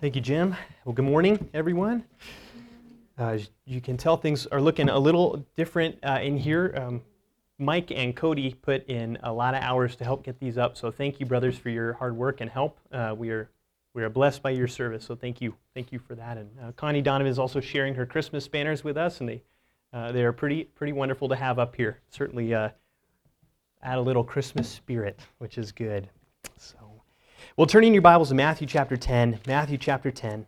Thank 0.00 0.16
you, 0.16 0.22
Jim. 0.22 0.56
Well, 0.86 0.94
good 0.94 1.04
morning, 1.04 1.50
everyone. 1.52 2.04
Uh, 3.18 3.36
you 3.66 3.82
can 3.82 3.98
tell 3.98 4.16
things 4.16 4.46
are 4.46 4.58
looking 4.58 4.88
a 4.88 4.98
little 4.98 5.44
different 5.56 5.98
uh, 6.02 6.20
in 6.22 6.38
here. 6.38 6.72
Um, 6.74 7.02
Mike 7.58 7.90
and 7.90 8.16
Cody 8.16 8.54
put 8.54 8.88
in 8.88 9.18
a 9.22 9.30
lot 9.30 9.54
of 9.54 9.62
hours 9.62 9.96
to 9.96 10.04
help 10.04 10.22
get 10.22 10.40
these 10.40 10.56
up, 10.56 10.78
so 10.78 10.90
thank 10.90 11.20
you, 11.20 11.26
brothers, 11.26 11.58
for 11.58 11.68
your 11.68 11.92
hard 11.92 12.16
work 12.16 12.40
and 12.40 12.48
help. 12.48 12.78
Uh, 12.90 13.14
we 13.14 13.28
are 13.28 13.50
we 13.92 14.02
are 14.02 14.08
blessed 14.08 14.42
by 14.42 14.48
your 14.48 14.68
service, 14.68 15.04
so 15.04 15.14
thank 15.14 15.42
you, 15.42 15.54
thank 15.74 15.92
you 15.92 15.98
for 15.98 16.14
that. 16.14 16.38
And 16.38 16.48
uh, 16.62 16.72
Connie 16.72 17.02
Donovan 17.02 17.30
is 17.30 17.38
also 17.38 17.60
sharing 17.60 17.94
her 17.94 18.06
Christmas 18.06 18.48
banners 18.48 18.82
with 18.82 18.96
us, 18.96 19.20
and 19.20 19.28
they 19.28 19.42
uh, 19.92 20.12
they 20.12 20.24
are 20.24 20.32
pretty 20.32 20.64
pretty 20.64 20.94
wonderful 20.94 21.28
to 21.28 21.36
have 21.36 21.58
up 21.58 21.76
here. 21.76 21.98
Certainly 22.08 22.54
uh, 22.54 22.70
add 23.82 23.98
a 23.98 24.00
little 24.00 24.24
Christmas 24.24 24.66
spirit, 24.66 25.20
which 25.36 25.58
is 25.58 25.72
good. 25.72 26.08
Well, 27.60 27.66
turning 27.66 27.88
in 27.88 27.92
your 27.92 28.00
Bibles 28.00 28.30
to 28.30 28.34
Matthew 28.34 28.66
chapter 28.66 28.96
10. 28.96 29.40
Matthew 29.46 29.76
chapter 29.76 30.10
10. 30.10 30.46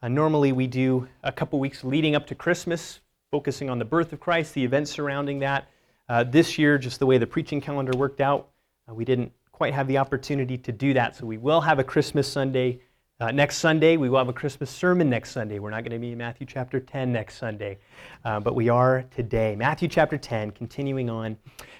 Uh, 0.00 0.06
normally, 0.06 0.52
we 0.52 0.68
do 0.68 1.08
a 1.24 1.32
couple 1.32 1.58
weeks 1.58 1.82
leading 1.82 2.14
up 2.14 2.28
to 2.28 2.36
Christmas, 2.36 3.00
focusing 3.32 3.68
on 3.68 3.80
the 3.80 3.84
birth 3.84 4.12
of 4.12 4.20
Christ, 4.20 4.54
the 4.54 4.62
events 4.62 4.92
surrounding 4.92 5.40
that. 5.40 5.66
Uh, 6.08 6.22
this 6.22 6.58
year, 6.58 6.78
just 6.78 7.00
the 7.00 7.06
way 7.06 7.18
the 7.18 7.26
preaching 7.26 7.60
calendar 7.60 7.98
worked 7.98 8.20
out, 8.20 8.50
uh, 8.88 8.94
we 8.94 9.04
didn't 9.04 9.32
quite 9.50 9.74
have 9.74 9.88
the 9.88 9.98
opportunity 9.98 10.56
to 10.58 10.70
do 10.70 10.94
that. 10.94 11.16
So 11.16 11.26
we 11.26 11.38
will 11.38 11.62
have 11.62 11.80
a 11.80 11.84
Christmas 11.84 12.30
Sunday 12.30 12.82
uh, 13.22 13.30
next 13.30 13.58
Sunday, 13.58 13.96
we 13.96 14.08
will 14.08 14.18
have 14.18 14.28
a 14.28 14.32
Christmas 14.32 14.68
sermon 14.68 15.08
next 15.08 15.30
Sunday. 15.30 15.60
We're 15.60 15.70
not 15.70 15.84
going 15.84 15.92
to 15.92 15.98
be 16.00 16.10
in 16.10 16.18
Matthew 16.18 16.44
chapter 16.44 16.80
10 16.80 17.12
next 17.12 17.38
Sunday, 17.38 17.78
uh, 18.24 18.40
but 18.40 18.56
we 18.56 18.68
are 18.68 19.04
today. 19.14 19.54
Matthew 19.54 19.86
chapter 19.86 20.18
10, 20.18 20.50
continuing 20.50 21.08
on. 21.08 21.36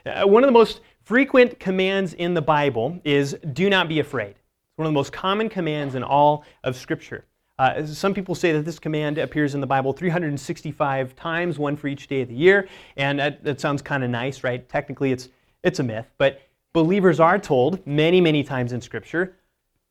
Uh, 0.06 0.22
one 0.22 0.44
of 0.44 0.46
the 0.46 0.52
most 0.52 0.82
frequent 1.04 1.58
commands 1.58 2.14
in 2.14 2.34
the 2.34 2.42
Bible 2.42 3.00
is 3.04 3.36
do 3.52 3.68
not 3.68 3.88
be 3.88 4.00
afraid. 4.00 4.30
It's 4.30 4.76
one 4.76 4.86
of 4.86 4.92
the 4.92 4.94
most 4.98 5.12
common 5.12 5.48
commands 5.48 5.94
in 5.94 6.02
all 6.02 6.44
of 6.64 6.76
Scripture. 6.76 7.24
Uh, 7.58 7.84
some 7.86 8.14
people 8.14 8.34
say 8.34 8.52
that 8.52 8.64
this 8.64 8.78
command 8.78 9.18
appears 9.18 9.54
in 9.54 9.60
the 9.60 9.66
Bible 9.66 9.92
365 9.92 11.14
times, 11.14 11.58
one 11.58 11.76
for 11.76 11.86
each 11.86 12.08
day 12.08 12.22
of 12.22 12.28
the 12.28 12.34
year, 12.34 12.68
and 12.96 13.18
that, 13.18 13.44
that 13.44 13.60
sounds 13.60 13.82
kind 13.82 14.02
of 14.02 14.10
nice, 14.10 14.42
right? 14.42 14.68
Technically, 14.68 15.12
it's, 15.12 15.28
it's 15.62 15.78
a 15.78 15.82
myth, 15.82 16.06
but 16.18 16.40
believers 16.72 17.20
are 17.20 17.38
told 17.38 17.86
many, 17.86 18.20
many 18.20 18.42
times 18.42 18.72
in 18.72 18.80
Scripture 18.80 19.36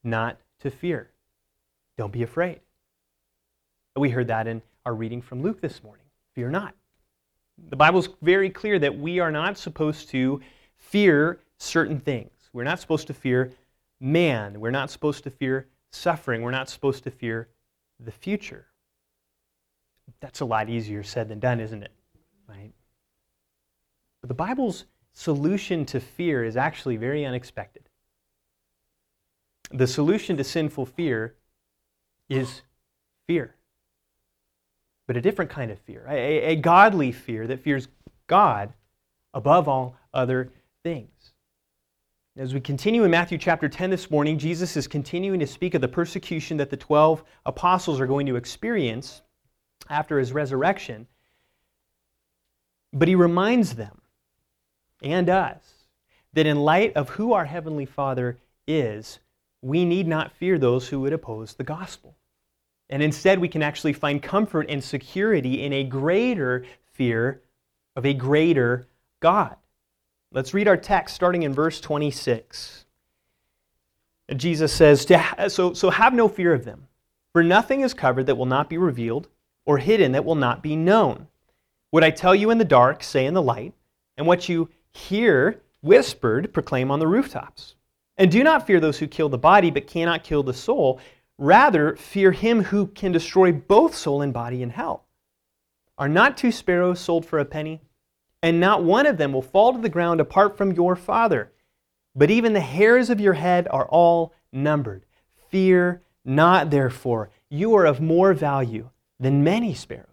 not 0.03 0.37
to 0.59 0.71
fear. 0.71 1.11
Don't 1.97 2.11
be 2.11 2.23
afraid. 2.23 2.59
We 3.95 4.09
heard 4.09 4.27
that 4.27 4.47
in 4.47 4.61
our 4.85 4.95
reading 4.95 5.21
from 5.21 5.41
Luke 5.41 5.61
this 5.61 5.83
morning. 5.83 6.05
Fear 6.33 6.49
not. 6.49 6.73
The 7.69 7.75
Bible's 7.75 8.09
very 8.21 8.49
clear 8.49 8.79
that 8.79 8.97
we 8.97 9.19
are 9.19 9.31
not 9.31 9.57
supposed 9.57 10.09
to 10.09 10.41
fear 10.81 11.39
certain 11.57 11.99
things. 11.99 12.31
We're 12.51 12.65
not 12.65 12.79
supposed 12.79 13.07
to 13.07 13.13
fear 13.13 13.51
man. 13.99 14.59
We're 14.59 14.71
not 14.71 14.91
supposed 14.91 15.23
to 15.23 15.29
fear 15.29 15.67
suffering. 15.91 16.41
We're 16.41 16.51
not 16.51 16.69
supposed 16.69 17.03
to 17.05 17.11
fear 17.11 17.47
the 17.99 18.11
future. 18.11 18.65
That's 20.19 20.41
a 20.41 20.45
lot 20.45 20.69
easier 20.69 21.03
said 21.03 21.29
than 21.29 21.39
done, 21.39 21.59
isn't 21.59 21.83
it? 21.83 21.91
Right? 22.49 22.73
But 24.21 24.27
the 24.27 24.33
Bible's 24.33 24.85
solution 25.13 25.85
to 25.85 25.99
fear 25.99 26.43
is 26.43 26.57
actually 26.57 26.97
very 26.97 27.25
unexpected. 27.25 27.83
The 29.71 29.87
solution 29.87 30.35
to 30.37 30.43
sinful 30.43 30.87
fear 30.87 31.35
is 32.29 32.61
fear. 33.27 33.55
But 35.07 35.17
a 35.17 35.21
different 35.21 35.51
kind 35.51 35.71
of 35.71 35.79
fear, 35.79 36.05
a, 36.09 36.43
a 36.51 36.55
godly 36.55 37.11
fear 37.11 37.47
that 37.47 37.59
fears 37.59 37.87
God 38.27 38.73
above 39.33 39.67
all 39.67 39.95
other 40.13 40.49
things. 40.83 41.33
As 42.37 42.53
we 42.53 42.61
continue 42.61 43.03
in 43.03 43.11
Matthew 43.11 43.37
chapter 43.37 43.67
10 43.67 43.89
this 43.89 44.09
morning, 44.09 44.37
Jesus 44.37 44.77
is 44.77 44.87
continuing 44.87 45.39
to 45.41 45.47
speak 45.47 45.73
of 45.73 45.81
the 45.81 45.87
persecution 45.87 46.57
that 46.57 46.69
the 46.69 46.77
12 46.77 47.23
apostles 47.45 47.99
are 47.99 48.07
going 48.07 48.25
to 48.27 48.37
experience 48.37 49.21
after 49.89 50.17
his 50.17 50.31
resurrection. 50.31 51.07
But 52.93 53.07
he 53.07 53.15
reminds 53.15 53.75
them 53.75 54.01
and 55.03 55.29
us 55.29 55.61
that 56.33 56.45
in 56.45 56.59
light 56.61 56.95
of 56.95 57.09
who 57.09 57.33
our 57.33 57.45
Heavenly 57.45 57.85
Father 57.85 58.37
is, 58.65 59.19
we 59.61 59.83
need 59.83 60.07
not 60.07 60.31
fear 60.31 60.57
those 60.57 60.87
who 60.87 61.01
would 61.01 61.13
oppose 61.13 61.53
the 61.53 61.63
gospel. 61.63 62.15
And 62.89 63.03
instead, 63.03 63.39
we 63.39 63.49
can 63.49 63.61
actually 63.61 63.93
find 63.93 64.21
comfort 64.21 64.67
and 64.69 64.83
security 64.83 65.63
in 65.63 65.73
a 65.73 65.83
greater 65.83 66.65
fear 66.93 67.41
of 67.95 68.05
a 68.05 68.13
greater 68.13 68.87
God. 69.19 69.55
Let's 70.31 70.53
read 70.53 70.67
our 70.67 70.77
text 70.77 71.15
starting 71.15 71.43
in 71.43 71.53
verse 71.53 71.81
26. 71.81 72.85
Jesus 74.35 74.71
says, 74.71 75.05
so, 75.49 75.73
so 75.73 75.89
have 75.89 76.13
no 76.13 76.29
fear 76.29 76.53
of 76.53 76.63
them, 76.63 76.87
for 77.33 77.43
nothing 77.43 77.81
is 77.81 77.93
covered 77.93 78.27
that 78.27 78.35
will 78.35 78.45
not 78.45 78.69
be 78.69 78.77
revealed, 78.77 79.27
or 79.65 79.77
hidden 79.77 80.13
that 80.13 80.23
will 80.23 80.35
not 80.35 80.63
be 80.63 80.75
known. 80.75 81.27
What 81.89 82.03
I 82.03 82.11
tell 82.11 82.33
you 82.33 82.49
in 82.49 82.57
the 82.57 82.65
dark, 82.65 83.03
say 83.03 83.25
in 83.25 83.33
the 83.33 83.41
light, 83.41 83.73
and 84.17 84.25
what 84.25 84.47
you 84.47 84.69
hear 84.93 85.61
whispered, 85.81 86.53
proclaim 86.53 86.91
on 86.91 86.99
the 86.99 87.07
rooftops. 87.07 87.75
And 88.17 88.31
do 88.31 88.43
not 88.43 88.65
fear 88.65 88.79
those 88.79 88.99
who 88.99 89.07
kill 89.07 89.29
the 89.29 89.37
body, 89.37 89.69
but 89.69 89.87
cannot 89.87 90.23
kill 90.23 90.43
the 90.43 90.53
soul 90.53 91.01
Rather, 91.41 91.95
fear 91.95 92.31
him 92.31 92.65
who 92.65 92.85
can 92.85 93.11
destroy 93.11 93.51
both 93.51 93.95
soul 93.95 94.21
and 94.21 94.31
body 94.31 94.61
in 94.61 94.69
hell. 94.69 95.05
Are 95.97 96.07
not 96.07 96.37
two 96.37 96.51
sparrows 96.51 96.99
sold 96.99 97.25
for 97.25 97.39
a 97.39 97.45
penny? 97.45 97.81
And 98.43 98.59
not 98.59 98.83
one 98.83 99.05
of 99.05 99.17
them 99.17 99.33
will 99.33 99.41
fall 99.41 99.73
to 99.73 99.79
the 99.79 99.89
ground 99.89 100.19
apart 100.19 100.57
from 100.57 100.71
your 100.71 100.95
Father. 100.95 101.51
But 102.15 102.31
even 102.31 102.53
the 102.53 102.59
hairs 102.59 103.09
of 103.09 103.21
your 103.21 103.33
head 103.33 103.67
are 103.69 103.87
all 103.87 104.33
numbered. 104.51 105.05
Fear 105.49 106.01
not, 106.25 106.69
therefore. 106.69 107.29
You 107.49 107.75
are 107.75 107.85
of 107.85 108.01
more 108.01 108.33
value 108.33 108.89
than 109.19 109.43
many 109.43 109.73
sparrows. 109.73 110.07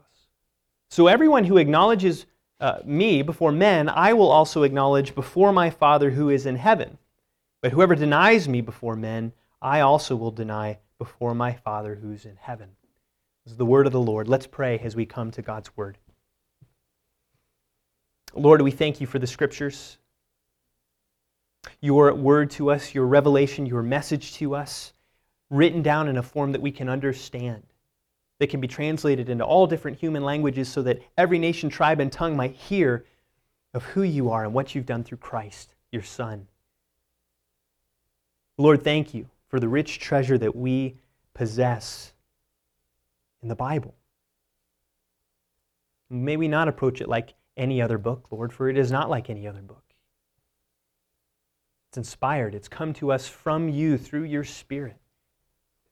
So 0.91 1.07
everyone 1.07 1.45
who 1.45 1.59
acknowledges 1.59 2.27
uh, 2.61 2.81
me 2.85 3.23
before 3.23 3.53
men, 3.53 3.89
I 3.89 4.13
will 4.13 4.31
also 4.31 4.63
acknowledge 4.63 5.15
before 5.15 5.53
my 5.53 5.71
Father 5.71 6.11
who 6.11 6.29
is 6.29 6.47
in 6.47 6.57
heaven. 6.57 6.99
But 7.61 7.73
whoever 7.73 7.95
denies 7.95 8.49
me 8.49 8.61
before 8.61 8.97
men, 8.97 9.33
I 9.61 9.81
also 9.81 10.17
will 10.17 10.31
deny 10.31 10.79
before 10.99 11.35
my 11.35 11.53
Father 11.53 11.97
who's 11.97 12.25
in 12.25 12.37
heaven. 12.37 12.71
This 13.45 13.53
is 13.53 13.59
the 13.59 13.67
word 13.67 13.87
of 13.87 13.93
the 13.93 14.01
Lord. 14.01 14.29
Let's 14.29 14.47
pray 14.47 14.79
as 14.79 14.97
we 14.97 15.07
come 15.07 15.31
to 15.33 15.43
God's 15.43 15.77
word. 15.77 15.99
Lord, 18.35 18.63
we 18.63 18.71
thank 18.71 19.01
you 19.01 19.07
for 19.07 19.19
the 19.19 19.27
scriptures, 19.27 19.99
your 21.81 22.15
word 22.15 22.51
to 22.53 22.71
us, 22.71 22.95
your 22.95 23.07
revelation, 23.07 23.67
your 23.67 23.83
message 23.83 24.35
to 24.35 24.55
us, 24.55 24.93
written 25.51 25.83
down 25.83 26.09
in 26.09 26.19
a 26.19 26.23
form 26.23 26.53
that 26.53 26.61
we 26.61 26.71
can 26.71 26.89
understand, 26.89 27.63
that 28.39 28.51
can 28.51 28.61
be 28.61 28.69
translated 28.69 29.29
into 29.29 29.45
all 29.45 29.67
different 29.67 29.99
human 29.99 30.23
languages 30.23 30.69
so 30.69 30.83
that 30.83 31.01
every 31.17 31.39
nation, 31.39 31.69
tribe, 31.69 32.01
and 32.01 32.13
tongue 32.13 32.37
might 32.37 32.55
hear 32.55 33.05
of 33.75 33.85
who 33.85 34.03
you 34.03 34.31
are 34.31 34.45
and 34.45 34.53
what 34.53 34.75
you've 34.75 34.87
done 34.87 35.05
through 35.05 35.19
Christ, 35.19 35.75
your 35.91 36.03
Son. 36.03 36.47
Lord, 38.57 38.83
thank 38.83 39.15
you 39.15 39.29
for 39.49 39.61
the 39.61 39.69
rich 39.69 39.99
treasure 40.01 40.39
that 40.39 40.55
we 40.55 40.97
possess 41.33 42.13
in 43.43 43.49
the 43.49 43.55
Bible. 43.55 43.95
May 46.11 46.37
we 46.37 46.49
not 46.49 46.69
approach 46.69 47.01
it 47.01 47.09
like 47.09 47.35
any 47.59 47.83
other 47.83 47.99
book, 47.99 48.29
Lord, 48.31 48.53
for 48.53 48.69
it 48.69 48.79
is 48.79 48.91
not 48.91 49.11
like 49.11 49.29
any 49.29 49.47
other 49.47 49.61
book. 49.61 49.83
It's 51.91 51.99
inspired, 51.99 52.55
it's 52.55 52.69
come 52.69 52.93
to 52.95 53.13
us 53.13 53.29
from 53.29 53.69
you 53.69 53.99
through 53.99 54.25
your 54.25 54.45
Spirit. 54.45 54.97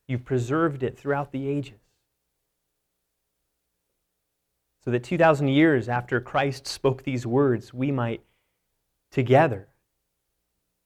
You've 0.07 0.25
preserved 0.25 0.83
it 0.83 0.97
throughout 0.99 1.33
the 1.33 1.49
ages. 1.49 1.81
So 4.85 4.91
that 4.93 5.03
2,000 5.03 5.49
years 5.49 5.89
after 5.89 6.21
Christ 6.21 6.67
spoke 6.67 7.03
these 7.03 7.27
words, 7.27 7.75
we 7.75 7.91
might 7.91 8.23
together 9.11 9.69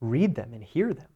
read 0.01 0.35
them 0.35 0.55
and 0.55 0.65
hear 0.65 0.95
them 0.95 1.09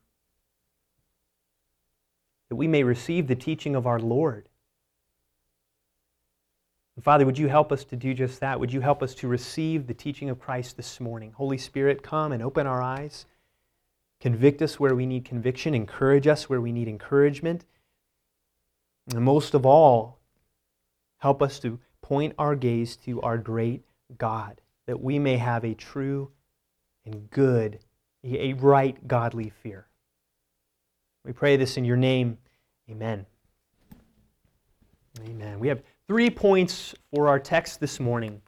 that 2.49 2.57
we 2.57 2.69
may 2.69 2.83
receive 2.83 3.27
the 3.27 3.35
teaching 3.35 3.75
of 3.75 3.87
our 3.87 3.99
Lord. 3.99 4.49
And 6.97 7.05
Father, 7.05 7.27
would 7.27 7.39
you 7.39 7.49
help 7.49 7.73
us 7.73 7.85
to 7.85 7.97
do 7.97 8.15
just 8.15 8.41
that? 8.41 8.59
Would 8.61 8.73
you 8.73 8.81
help 8.81 9.03
us 9.03 9.15
to 9.17 9.29
receive 9.29 9.87
the 9.87 9.95
teaching 9.95 10.31
of 10.31 10.39
Christ 10.39 10.77
this 10.77 11.01
morning? 11.01 11.33
Holy 11.33 11.59
Spirit, 11.59 12.03
come 12.03 12.33
and 12.33 12.43
open 12.43 12.67
our 12.67 12.83
eyes. 12.83 13.27
Convict 14.21 14.63
us 14.63 14.79
where 14.79 14.95
we 14.95 15.07
need 15.07 15.25
conviction. 15.25 15.75
Encourage 15.75 16.27
us 16.27 16.49
where 16.49 16.61
we 16.61 16.73
need 16.73 16.89
encouragement. 16.89 17.65
And 19.13 19.25
most 19.25 19.55
of 19.55 19.67
all, 19.67 20.19
help 21.19 21.43
us 21.43 21.59
to 21.61 21.79
point 22.01 22.35
our 22.39 22.55
gaze 22.55 22.97
to 22.97 23.21
our 23.23 23.39
great 23.39 23.83
God, 24.17 24.61
that 24.87 25.01
we 25.01 25.19
may 25.19 25.37
have 25.37 25.65
a 25.65 25.75
true 25.75 26.31
and 27.05 27.29
good, 27.31 27.81
a 28.23 28.53
right 28.55 29.07
godly 29.07 29.53
fear. 29.63 29.87
We 31.25 31.33
pray 31.33 31.57
this 31.57 31.77
in 31.77 31.85
your 31.85 31.97
name. 31.97 32.39
Amen. 32.91 33.27
Amen. 35.27 35.59
We 35.59 35.69
have 35.69 35.83
three 36.07 36.31
points 36.31 36.95
for 37.15 37.29
our 37.29 37.39
text 37.39 37.81
this 37.81 37.99
morning. 37.99 38.41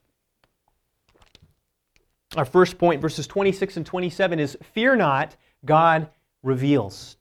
Our 2.37 2.45
first 2.45 2.79
point, 2.79 3.01
verses 3.01 3.27
26 3.27 3.79
and 3.79 3.87
27, 3.87 4.39
is 4.39 4.59
Fear 4.75 4.97
not, 4.97 5.37
God 5.65 6.09
reveals. 6.43 7.17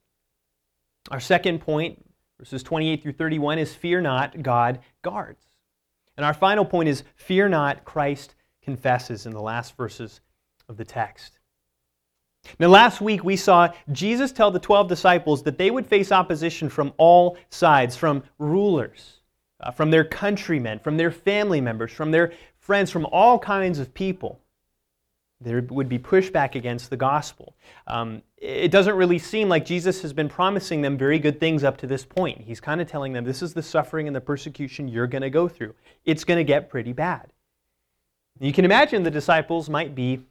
Our 1.12 1.20
second 1.20 1.60
point, 1.60 2.04
verses 2.40 2.64
28 2.64 3.04
through 3.04 3.14
31, 3.14 3.60
is 3.60 3.74
fear 3.74 4.02
not, 4.02 4.42
God 4.42 4.80
guards. 5.02 5.46
And 6.18 6.26
our 6.26 6.34
final 6.34 6.66
point 6.66 6.90
is 6.90 7.04
fear 7.16 7.48
not, 7.48 7.86
Christ 7.86 8.36
confesses 8.64 9.26
in 9.26 9.34
the 9.34 9.42
last 9.42 9.78
verses 9.78 10.22
of 10.68 10.78
the 10.78 10.86
text. 10.86 11.40
Now, 12.60 12.68
last 12.68 13.02
week 13.02 13.24
we 13.24 13.36
saw 13.36 13.70
Jesus 13.92 14.32
tell 14.32 14.52
the 14.52 14.60
12 14.60 14.88
disciples 14.88 15.44
that 15.44 15.58
they 15.58 15.72
would 15.72 15.88
face 15.88 16.12
opposition 16.12 16.70
from 16.70 16.94
all 16.98 17.38
sides, 17.50 17.96
from 17.96 18.24
rulers, 18.38 19.22
uh, 19.66 19.72
from 19.72 19.92
their 19.92 20.06
countrymen, 20.06 20.80
from 20.80 20.98
their 20.98 21.12
family 21.12 21.60
members, 21.60 21.92
from 21.92 22.12
their 22.12 22.32
friends, 22.60 22.92
from 22.92 23.06
all 23.08 23.40
kinds 23.40 23.80
of 23.80 23.94
people. 23.94 24.40
There 25.42 25.62
would 25.62 25.90
be 25.90 26.00
pushback 26.00 26.56
against 26.56 26.90
the 26.90 26.98
gospel. 26.98 27.56
Um, 27.88 28.22
it 28.38 28.72
doesn't 28.72 28.96
really 28.96 29.20
seem 29.20 29.50
like 29.50 29.66
Jesus 29.66 30.02
has 30.02 30.14
been 30.14 30.30
promising 30.30 30.82
them 30.82 30.98
very 30.98 31.20
good 31.20 31.40
things 31.40 31.64
up 31.64 31.78
to 31.78 31.88
this 31.88 32.06
point. 32.06 32.42
He's 32.42 32.62
kind 32.62 32.80
of 32.80 32.90
telling 32.90 33.12
them 33.12 33.26
this 33.26 33.42
is 33.42 33.54
the 33.54 33.62
suffering 33.62 34.08
and 34.08 34.16
the 34.16 34.22
persecution 34.22 34.88
you're 34.88 35.08
going 35.08 35.24
to 35.24 35.30
go 35.30 35.48
through. 35.48 35.76
It's 36.06 36.24
going 36.24 36.38
to 36.38 36.44
get 36.44 36.70
pretty 36.70 36.94
bad. 36.94 37.32
You 38.40 38.54
can 38.54 38.66
imagine 38.66 39.04
the 39.04 39.12
disciples 39.12 39.70
might 39.70 39.94
be 39.94 40.22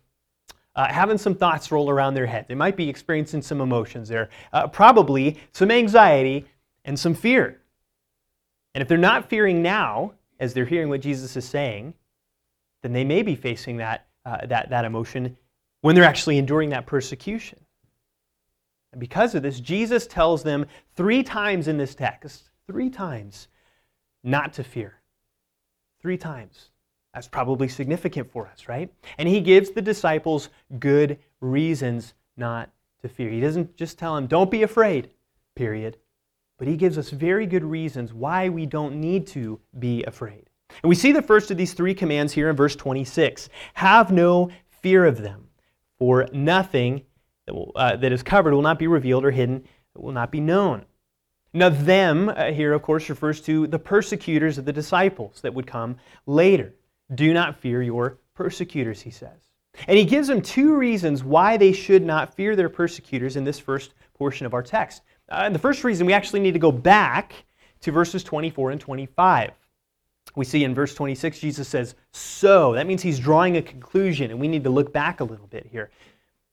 uh, 0.76 0.92
having 0.92 1.18
some 1.18 1.34
thoughts 1.34 1.70
roll 1.70 1.90
around 1.90 2.14
their 2.14 2.26
head. 2.26 2.46
They 2.48 2.54
might 2.54 2.76
be 2.76 2.88
experiencing 2.88 3.42
some 3.42 3.60
emotions 3.60 4.08
there, 4.08 4.28
uh, 4.52 4.68
probably 4.68 5.38
some 5.52 5.70
anxiety 5.70 6.46
and 6.84 6.98
some 6.98 7.14
fear. 7.14 7.60
And 8.74 8.82
if 8.82 8.88
they're 8.88 8.98
not 8.98 9.28
fearing 9.28 9.62
now, 9.62 10.12
as 10.40 10.52
they're 10.52 10.64
hearing 10.64 10.88
what 10.88 11.00
Jesus 11.00 11.36
is 11.36 11.44
saying, 11.44 11.94
then 12.82 12.92
they 12.92 13.04
may 13.04 13.22
be 13.22 13.36
facing 13.36 13.78
that, 13.78 14.06
uh, 14.26 14.46
that, 14.46 14.70
that 14.70 14.84
emotion 14.84 15.36
when 15.80 15.94
they're 15.94 16.04
actually 16.04 16.38
enduring 16.38 16.70
that 16.70 16.86
persecution. 16.86 17.60
And 18.92 19.00
because 19.00 19.34
of 19.34 19.42
this, 19.42 19.60
Jesus 19.60 20.06
tells 20.06 20.42
them 20.42 20.66
three 20.96 21.22
times 21.22 21.68
in 21.68 21.78
this 21.78 21.94
text, 21.94 22.50
three 22.66 22.90
times, 22.90 23.48
not 24.22 24.52
to 24.54 24.64
fear. 24.64 24.94
Three 26.00 26.16
times. 26.16 26.70
That's 27.12 27.28
probably 27.28 27.68
significant 27.68 28.30
for 28.30 28.46
us, 28.48 28.68
right? 28.68 28.92
And 29.18 29.28
he 29.28 29.40
gives 29.40 29.70
the 29.70 29.82
disciples 29.82 30.48
good 30.78 31.18
reasons 31.40 32.14
not 32.36 32.70
to 33.02 33.08
fear. 33.08 33.30
He 33.30 33.40
doesn't 33.40 33.76
just 33.76 33.98
tell 33.98 34.14
them, 34.14 34.26
don't 34.26 34.50
be 34.50 34.62
afraid, 34.62 35.10
period. 35.54 35.96
But 36.58 36.68
he 36.68 36.76
gives 36.76 36.98
us 36.98 37.10
very 37.10 37.46
good 37.46 37.64
reasons 37.64 38.12
why 38.12 38.48
we 38.48 38.66
don't 38.66 39.00
need 39.00 39.26
to 39.28 39.60
be 39.78 40.04
afraid. 40.04 40.48
And 40.82 40.88
we 40.88 40.94
see 40.94 41.12
the 41.12 41.22
first 41.22 41.50
of 41.50 41.56
these 41.56 41.74
three 41.74 41.94
commands 41.94 42.32
here 42.32 42.48
in 42.48 42.56
verse 42.56 42.76
26 42.76 43.48
Have 43.74 44.12
no 44.12 44.50
fear 44.82 45.04
of 45.04 45.18
them, 45.18 45.48
for 45.98 46.28
nothing 46.32 47.02
that, 47.46 47.54
will, 47.54 47.72
uh, 47.76 47.96
that 47.96 48.12
is 48.12 48.22
covered 48.22 48.54
will 48.54 48.62
not 48.62 48.78
be 48.78 48.86
revealed 48.86 49.24
or 49.24 49.30
hidden, 49.30 49.64
it 49.94 50.00
will 50.00 50.12
not 50.12 50.30
be 50.30 50.40
known. 50.40 50.84
Now, 51.52 51.68
them 51.68 52.28
uh, 52.28 52.50
here, 52.52 52.72
of 52.72 52.82
course, 52.82 53.08
refers 53.08 53.40
to 53.42 53.66
the 53.68 53.78
persecutors 53.78 54.58
of 54.58 54.64
the 54.64 54.72
disciples 54.72 55.40
that 55.42 55.54
would 55.54 55.66
come 55.66 55.96
later. 56.26 56.74
Do 57.14 57.32
not 57.32 57.60
fear 57.60 57.80
your 57.82 58.18
persecutors, 58.34 59.00
he 59.00 59.10
says. 59.10 59.48
And 59.86 59.96
he 59.96 60.04
gives 60.04 60.28
them 60.28 60.42
two 60.42 60.76
reasons 60.76 61.22
why 61.22 61.56
they 61.56 61.72
should 61.72 62.04
not 62.04 62.34
fear 62.34 62.56
their 62.56 62.68
persecutors 62.68 63.36
in 63.36 63.44
this 63.44 63.58
first 63.58 63.94
portion 64.14 64.46
of 64.46 64.54
our 64.54 64.62
text. 64.62 65.02
Uh, 65.30 65.42
and 65.44 65.54
the 65.54 65.58
first 65.58 65.84
reason, 65.84 66.06
we 66.06 66.12
actually 66.12 66.40
need 66.40 66.52
to 66.52 66.58
go 66.58 66.72
back 66.72 67.34
to 67.80 67.92
verses 67.92 68.22
24 68.24 68.72
and 68.72 68.80
25. 68.80 69.52
We 70.36 70.44
see 70.44 70.64
in 70.64 70.74
verse 70.74 70.94
26, 70.94 71.38
Jesus 71.38 71.68
says, 71.68 71.94
So. 72.12 72.72
That 72.72 72.86
means 72.86 73.02
he's 73.02 73.18
drawing 73.18 73.56
a 73.56 73.62
conclusion, 73.62 74.30
and 74.30 74.40
we 74.40 74.48
need 74.48 74.64
to 74.64 74.70
look 74.70 74.92
back 74.92 75.20
a 75.20 75.24
little 75.24 75.46
bit 75.46 75.66
here. 75.66 75.90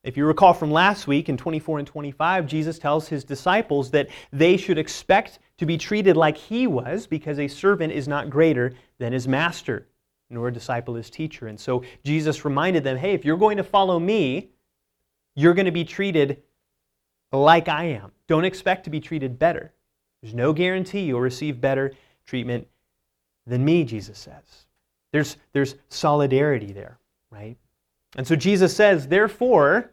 If 0.04 0.18
you 0.18 0.26
recall 0.26 0.54
from 0.54 0.72
last 0.72 1.08
week 1.08 1.30
in 1.30 1.38
24 1.38 1.80
and 1.80 1.88
25, 1.88 2.48
Jesus 2.48 2.80
tells 2.80 3.08
his 3.08 3.24
disciples 3.24 3.92
that 3.92 4.10
they 4.32 4.58
should 4.58 4.78
expect 4.78 5.40
to 5.58 5.66
be 5.66 5.78
treated 5.78 6.18
like 6.18 6.38
he 6.38 6.66
was 6.66 7.06
because 7.06 7.38
a 7.40 7.48
servant 7.48 7.94
is 7.94 8.08
not 8.08 8.30
greater 8.30 8.74
than 8.98 9.14
his 9.14 9.28
master 9.28 9.88
nor 10.32 10.48
a 10.48 10.54
disciple 10.54 10.96
his 10.96 11.10
teacher. 11.10 11.48
And 11.48 11.60
so 11.60 11.84
Jesus 12.04 12.46
reminded 12.46 12.84
them 12.84 12.98
hey, 12.98 13.14
if 13.14 13.26
you're 13.26 13.38
going 13.38 13.58
to 13.58 13.64
follow 13.64 14.00
me, 14.00 14.50
you're 15.36 15.54
going 15.54 15.66
to 15.66 15.72
be 15.72 15.84
treated 15.84 16.42
like 17.32 17.68
I 17.68 17.86
am. 17.86 18.12
Don't 18.32 18.46
expect 18.46 18.86
to 18.86 18.90
be 18.90 19.02
treated 19.02 19.38
better. 19.38 19.74
There's 20.22 20.34
no 20.34 20.54
guarantee 20.54 21.02
you'll 21.02 21.20
receive 21.20 21.60
better 21.60 21.92
treatment 22.26 22.66
than 23.46 23.66
me, 23.66 23.84
Jesus 23.84 24.18
says. 24.18 24.68
There's, 25.12 25.36
there's 25.52 25.76
solidarity 25.90 26.72
there, 26.72 26.98
right? 27.30 27.58
And 28.16 28.26
so 28.26 28.38
Jesus 28.38 28.74
says, 28.74 29.10
therefore, 29.10 29.92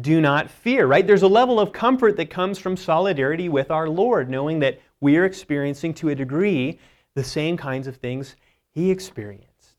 do 0.00 0.20
not 0.20 0.48
fear, 0.48 0.86
right? 0.86 1.04
There's 1.04 1.24
a 1.24 1.26
level 1.26 1.58
of 1.58 1.72
comfort 1.72 2.16
that 2.18 2.30
comes 2.30 2.60
from 2.60 2.76
solidarity 2.76 3.48
with 3.48 3.72
our 3.72 3.88
Lord, 3.88 4.30
knowing 4.30 4.60
that 4.60 4.80
we 5.00 5.16
are 5.16 5.24
experiencing 5.24 5.94
to 5.94 6.10
a 6.10 6.14
degree 6.14 6.78
the 7.16 7.24
same 7.24 7.56
kinds 7.56 7.88
of 7.88 7.96
things 7.96 8.36
he 8.70 8.88
experienced. 8.92 9.74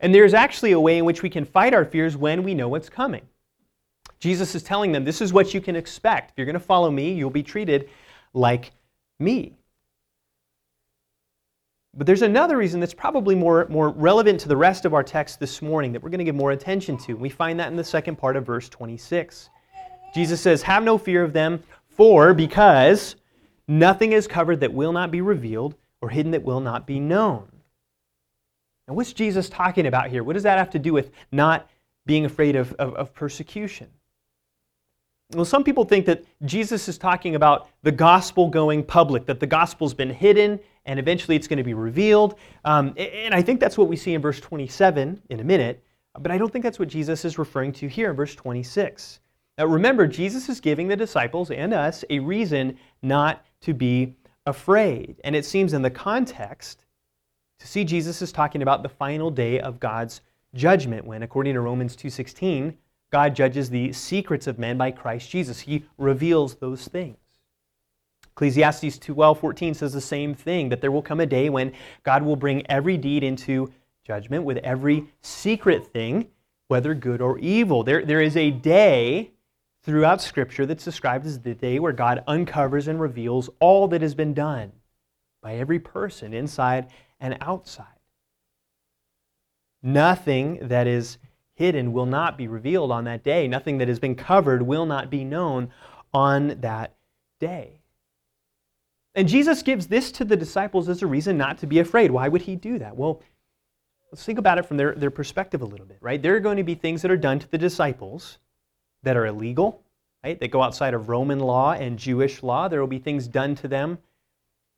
And 0.00 0.14
there's 0.14 0.32
actually 0.32 0.72
a 0.72 0.80
way 0.80 0.96
in 0.96 1.04
which 1.04 1.22
we 1.22 1.28
can 1.28 1.44
fight 1.44 1.74
our 1.74 1.84
fears 1.84 2.16
when 2.16 2.42
we 2.42 2.54
know 2.54 2.68
what's 2.68 2.88
coming. 2.88 3.28
Jesus 4.20 4.54
is 4.54 4.62
telling 4.62 4.92
them, 4.92 5.04
this 5.04 5.20
is 5.20 5.32
what 5.32 5.54
you 5.54 5.60
can 5.60 5.74
expect. 5.74 6.30
If 6.30 6.38
you're 6.38 6.46
going 6.46 6.54
to 6.54 6.60
follow 6.60 6.90
me, 6.90 7.12
you'll 7.12 7.30
be 7.30 7.42
treated 7.42 7.88
like 8.34 8.72
me. 9.18 9.56
But 11.94 12.06
there's 12.06 12.22
another 12.22 12.56
reason 12.56 12.78
that's 12.78 12.94
probably 12.94 13.34
more, 13.34 13.66
more 13.68 13.88
relevant 13.88 14.38
to 14.40 14.48
the 14.48 14.56
rest 14.56 14.84
of 14.84 14.94
our 14.94 15.02
text 15.02 15.40
this 15.40 15.60
morning 15.60 15.92
that 15.92 16.02
we're 16.02 16.10
going 16.10 16.18
to 16.18 16.24
give 16.24 16.36
more 16.36 16.52
attention 16.52 16.96
to. 16.98 17.14
We 17.14 17.30
find 17.30 17.58
that 17.58 17.68
in 17.68 17.76
the 17.76 17.82
second 17.82 18.16
part 18.16 18.36
of 18.36 18.46
verse 18.46 18.68
26. 18.68 19.48
Jesus 20.14 20.40
says, 20.40 20.62
Have 20.62 20.84
no 20.84 20.98
fear 20.98 21.24
of 21.24 21.32
them, 21.32 21.62
for 21.88 22.32
because 22.32 23.16
nothing 23.66 24.12
is 24.12 24.28
covered 24.28 24.60
that 24.60 24.72
will 24.72 24.92
not 24.92 25.10
be 25.10 25.20
revealed 25.20 25.74
or 26.00 26.10
hidden 26.10 26.32
that 26.32 26.44
will 26.44 26.60
not 26.60 26.86
be 26.86 27.00
known. 27.00 27.48
Now, 28.86 28.94
what's 28.94 29.12
Jesus 29.12 29.48
talking 29.48 29.86
about 29.86 30.10
here? 30.10 30.22
What 30.22 30.34
does 30.34 30.42
that 30.44 30.58
have 30.58 30.70
to 30.70 30.78
do 30.78 30.92
with 30.92 31.10
not 31.32 31.68
being 32.06 32.24
afraid 32.24 32.54
of, 32.54 32.72
of, 32.74 32.94
of 32.94 33.14
persecution? 33.14 33.88
Well, 35.34 35.44
some 35.44 35.62
people 35.62 35.84
think 35.84 36.06
that 36.06 36.24
Jesus 36.44 36.88
is 36.88 36.98
talking 36.98 37.36
about 37.36 37.68
the 37.82 37.92
gospel 37.92 38.48
going 38.48 38.82
public, 38.82 39.26
that 39.26 39.38
the 39.38 39.46
gospel's 39.46 39.94
been 39.94 40.10
hidden 40.10 40.58
and 40.86 40.98
eventually 40.98 41.36
it's 41.36 41.46
going 41.46 41.58
to 41.58 41.64
be 41.64 41.74
revealed. 41.74 42.34
Um, 42.64 42.94
and 42.96 43.32
I 43.32 43.42
think 43.42 43.60
that's 43.60 43.78
what 43.78 43.88
we 43.88 43.96
see 43.96 44.14
in 44.14 44.20
verse 44.20 44.40
27 44.40 45.22
in 45.30 45.40
a 45.40 45.44
minute, 45.44 45.84
but 46.18 46.32
I 46.32 46.38
don't 46.38 46.52
think 46.52 46.64
that's 46.64 46.78
what 46.78 46.88
Jesus 46.88 47.24
is 47.24 47.38
referring 47.38 47.72
to 47.74 47.86
here 47.86 48.10
in 48.10 48.16
verse 48.16 48.34
26. 48.34 49.20
Now, 49.56 49.66
remember, 49.66 50.06
Jesus 50.06 50.48
is 50.48 50.58
giving 50.58 50.88
the 50.88 50.96
disciples 50.96 51.50
and 51.50 51.72
us 51.72 52.04
a 52.10 52.18
reason 52.18 52.76
not 53.02 53.44
to 53.60 53.74
be 53.74 54.16
afraid. 54.46 55.20
And 55.22 55.36
it 55.36 55.44
seems 55.44 55.74
in 55.74 55.82
the 55.82 55.90
context 55.90 56.86
to 57.58 57.68
see 57.68 57.84
Jesus 57.84 58.22
is 58.22 58.32
talking 58.32 58.62
about 58.62 58.82
the 58.82 58.88
final 58.88 59.30
day 59.30 59.60
of 59.60 59.78
God's 59.78 60.22
judgment 60.54 61.04
when, 61.04 61.22
according 61.22 61.54
to 61.54 61.60
Romans 61.60 61.94
2.16, 61.94 62.74
God 63.10 63.34
judges 63.34 63.70
the 63.70 63.92
secrets 63.92 64.46
of 64.46 64.58
men 64.58 64.78
by 64.78 64.90
Christ 64.90 65.30
Jesus. 65.30 65.60
He 65.60 65.84
reveals 65.98 66.56
those 66.56 66.86
things. 66.86 67.16
Ecclesiastes 68.32 68.98
12:14 68.98 69.74
says 69.74 69.92
the 69.92 70.00
same 70.00 70.34
thing 70.34 70.68
that 70.68 70.80
there 70.80 70.92
will 70.92 71.02
come 71.02 71.20
a 71.20 71.26
day 71.26 71.50
when 71.50 71.72
God 72.04 72.22
will 72.22 72.36
bring 72.36 72.66
every 72.70 72.96
deed 72.96 73.22
into 73.22 73.72
judgment 74.04 74.44
with 74.44 74.58
every 74.58 75.06
secret 75.20 75.86
thing, 75.88 76.28
whether 76.68 76.94
good 76.94 77.20
or 77.20 77.38
evil. 77.38 77.82
There, 77.82 78.04
there 78.04 78.22
is 78.22 78.36
a 78.36 78.50
day 78.50 79.32
throughout 79.82 80.20
Scripture 80.20 80.66
that's 80.66 80.84
described 80.84 81.26
as 81.26 81.40
the 81.40 81.54
day 81.54 81.78
where 81.78 81.92
God 81.92 82.22
uncovers 82.26 82.88
and 82.88 83.00
reveals 83.00 83.50
all 83.60 83.88
that 83.88 84.02
has 84.02 84.14
been 84.14 84.34
done 84.34 84.72
by 85.42 85.56
every 85.56 85.78
person 85.78 86.32
inside 86.32 86.88
and 87.18 87.36
outside. 87.40 87.86
Nothing 89.82 90.58
that 90.68 90.86
is 90.86 91.18
hidden 91.60 91.92
will 91.92 92.06
not 92.06 92.38
be 92.38 92.48
revealed 92.48 92.90
on 92.90 93.04
that 93.04 93.22
day. 93.22 93.46
Nothing 93.46 93.78
that 93.78 93.88
has 93.88 93.98
been 93.98 94.14
covered 94.14 94.62
will 94.62 94.86
not 94.86 95.10
be 95.10 95.24
known 95.24 95.70
on 96.14 96.58
that 96.62 96.94
day. 97.38 97.82
And 99.14 99.28
Jesus 99.28 99.62
gives 99.62 99.86
this 99.86 100.10
to 100.12 100.24
the 100.24 100.38
disciples 100.38 100.88
as 100.88 101.02
a 101.02 101.06
reason 101.06 101.36
not 101.36 101.58
to 101.58 101.66
be 101.66 101.78
afraid. 101.78 102.10
Why 102.10 102.28
would 102.28 102.40
he 102.40 102.56
do 102.56 102.78
that? 102.78 102.96
Well, 102.96 103.20
let's 104.10 104.24
think 104.24 104.38
about 104.38 104.56
it 104.56 104.64
from 104.64 104.78
their, 104.78 104.94
their 104.94 105.10
perspective 105.10 105.60
a 105.60 105.66
little 105.66 105.84
bit, 105.84 105.98
right? 106.00 106.22
There 106.22 106.34
are 106.34 106.40
going 106.40 106.56
to 106.56 106.64
be 106.64 106.74
things 106.74 107.02
that 107.02 107.10
are 107.10 107.16
done 107.18 107.38
to 107.38 107.50
the 107.50 107.58
disciples 107.58 108.38
that 109.02 109.18
are 109.18 109.26
illegal, 109.26 109.82
right? 110.24 110.40
They 110.40 110.48
go 110.48 110.62
outside 110.62 110.94
of 110.94 111.10
Roman 111.10 111.40
law 111.40 111.72
and 111.72 111.98
Jewish 111.98 112.42
law. 112.42 112.68
There 112.68 112.80
will 112.80 112.86
be 112.86 112.98
things 112.98 113.28
done 113.28 113.54
to 113.56 113.68
them 113.68 113.98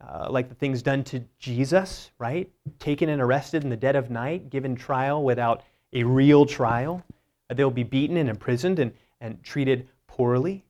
uh, 0.07 0.27
like 0.31 0.49
the 0.49 0.55
things 0.55 0.83
done 0.83 1.05
to 1.05 1.23
Jesus, 1.39 2.11
right? 2.19 2.51
Taken 2.79 3.09
and 3.09 3.23
arrested 3.23 3.63
in 3.63 3.71
the 3.71 3.77
dead 3.77 3.97
of 3.97 4.11
night, 4.11 4.51
given 4.51 4.75
trial 4.75 5.23
without 5.23 5.63
a 5.93 6.03
real 6.05 6.47
trial. 6.47 7.03
Uh, 7.51 7.55
they'll 7.55 7.71
be 7.71 7.83
beaten 7.83 8.17
and 8.17 8.29
imprisoned 8.29 8.79
and, 8.79 8.93
and 9.21 9.43
treated 9.43 9.89
poorly. 10.07 10.65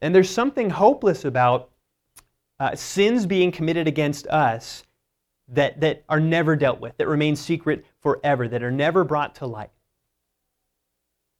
And 0.00 0.14
there's 0.14 0.30
something 0.30 0.70
hopeless 0.70 1.24
about 1.24 1.70
uh, 2.60 2.74
sins 2.74 3.26
being 3.26 3.50
committed 3.50 3.88
against 3.88 4.26
us 4.28 4.84
that, 5.48 5.80
that 5.80 6.04
are 6.08 6.20
never 6.20 6.56
dealt 6.56 6.80
with, 6.80 6.96
that 6.98 7.08
remain 7.08 7.34
secret 7.36 7.84
forever, 8.00 8.48
that 8.48 8.62
are 8.62 8.70
never 8.70 9.04
brought 9.04 9.34
to 9.36 9.46
light. 9.46 9.70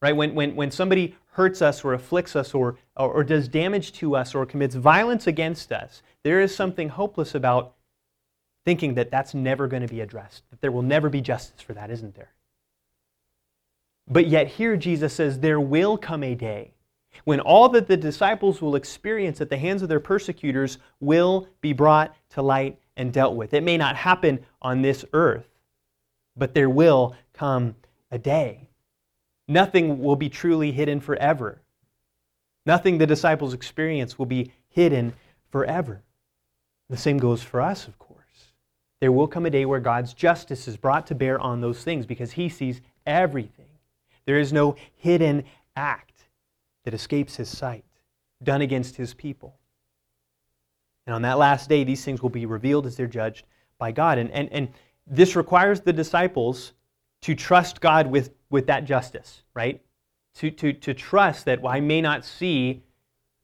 Right? 0.01 0.17
When, 0.17 0.35
when, 0.35 0.55
when 0.55 0.71
somebody 0.71 1.17
hurts 1.33 1.61
us 1.61 1.85
or 1.85 1.95
afflicts 1.95 2.37
us 2.37 2.55
or, 2.55 2.79
or, 2.97 3.13
or 3.13 3.25
does 3.25 3.49
damage 3.49 3.93
to 3.95 4.17
us 4.17 4.35
or 4.35 4.47
commits 4.47 4.75
violence 4.75 5.27
against 5.27 5.73
us, 5.73 6.03
there 6.23 6.41
is 6.41 6.55
something 6.55 6.89
hopeless 6.89 7.35
about 7.35 7.75
thinking 8.65 8.95
that 8.95 9.11
that's 9.11 9.35
never 9.35 9.67
going 9.67 9.83
to 9.83 9.89
be 9.89 10.01
addressed, 10.01 10.43
that 10.51 10.61
there 10.61 10.73
will 10.73 10.83
never 10.83 11.09
be 11.09 11.21
justice 11.21 11.61
for 11.61 11.75
that, 11.75 11.91
isn't 11.91 12.15
there? 12.15 12.33
But 14.11 14.27
yet, 14.27 14.49
here 14.49 14.77
Jesus 14.77 15.13
says, 15.13 15.41
there 15.41 15.61
will 15.61 15.99
come 15.99 16.23
a 16.23 16.35
day 16.35 16.73
when 17.25 17.41
all 17.41 17.69
that 17.71 17.89
the 17.89 17.97
disciples 17.97 18.63
will 18.63 18.77
experience 18.77 19.41
at 19.41 19.51
the 19.51 19.59
hands 19.59 19.83
of 19.83 19.89
their 19.89 20.01
persecutors 20.01 20.79
will 21.01 21.49
be 21.61 21.73
brought 21.73 22.15
to 22.31 22.43
light 22.43 22.79
and 22.97 23.13
dealt 23.13 23.37
with. 23.37 23.53
It 23.55 23.63
may 23.63 23.77
not 23.77 23.97
happen 23.97 24.45
on 24.63 24.83
this 24.83 25.05
earth, 25.13 25.49
but 26.37 26.55
there 26.55 26.71
will 26.71 27.15
come 27.33 27.77
a 28.11 28.19
day. 28.19 28.69
Nothing 29.47 30.01
will 30.01 30.17
be 30.17 30.29
truly 30.29 30.73
hidden 30.73 31.01
forever. 31.01 31.63
Nothing 32.67 32.99
the 32.99 33.07
disciples 33.07 33.55
experience 33.55 34.19
will 34.19 34.27
be 34.27 34.53
hidden 34.69 35.15
forever. 35.51 36.03
The 36.91 36.97
same 36.97 37.19
goes 37.19 37.43
for 37.43 37.61
us, 37.61 37.87
of 37.87 37.99
course. 37.99 38.19
There 39.01 39.13
will 39.13 39.29
come 39.29 39.47
a 39.47 39.51
day 39.51 39.65
where 39.65 39.81
God's 39.81 40.13
justice 40.13 40.69
is 40.69 40.77
brought 40.77 41.07
to 41.07 41.15
bear 41.15 41.41
on 41.41 41.61
those 41.61 41.83
things 41.83 42.05
because 42.05 42.33
He 42.33 42.49
sees 42.49 42.81
everything. 43.07 43.68
There 44.29 44.39
is 44.39 44.53
no 44.53 44.77
hidden 44.97 45.45
act 45.75 46.29
that 46.85 46.93
escapes 46.93 47.37
His 47.37 47.49
sight 47.49 47.87
done 48.43 48.61
against 48.61 48.95
His 48.95 49.15
people. 49.15 49.57
And 51.07 51.15
on 51.15 51.23
that 51.23 51.39
last 51.39 51.71
day, 51.71 51.83
these 51.83 52.05
things 52.05 52.21
will 52.21 52.29
be 52.29 52.45
revealed 52.45 52.85
as 52.85 52.95
they're 52.95 53.07
judged 53.07 53.47
by 53.79 53.91
God. 53.91 54.19
And, 54.19 54.31
and, 54.33 54.53
and 54.53 54.69
this 55.07 55.35
requires 55.35 55.81
the 55.81 55.95
disciples 55.95 56.75
to 57.23 57.35
trust 57.35 57.81
God 57.81 58.07
with, 58.07 58.35
with 58.51 58.67
that 58.67 58.85
justice, 58.85 59.45
right? 59.55 59.81
To, 60.35 60.51
to, 60.51 60.75
to 60.75 60.93
trust 60.93 61.47
that 61.47 61.63
well, 61.63 61.73
I 61.73 61.81
may 61.81 62.03
not 62.03 62.23
see 62.23 62.83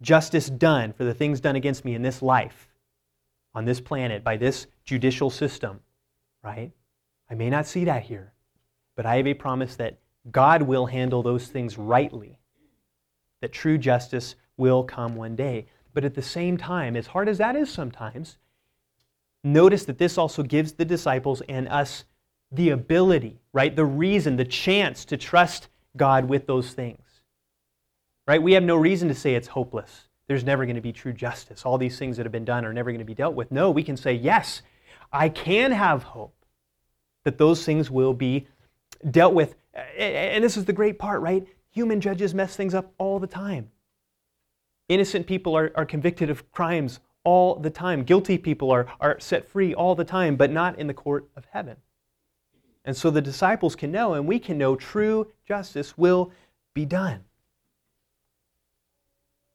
justice 0.03 0.51
done 0.51 0.93
for 0.93 1.05
the 1.05 1.15
things 1.15 1.41
done 1.41 1.57
against 1.57 1.87
me 1.87 1.95
in 1.95 2.03
this 2.03 2.21
life, 2.21 2.69
on 3.55 3.65
this 3.65 3.81
planet, 3.81 4.23
by 4.23 4.37
this 4.37 4.67
judicial 4.85 5.31
system, 5.31 5.81
right? 6.43 6.73
I 7.31 7.35
may 7.37 7.49
not 7.49 7.67
see 7.67 7.87
that 7.87 8.03
here, 8.03 8.35
but 8.97 9.07
I 9.07 9.17
have 9.17 9.27
a 9.27 9.33
promise 9.33 9.77
that 9.77 9.97
God 10.31 10.63
will 10.63 10.87
handle 10.87 11.23
those 11.23 11.49
things 11.49 11.77
rightly, 11.77 12.39
that 13.41 13.53
true 13.53 13.79
justice 13.79 14.37
will 14.57 14.85
come 14.85 15.17
one 15.17 15.37
day. 15.37 15.67
But 15.93 16.05
at 16.05 16.15
the 16.15 16.23
same 16.23 16.57
time, 16.57 16.97
as 16.97 17.09
hard 17.09 17.29
as 17.29 17.39
that 17.39 17.57
is 17.57 17.71
sometimes, 17.71 18.39
notice 19.43 19.85
that 19.85 19.99
this 19.99 20.19
also 20.19 20.43
gives 20.43 20.73
the 20.73 20.85
disciples 20.85 21.43
and 21.49 21.69
us 21.69 22.05
the 22.51 22.71
ability, 22.71 23.41
right? 23.53 23.75
The 23.75 23.85
reason, 23.85 24.37
the 24.37 24.45
chance 24.45 25.05
to 25.07 25.17
trust 25.17 25.69
God 25.97 26.29
with 26.29 26.47
those 26.47 26.73
things. 26.73 27.01
Right? 28.27 28.43
We 28.43 28.55
have 28.55 28.63
no 28.63 28.77
reason 28.77 29.09
to 29.09 29.15
say 29.15 29.35
it's 29.35 29.49
hopeless. 29.49 30.09
There's 30.29 30.45
never 30.45 30.65
going 30.65 30.77
to 30.77 30.83
be 30.83 30.93
true 30.93 31.13
justice. 31.13 31.67
All 31.67 31.77
these 31.77 31.99
things 31.99 32.17
that 32.17 32.25
have 32.25 32.33
been 32.33 32.47
done 32.47 32.65
are 32.65 32.73
never 32.73 32.91
going 32.91 33.01
to 33.01 33.05
be 33.05 33.15
dealt 33.15 33.35
with. 33.35 33.53
No, 33.53 33.71
we 33.71 33.83
can 33.83 33.97
say, 33.97 34.15
yes, 34.15 34.63
I 35.13 35.29
can 35.29 35.73
have 35.73 36.03
hope 36.03 36.35
that 37.25 37.37
those 37.37 37.65
things 37.65 37.91
will 37.91 38.15
be 38.15 38.47
dealt 39.11 39.35
with. 39.35 39.55
And 39.75 40.45
this 40.45 40.57
is 40.57 40.65
the 40.65 40.73
great 40.73 40.99
part, 40.99 41.21
right? 41.21 41.47
Human 41.71 42.01
judges 42.01 42.35
mess 42.35 42.57
things 42.57 42.75
up 42.75 42.93
all 42.99 43.19
the 43.19 43.27
time. 43.27 43.71
Innocent 44.89 45.27
people 45.27 45.57
are, 45.57 45.73
are 45.75 45.87
convicted 45.87 46.31
of 46.31 46.51
crimes 46.53 47.01
all 47.25 47.57
the 47.57 47.71
time. 47.71 48.05
Guilty 48.05 48.39
people 48.39 48.71
are, 48.71 48.87
are 49.01 49.19
set 49.19 49.49
free 49.49 49.75
all 49.75 49.95
the 49.95 50.05
time, 50.05 50.37
but 50.37 50.51
not 50.51 50.79
in 50.79 50.87
the 50.87 50.95
court 50.95 51.29
of 51.37 51.47
heaven. 51.51 51.77
And 52.85 52.97
so 52.97 53.11
the 53.11 53.23
disciples 53.23 53.75
can 53.75 53.91
know, 53.91 54.15
and 54.15 54.27
we 54.27 54.39
can 54.39 54.59
know, 54.59 54.77
true 54.77 55.33
justice 55.47 55.97
will 55.97 56.31
be 56.75 56.85
done. 56.85 57.25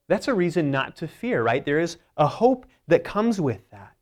That's 0.08 0.28
a 0.28 0.34
reason 0.34 0.72
not 0.72 0.96
to 0.98 1.08
fear, 1.08 1.44
right? 1.44 1.64
There 1.64 1.80
is 1.80 1.98
a 2.18 2.26
hope 2.26 2.66
that 2.88 3.04
comes 3.04 3.40
with 3.40 3.70
that. 3.70 3.96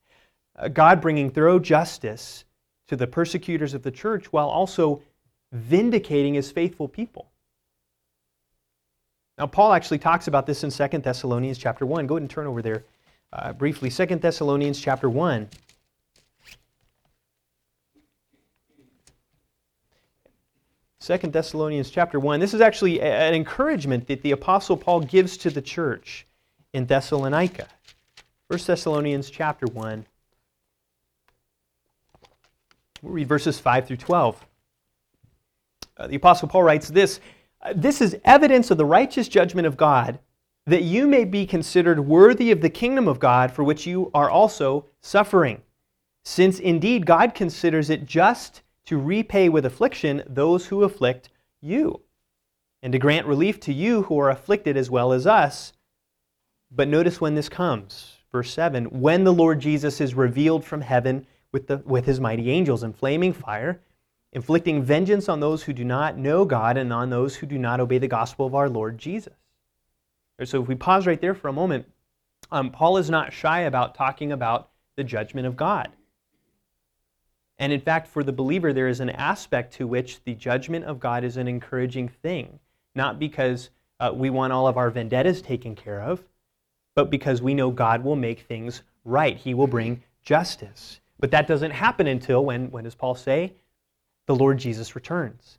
Uh, 0.56 0.70
God 0.70 1.02
bringing 1.02 1.30
thorough 1.30 1.60
justice 1.60 2.46
to 2.88 2.96
the 2.96 3.06
persecutors 3.06 3.74
of 3.74 3.84
the 3.84 3.92
church 3.92 4.32
while 4.32 4.48
also 4.48 5.02
vindicating 5.52 6.34
his 6.34 6.52
faithful 6.52 6.88
people. 6.88 7.28
Now, 9.38 9.48
Paul 9.48 9.74
actually 9.74 10.00
talks 10.00 10.28
about 10.28 10.46
this 10.46 10.64
in 10.64 10.72
2 10.72 10.98
Thessalonians 11.00 11.58
chapter 11.58 11.86
1. 11.86 12.08
Go 12.08 12.16
ahead 12.16 12.24
and 12.24 12.30
turn 12.30 12.48
over 12.48 12.62
there 12.62 12.84
uh, 13.32 13.54
briefly. 13.54 13.90
2 13.90 14.06
Thessalonians 14.18 14.80
chapter 14.80 15.10
1. 15.10 15.48
Second 21.00 21.32
Thessalonians 21.32 21.90
chapter 21.90 22.20
1. 22.20 22.40
This 22.40 22.54
is 22.54 22.60
actually 22.60 23.00
an 23.00 23.34
encouragement 23.34 24.08
that 24.08 24.24
the 24.24 24.32
Apostle 24.32 24.76
Paul 24.76 25.02
gives 25.02 25.38
to 25.38 25.50
the 25.50 25.62
church 25.62 26.26
in 26.74 26.86
Thessalonica. 26.86 27.68
1 28.48 28.60
Thessalonians 28.66 29.30
chapter 29.30 29.68
1. 29.68 30.06
We'll 33.02 33.14
read 33.14 33.28
verses 33.28 33.60
5 33.60 33.88
through 33.88 33.98
12. 33.98 34.47
Uh, 35.98 36.08
the 36.08 36.16
Apostle 36.16 36.48
Paul 36.48 36.64
writes 36.64 36.90
this 36.90 37.20
uh, 37.62 37.74
This 37.76 38.02
is 38.02 38.18
evidence 38.26 38.72
of 38.72 38.78
the 38.78 38.86
righteous 38.86 39.28
judgment 39.28 39.68
of 39.68 39.78
God, 39.78 40.20
that 40.66 40.84
you 40.84 41.08
may 41.08 41.26
be 41.26 41.46
considered 41.46 42.00
worthy 42.00 42.52
of 42.52 42.62
the 42.62 42.70
kingdom 42.70 43.08
of 43.08 43.20
God 43.20 43.52
for 43.52 43.64
which 43.64 43.88
you 43.88 44.12
are 44.14 44.30
also 44.30 44.86
suffering. 45.02 45.62
Since 46.24 46.60
indeed 46.60 47.06
God 47.06 47.34
considers 47.34 47.90
it 47.90 48.06
just 48.06 48.62
to 48.86 48.98
repay 48.98 49.50
with 49.50 49.66
affliction 49.66 50.24
those 50.28 50.68
who 50.68 50.84
afflict 50.84 51.30
you, 51.62 52.02
and 52.84 52.94
to 52.94 53.00
grant 53.00 53.26
relief 53.26 53.60
to 53.62 53.74
you 53.74 54.04
who 54.04 54.20
are 54.20 54.30
afflicted 54.30 54.78
as 54.78 54.90
well 54.90 55.14
as 55.14 55.26
us. 55.26 55.74
But 56.70 56.88
notice 56.88 57.22
when 57.22 57.36
this 57.36 57.50
comes. 57.50 58.18
Verse 58.32 58.54
7 58.54 58.86
When 58.86 59.24
the 59.24 59.34
Lord 59.34 59.60
Jesus 59.60 60.00
is 60.02 60.14
revealed 60.14 60.64
from 60.64 60.82
heaven 60.82 61.26
with, 61.52 61.68
the, 61.68 61.78
with 61.86 62.06
his 62.06 62.20
mighty 62.20 62.52
angels 62.52 62.84
in 62.84 62.94
flaming 62.94 63.34
fire, 63.34 63.82
inflicting 64.34 64.84
vengeance 64.84 65.30
on 65.30 65.40
those 65.40 65.64
who 65.64 65.74
do 65.74 65.84
not 65.84 66.18
know 66.18 66.46
God 66.46 66.78
and 66.78 66.92
on 66.92 67.10
those 67.10 67.36
who 67.36 67.46
do 67.46 67.58
not 67.58 67.80
obey 67.80 67.98
the 67.98 68.08
gospel 68.08 68.46
of 68.46 68.56
our 68.56 68.70
Lord 68.70 68.98
Jesus. 68.98 69.34
So 70.44 70.62
if 70.62 70.68
we 70.68 70.76
pause 70.76 71.08
right 71.08 71.20
there 71.20 71.34
for 71.34 71.48
a 71.48 71.54
moment, 71.54 71.88
um, 72.52 72.70
Paul 72.72 72.98
is 72.98 73.10
not 73.10 73.34
shy 73.34 73.62
about 73.62 73.96
talking 73.96 74.32
about 74.32 74.70
the 74.96 75.04
judgment 75.04 75.48
of 75.48 75.56
God. 75.56 75.90
And 77.60 77.74
in 77.74 77.82
fact, 77.82 78.08
for 78.08 78.24
the 78.24 78.32
believer, 78.32 78.72
there 78.72 78.88
is 78.88 79.00
an 79.00 79.10
aspect 79.10 79.74
to 79.76 79.88
which 79.88 80.24
the 80.24 80.36
judgment 80.36 80.86
of 80.86 81.00
God 81.00 81.24
is 81.24 81.38
an 81.38 81.48
encouraging 81.48 82.08
thing. 82.08 82.60
Not 82.94 83.18
because 83.18 83.72
uh, 84.00 84.12
we 84.14 84.30
want 84.30 84.54
all 84.54 84.68
of 84.68 84.78
our 84.78 84.92
vendettas 84.92 85.42
taken 85.42 85.76
care 85.76 86.02
of, 86.02 86.24
but 86.94 87.10
because 87.10 87.42
we 87.42 87.56
know 87.56 87.72
God 87.72 88.04
will 88.04 88.16
make 88.16 88.42
things 88.42 88.84
right. 89.04 89.38
He 89.38 89.54
will 89.56 89.68
bring 89.68 90.04
justice. 90.22 91.00
But 91.20 91.32
that 91.32 91.48
doesn't 91.48 91.72
happen 91.72 92.06
until, 92.06 92.46
when, 92.46 92.70
when 92.70 92.84
does 92.84 92.96
Paul 92.96 93.16
say? 93.16 93.54
The 94.28 94.36
Lord 94.36 94.60
Jesus 94.60 94.96
returns. 94.96 95.58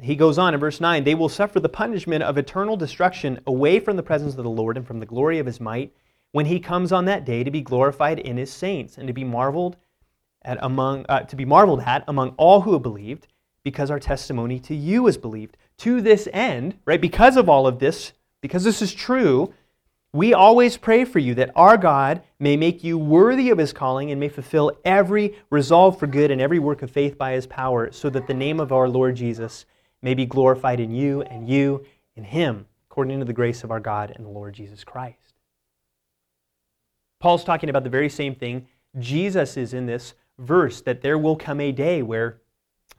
He 0.00 0.14
goes 0.14 0.38
on 0.38 0.54
in 0.54 0.60
verse 0.60 0.80
9 0.80 1.04
they 1.04 1.14
will 1.14 1.28
suffer 1.28 1.58
the 1.58 1.68
punishment 1.68 2.22
of 2.22 2.38
eternal 2.38 2.76
destruction 2.76 3.40
away 3.46 3.80
from 3.80 3.96
the 3.96 4.02
presence 4.02 4.36
of 4.36 4.44
the 4.44 4.50
Lord 4.50 4.76
and 4.76 4.86
from 4.86 5.00
the 5.00 5.06
glory 5.06 5.38
of 5.38 5.46
his 5.46 5.60
might 5.60 5.92
when 6.32 6.46
he 6.46 6.60
comes 6.60 6.92
on 6.92 7.06
that 7.06 7.24
day 7.24 7.42
to 7.42 7.50
be 7.50 7.62
glorified 7.62 8.18
in 8.18 8.36
his 8.36 8.52
saints 8.52 8.98
and 8.98 9.06
to 9.06 9.14
be 9.14 9.24
marveled 9.24 9.76
at 10.42 10.58
among, 10.60 11.06
uh, 11.08 11.20
to 11.20 11.36
be 11.36 11.44
marveled 11.44 11.80
at 11.80 12.04
among 12.06 12.34
all 12.36 12.60
who 12.60 12.74
have 12.74 12.82
believed, 12.82 13.26
because 13.64 13.90
our 13.90 13.98
testimony 13.98 14.58
to 14.60 14.74
you 14.74 15.06
is 15.06 15.16
believed. 15.16 15.56
To 15.78 16.00
this 16.00 16.28
end, 16.32 16.78
right, 16.84 17.00
because 17.00 17.36
of 17.36 17.48
all 17.48 17.66
of 17.66 17.78
this, 17.78 18.12
because 18.40 18.64
this 18.64 18.80
is 18.80 18.94
true, 18.94 19.52
we 20.16 20.32
always 20.32 20.78
pray 20.78 21.04
for 21.04 21.18
you 21.18 21.34
that 21.34 21.50
our 21.54 21.76
God 21.76 22.22
may 22.38 22.56
make 22.56 22.82
you 22.82 22.96
worthy 22.96 23.50
of 23.50 23.58
his 23.58 23.74
calling 23.74 24.10
and 24.10 24.18
may 24.18 24.30
fulfill 24.30 24.72
every 24.82 25.36
resolve 25.50 25.98
for 25.98 26.06
good 26.06 26.30
and 26.30 26.40
every 26.40 26.58
work 26.58 26.80
of 26.80 26.90
faith 26.90 27.18
by 27.18 27.32
his 27.32 27.46
power, 27.46 27.92
so 27.92 28.08
that 28.08 28.26
the 28.26 28.32
name 28.32 28.58
of 28.58 28.72
our 28.72 28.88
Lord 28.88 29.14
Jesus 29.14 29.66
may 30.00 30.14
be 30.14 30.24
glorified 30.24 30.80
in 30.80 30.90
you 30.90 31.20
and 31.22 31.46
you 31.46 31.84
in 32.14 32.24
him, 32.24 32.64
according 32.90 33.18
to 33.18 33.26
the 33.26 33.32
grace 33.34 33.62
of 33.62 33.70
our 33.70 33.78
God 33.78 34.10
and 34.16 34.24
the 34.24 34.30
Lord 34.30 34.54
Jesus 34.54 34.84
Christ. 34.84 35.34
Paul's 37.20 37.44
talking 37.44 37.68
about 37.68 37.84
the 37.84 37.90
very 37.90 38.08
same 38.08 38.34
thing 38.34 38.66
Jesus 38.98 39.58
is 39.58 39.74
in 39.74 39.84
this 39.84 40.14
verse 40.38 40.80
that 40.80 41.02
there 41.02 41.18
will 41.18 41.36
come 41.36 41.60
a 41.60 41.72
day 41.72 42.00
where 42.00 42.40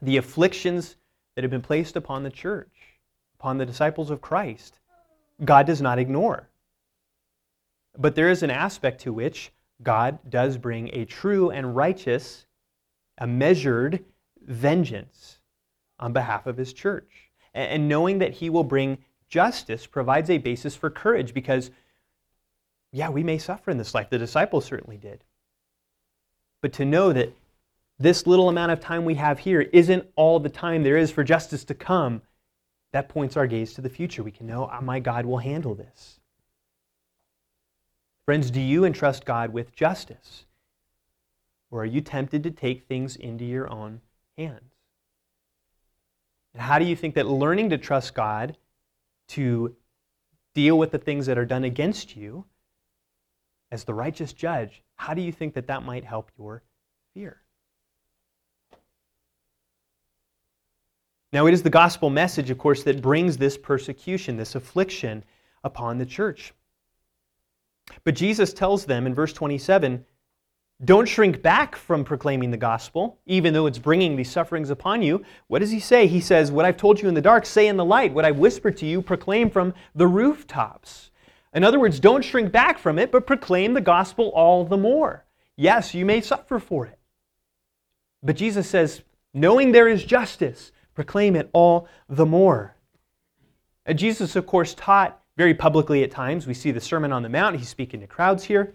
the 0.04 0.18
afflictions 0.18 0.98
that 1.34 1.44
have 1.44 1.52
been 1.52 1.62
placed 1.62 1.96
upon 1.96 2.22
the 2.22 2.30
church, 2.30 3.00
upon 3.40 3.58
the 3.58 3.66
disciples 3.66 4.12
of 4.12 4.22
Christ, 4.22 4.80
God 5.44 5.66
does 5.66 5.82
not 5.82 5.98
ignore. 5.98 6.50
But 7.98 8.16
there 8.16 8.30
is 8.30 8.44
an 8.44 8.51
aspect 8.51 9.01
to 9.01 9.13
which 9.13 9.51
God 9.82 10.20
does 10.30 10.58
bring 10.58 10.89
a 10.94 11.06
true 11.06 11.50
and 11.50 11.75
righteous, 11.75 12.46
a 13.18 13.27
measured 13.27 14.06
vengeance 14.42 15.39
on 16.00 16.13
behalf 16.13 16.46
of 16.46 16.58
his 16.58 16.74
church. 16.74 17.32
And 17.54 17.89
knowing 17.89 18.20
that 18.20 18.34
he 18.34 18.50
will 18.50 18.63
bring 18.63 19.00
justice 19.30 19.86
provides 19.88 20.30
a 20.30 20.38
basis 20.38 20.75
for 20.75 20.89
courage 20.89 21.34
because, 21.34 21.72
yeah, 22.92 23.10
we 23.10 23.24
may 23.24 23.39
suffer 23.39 23.72
in 23.72 23.77
this 23.77 23.96
life. 23.96 24.10
The 24.10 24.20
disciples 24.20 24.66
certainly 24.66 24.98
did. 24.98 25.24
But 26.62 26.74
to 26.74 26.86
know 26.86 27.13
that 27.13 27.36
this 28.00 28.27
little 28.27 28.48
amount 28.48 28.72
of 28.72 28.80
time 28.80 29.06
we 29.06 29.16
have 29.16 29.39
here 29.39 29.62
isn't 29.62 30.08
all 30.16 30.39
the 30.39 30.50
time 30.50 30.84
there 30.84 30.98
is 30.98 31.12
for 31.12 31.24
justice 31.24 31.63
to 31.66 31.74
come, 31.74 32.22
that 32.94 33.10
points 33.10 33.36
our 33.36 33.48
gaze 33.48 33.74
to 33.74 33.82
the 33.82 33.89
future. 33.89 34.24
We 34.24 34.32
can 34.32 34.48
know, 34.48 34.70
oh, 34.72 34.82
my 34.82 35.00
God 35.00 35.25
will 35.25 35.39
handle 35.39 35.74
this. 35.74 36.20
Friends, 38.28 38.52
do 38.52 38.60
you 38.60 38.84
entrust 38.84 39.24
God 39.24 39.54
with 39.54 39.74
justice? 39.74 40.44
Or 41.72 41.84
are 41.84 41.86
you 41.86 42.02
tempted 42.02 42.44
to 42.44 42.52
take 42.52 42.84
things 42.84 43.16
into 43.16 43.46
your 43.46 43.72
own 43.72 44.02
hands? 44.38 44.74
And 46.54 46.62
how 46.62 46.78
do 46.78 46.84
you 46.84 46.94
think 46.94 47.16
that 47.16 47.26
learning 47.26 47.70
to 47.70 47.78
trust 47.78 48.14
God 48.14 48.58
to 49.30 49.78
deal 50.54 50.78
with 50.78 50.92
the 50.92 50.98
things 50.98 51.26
that 51.28 51.38
are 51.38 51.46
done 51.46 51.64
against 51.64 52.18
you 52.18 52.44
as 53.72 53.86
the 53.86 53.94
righteous 53.94 54.34
judge, 54.34 54.84
how 54.96 55.14
do 55.14 55.22
you 55.22 55.32
think 55.32 55.54
that 55.54 55.68
that 55.68 55.84
might 55.84 56.04
help 56.04 56.30
your 56.38 56.64
fear? 57.14 57.40
Now, 61.32 61.48
it 61.48 61.54
is 61.54 61.64
the 61.64 61.70
gospel 61.70 62.10
message, 62.10 62.50
of 62.50 62.58
course, 62.58 62.84
that 62.84 63.02
brings 63.02 63.38
this 63.38 63.58
persecution, 63.58 64.36
this 64.36 64.56
affliction 64.56 65.24
upon 65.64 65.98
the 65.98 66.06
church. 66.06 66.54
But 68.03 68.15
Jesus 68.15 68.53
tells 68.53 68.86
them 68.86 69.06
in 69.06 69.13
verse 69.13 69.34
27 69.34 70.06
don't 70.84 71.08
shrink 71.08 71.41
back 71.41 71.75
from 71.75 72.03
proclaiming 72.03 72.51
the 72.51 72.58
gospel, 72.58 73.17
even 73.25 73.51
though 73.53 73.65
it's 73.65 73.79
bringing 73.79 74.15
these 74.15 74.29
sufferings 74.29 74.70
upon 74.70 75.01
you. 75.01 75.25
What 75.48 75.60
does 75.60 75.72
he 75.72 75.79
say? 75.79 76.06
He 76.06 76.22
says, 76.22 76.51
What 76.51 76.65
I've 76.65 76.77
told 76.77 77.01
you 77.01 77.08
in 77.08 77.15
the 77.15 77.22
dark, 77.22 77.48
say 77.48 77.67
in 77.67 77.77
the 77.77 77.86
light. 77.86 78.13
What 78.13 78.25
I've 78.25 78.38
whispered 78.38 78.77
to 78.77 78.86
you, 78.86 79.01
proclaim 79.01 79.50
from 79.50 79.74
the 79.96 80.06
rooftops. 80.06 81.10
In 81.51 81.63
other 81.63 81.79
words, 81.79 82.00
don't 82.00 82.24
shrink 82.24 82.51
back 82.51 82.77
from 82.77 83.00
it, 83.00 83.12
but 83.12 83.25
proclaim 83.25 83.74
the 83.74 83.82
gospel 83.82 84.32
all 84.36 84.65
the 84.65 84.77
more. 84.77 85.25
Yes, 85.56 85.96
you 85.96 86.06
may 86.06 86.22
suffer 86.22 86.60
for 86.60 86.86
it. 86.86 87.00
But 88.22 88.36
Jesus 88.36 88.70
says, 88.70 89.01
knowing 89.34 89.72
there 89.72 89.88
is 89.88 90.03
justice, 90.03 90.72
proclaim 90.94 91.36
it 91.36 91.50
all 91.53 91.88
the 92.08 92.25
more. 92.25 92.75
And 93.84 93.98
Jesus, 93.98 94.36
of 94.36 94.46
course, 94.46 94.75
taught 94.75 95.20
very 95.38 95.53
publicly 95.53 96.03
at 96.03 96.12
times. 96.12 96.48
We 96.48 96.53
see 96.53 96.72
the 96.72 96.82
Sermon 96.82 97.13
on 97.13 97.24
the 97.24 97.29
Mount, 97.29 97.56
he's 97.56 97.70
speaking 97.70 98.01
to 98.01 98.08
crowds 98.08 98.44
here. 98.44 98.74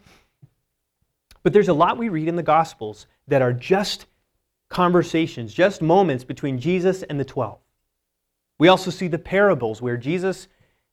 But 1.42 1.52
there's 1.52 1.68
a 1.68 1.74
lot 1.74 1.98
we 1.98 2.08
read 2.08 2.28
in 2.28 2.36
the 2.36 2.42
Gospels 2.42 3.08
that 3.26 3.42
are 3.42 3.52
just 3.52 4.06
conversations, 4.70 5.52
just 5.52 5.82
moments 5.82 6.24
between 6.24 6.58
Jesus 6.58 7.02
and 7.02 7.18
the 7.18 7.24
12. 7.24 7.58
We 8.58 8.68
also 8.68 8.90
see 8.90 9.08
the 9.08 9.18
parables 9.18 9.82
where 9.82 9.96
Jesus 9.96 10.46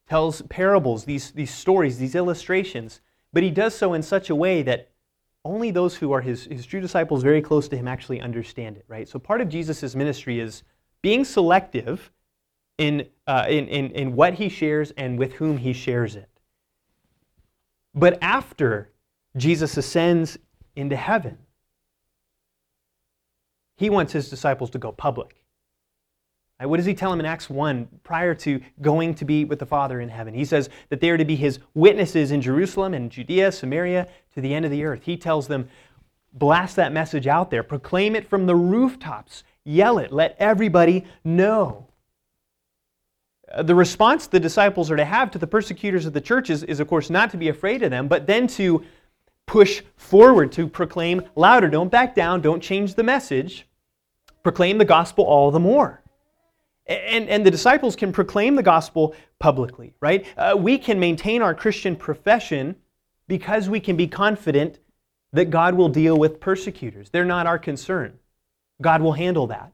tells 0.07 0.41
parables, 0.43 1.05
these, 1.05 1.31
these 1.31 1.53
stories, 1.53 1.99
these 1.99 2.15
illustrations, 2.15 2.99
but 3.31 3.43
he 3.43 3.51
does 3.51 3.75
so 3.75 3.93
in 3.93 4.01
such 4.01 4.31
a 4.31 4.35
way 4.35 4.63
that 4.63 4.89
only 5.45 5.69
those 5.69 5.95
who 5.95 6.11
are 6.11 6.21
his, 6.21 6.45
his 6.45 6.65
true 6.65 6.81
disciples 6.81 7.21
very 7.21 7.43
close 7.43 7.67
to 7.69 7.77
him 7.77 7.87
actually 7.87 8.19
understand 8.19 8.75
it, 8.75 8.85
right? 8.87 9.07
So 9.07 9.19
part 9.19 9.39
of 9.39 9.49
Jesus' 9.49 9.95
ministry 9.95 10.39
is 10.39 10.63
being 11.03 11.23
selective 11.23 12.11
in, 12.79 13.07
uh, 13.27 13.45
in, 13.47 13.67
in, 13.67 13.91
in 13.91 14.15
what 14.15 14.33
he 14.33 14.49
shares 14.49 14.91
and 14.97 15.19
with 15.19 15.33
whom 15.33 15.57
he 15.57 15.73
shares 15.73 16.15
it. 16.15 16.29
But 17.93 18.17
after 18.21 18.91
Jesus 19.37 19.77
ascends 19.77 20.37
into 20.75 20.95
heaven. 20.95 21.37
He 23.77 23.89
wants 23.89 24.13
his 24.13 24.29
disciples 24.29 24.69
to 24.71 24.77
go 24.77 24.91
public. 24.91 25.35
What 26.61 26.75
does 26.75 26.85
he 26.85 26.93
tell 26.93 27.09
them 27.09 27.21
in 27.21 27.25
Acts 27.25 27.49
1 27.49 27.87
prior 28.03 28.35
to 28.35 28.59
going 28.81 29.15
to 29.15 29.23
be 29.23 29.45
with 29.45 29.59
the 29.59 29.65
Father 29.65 30.01
in 30.01 30.09
heaven? 30.09 30.33
He 30.33 30.43
says 30.43 30.69
that 30.89 30.99
they 30.99 31.09
are 31.09 31.17
to 31.17 31.23
be 31.23 31.37
his 31.37 31.59
witnesses 31.73 32.31
in 32.31 32.41
Jerusalem 32.41 32.93
and 32.93 33.09
Judea, 33.09 33.53
Samaria, 33.53 34.09
to 34.33 34.41
the 34.41 34.53
end 34.53 34.65
of 34.65 34.71
the 34.71 34.83
earth. 34.83 35.03
He 35.03 35.15
tells 35.15 35.47
them, 35.47 35.69
blast 36.33 36.75
that 36.75 36.91
message 36.91 37.27
out 37.27 37.49
there, 37.49 37.63
proclaim 37.63 38.13
it 38.13 38.27
from 38.27 38.45
the 38.45 38.57
rooftops, 38.57 39.45
yell 39.63 39.99
it, 39.99 40.11
let 40.11 40.35
everybody 40.37 41.05
know. 41.23 41.87
The 43.63 43.75
response 43.75 44.27
the 44.27 44.39
disciples 44.39 44.91
are 44.91 44.95
to 44.95 45.05
have 45.05 45.31
to 45.31 45.39
the 45.39 45.47
persecutors 45.47 46.05
of 46.05 46.13
the 46.13 46.21
church 46.21 46.49
is, 46.49 46.63
is, 46.63 46.79
of 46.79 46.87
course, 46.87 47.09
not 47.09 47.31
to 47.31 47.37
be 47.37 47.49
afraid 47.49 47.81
of 47.81 47.89
them, 47.89 48.07
but 48.07 48.27
then 48.27 48.47
to 48.47 48.83
push 49.47 49.81
forward 49.97 50.51
to 50.51 50.67
proclaim 50.67 51.23
louder. 51.35 51.67
Don't 51.67 51.89
back 51.89 52.13
down. 52.13 52.41
Don't 52.41 52.61
change 52.61 52.93
the 52.93 53.03
message. 53.03 53.67
Proclaim 54.43 54.77
the 54.77 54.85
gospel 54.85 55.25
all 55.25 55.49
the 55.49 55.59
more. 55.59 56.03
And, 56.85 57.27
and 57.29 57.45
the 57.45 57.51
disciples 57.51 57.95
can 57.95 58.11
proclaim 58.11 58.55
the 58.55 58.63
gospel 58.63 59.15
publicly, 59.39 59.93
right? 59.99 60.25
Uh, 60.37 60.55
we 60.57 60.77
can 60.77 60.99
maintain 60.99 61.41
our 61.41 61.55
Christian 61.55 61.95
profession 61.95 62.75
because 63.27 63.69
we 63.69 63.79
can 63.79 63.95
be 63.95 64.07
confident 64.07 64.79
that 65.33 65.51
God 65.51 65.75
will 65.75 65.89
deal 65.89 66.17
with 66.17 66.39
persecutors. 66.39 67.09
They're 67.09 67.25
not 67.25 67.47
our 67.47 67.59
concern. 67.59 68.19
God 68.81 69.01
will 69.01 69.13
handle 69.13 69.47
that. 69.47 69.71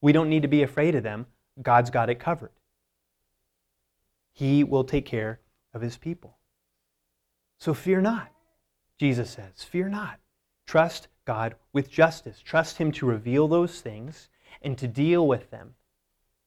We 0.00 0.12
don't 0.12 0.28
need 0.28 0.42
to 0.42 0.48
be 0.48 0.62
afraid 0.62 0.94
of 0.94 1.02
them. 1.02 1.26
God's 1.60 1.90
got 1.90 2.10
it 2.10 2.20
covered. 2.20 2.52
He 4.36 4.64
will 4.64 4.84
take 4.84 5.06
care 5.06 5.40
of 5.72 5.80
his 5.80 5.96
people. 5.96 6.36
So 7.58 7.72
fear 7.72 8.02
not. 8.02 8.28
Jesus 8.98 9.30
says, 9.30 9.64
Fear 9.64 9.88
not. 9.88 10.20
Trust 10.66 11.08
God 11.24 11.54
with 11.72 11.90
justice. 11.90 12.42
Trust 12.44 12.76
Him 12.76 12.92
to 12.92 13.06
reveal 13.06 13.48
those 13.48 13.80
things 13.80 14.28
and 14.60 14.76
to 14.76 14.86
deal 14.86 15.26
with 15.26 15.50
them 15.50 15.74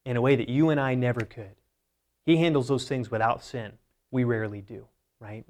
in 0.04 0.16
a 0.16 0.20
way 0.20 0.36
that 0.36 0.48
you 0.48 0.70
and 0.70 0.78
I 0.78 0.94
never 0.94 1.22
could. 1.22 1.56
He 2.24 2.36
handles 2.36 2.68
those 2.68 2.86
things 2.86 3.10
without 3.10 3.42
sin. 3.42 3.72
We 4.12 4.22
rarely 4.22 4.60
do, 4.60 4.86
right? 5.18 5.44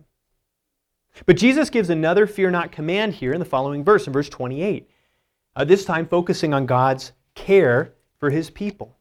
But 1.27 1.37
Jesus 1.37 1.69
gives 1.69 1.91
another 1.91 2.27
fear 2.27 2.51
not 2.51 2.73
command 2.73 3.15
here 3.15 3.35
in 3.35 3.39
the 3.39 3.45
following 3.45 3.85
verse, 3.85 4.07
in 4.07 4.15
verse 4.15 4.31
28. 4.31 4.89
Uh, 5.57 5.65
this 5.65 5.85
time 5.85 6.09
focusing 6.09 6.55
on 6.55 6.65
God's 6.65 7.13
care 7.35 7.93
for 8.19 8.31
his 8.31 8.49
people. 8.49 8.97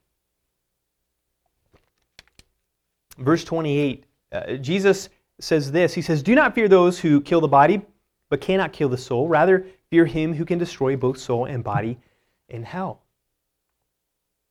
Verse 3.19 3.43
28, 3.43 4.05
uh, 4.31 4.53
Jesus 4.53 5.09
says 5.39 5.71
this 5.71 5.93
He 5.93 6.01
says, 6.01 6.23
Do 6.23 6.35
not 6.35 6.55
fear 6.55 6.67
those 6.67 6.99
who 6.99 7.21
kill 7.21 7.41
the 7.41 7.47
body, 7.47 7.81
but 8.29 8.41
cannot 8.41 8.73
kill 8.73 8.89
the 8.89 8.97
soul. 8.97 9.27
Rather, 9.27 9.65
fear 9.89 10.05
him 10.05 10.33
who 10.33 10.45
can 10.45 10.57
destroy 10.57 10.95
both 10.95 11.17
soul 11.17 11.45
and 11.45 11.63
body 11.63 11.97
in 12.49 12.63
hell. 12.63 13.01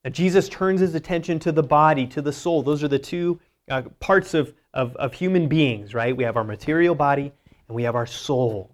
Now, 0.05 0.11
Jesus 0.11 0.49
turns 0.49 0.81
his 0.81 0.95
attention 0.95 1.39
to 1.41 1.53
the 1.53 1.63
body, 1.63 2.07
to 2.09 2.23
the 2.23 2.33
soul. 2.33 2.63
Those 2.63 2.83
are 2.83 2.89
the 2.89 2.99
two 2.99 3.41
uh, 3.69 3.83
parts 4.01 4.35
of, 4.35 4.55
of, 4.75 4.95
of 4.97 5.13
human 5.13 5.49
beings, 5.49 5.95
right? 5.95 6.17
We 6.17 6.25
have 6.25 6.37
our 6.37 6.45
material 6.45 6.95
body 6.95 7.33
and 7.67 7.75
we 7.75 7.83
have 7.83 7.95
our 7.95 8.07
soul, 8.07 8.71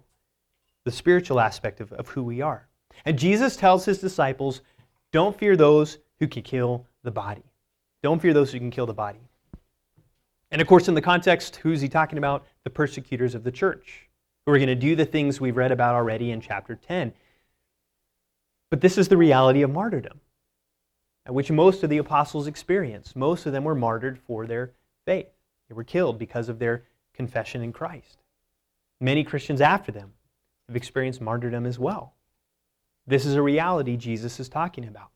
the 0.85 0.91
spiritual 0.91 1.39
aspect 1.39 1.81
of, 1.81 1.91
of 1.93 2.07
who 2.07 2.23
we 2.23 2.41
are. 2.41 2.67
And 3.05 3.19
Jesus 3.19 3.57
tells 3.57 3.85
his 3.85 3.99
disciples, 3.99 4.61
don't 5.11 5.37
fear 5.37 5.57
those 5.57 5.97
who 6.19 6.27
can 6.27 6.43
kill 6.43 6.85
the 7.03 7.11
body. 7.11 7.43
Don't 8.03 8.21
fear 8.21 8.33
those 8.33 8.51
who 8.51 8.59
can 8.59 8.71
kill 8.71 8.85
the 8.85 8.93
body. 8.93 9.19
And 10.51 10.61
of 10.61 10.67
course, 10.67 10.87
in 10.87 10.93
the 10.93 11.01
context, 11.01 11.57
who's 11.57 11.81
he 11.81 11.89
talking 11.89 12.17
about? 12.17 12.45
The 12.63 12.69
persecutors 12.69 13.35
of 13.35 13.43
the 13.43 13.51
church, 13.51 14.09
who 14.45 14.53
are 14.53 14.57
going 14.57 14.67
to 14.67 14.75
do 14.75 14.95
the 14.95 15.05
things 15.05 15.41
we've 15.41 15.57
read 15.57 15.71
about 15.71 15.95
already 15.95 16.31
in 16.31 16.41
chapter 16.41 16.75
10. 16.75 17.13
But 18.69 18.81
this 18.81 18.97
is 18.97 19.07
the 19.07 19.17
reality 19.17 19.61
of 19.61 19.71
martyrdom, 19.71 20.19
which 21.27 21.51
most 21.51 21.83
of 21.83 21.89
the 21.89 21.97
apostles 21.97 22.47
experienced. 22.47 23.15
Most 23.15 23.45
of 23.45 23.53
them 23.53 23.63
were 23.63 23.75
martyred 23.75 24.19
for 24.19 24.47
their 24.47 24.71
faith, 25.05 25.27
they 25.69 25.75
were 25.75 25.83
killed 25.83 26.17
because 26.17 26.49
of 26.49 26.59
their 26.59 26.83
confession 27.13 27.61
in 27.61 27.71
Christ. 27.71 28.19
Many 28.99 29.23
Christians 29.23 29.61
after 29.61 29.91
them 29.91 30.13
have 30.67 30.75
experienced 30.75 31.21
martyrdom 31.21 31.65
as 31.65 31.77
well. 31.77 32.13
This 33.07 33.25
is 33.25 33.35
a 33.35 33.41
reality 33.41 33.97
Jesus 33.97 34.39
is 34.39 34.49
talking 34.49 34.87
about. 34.87 35.11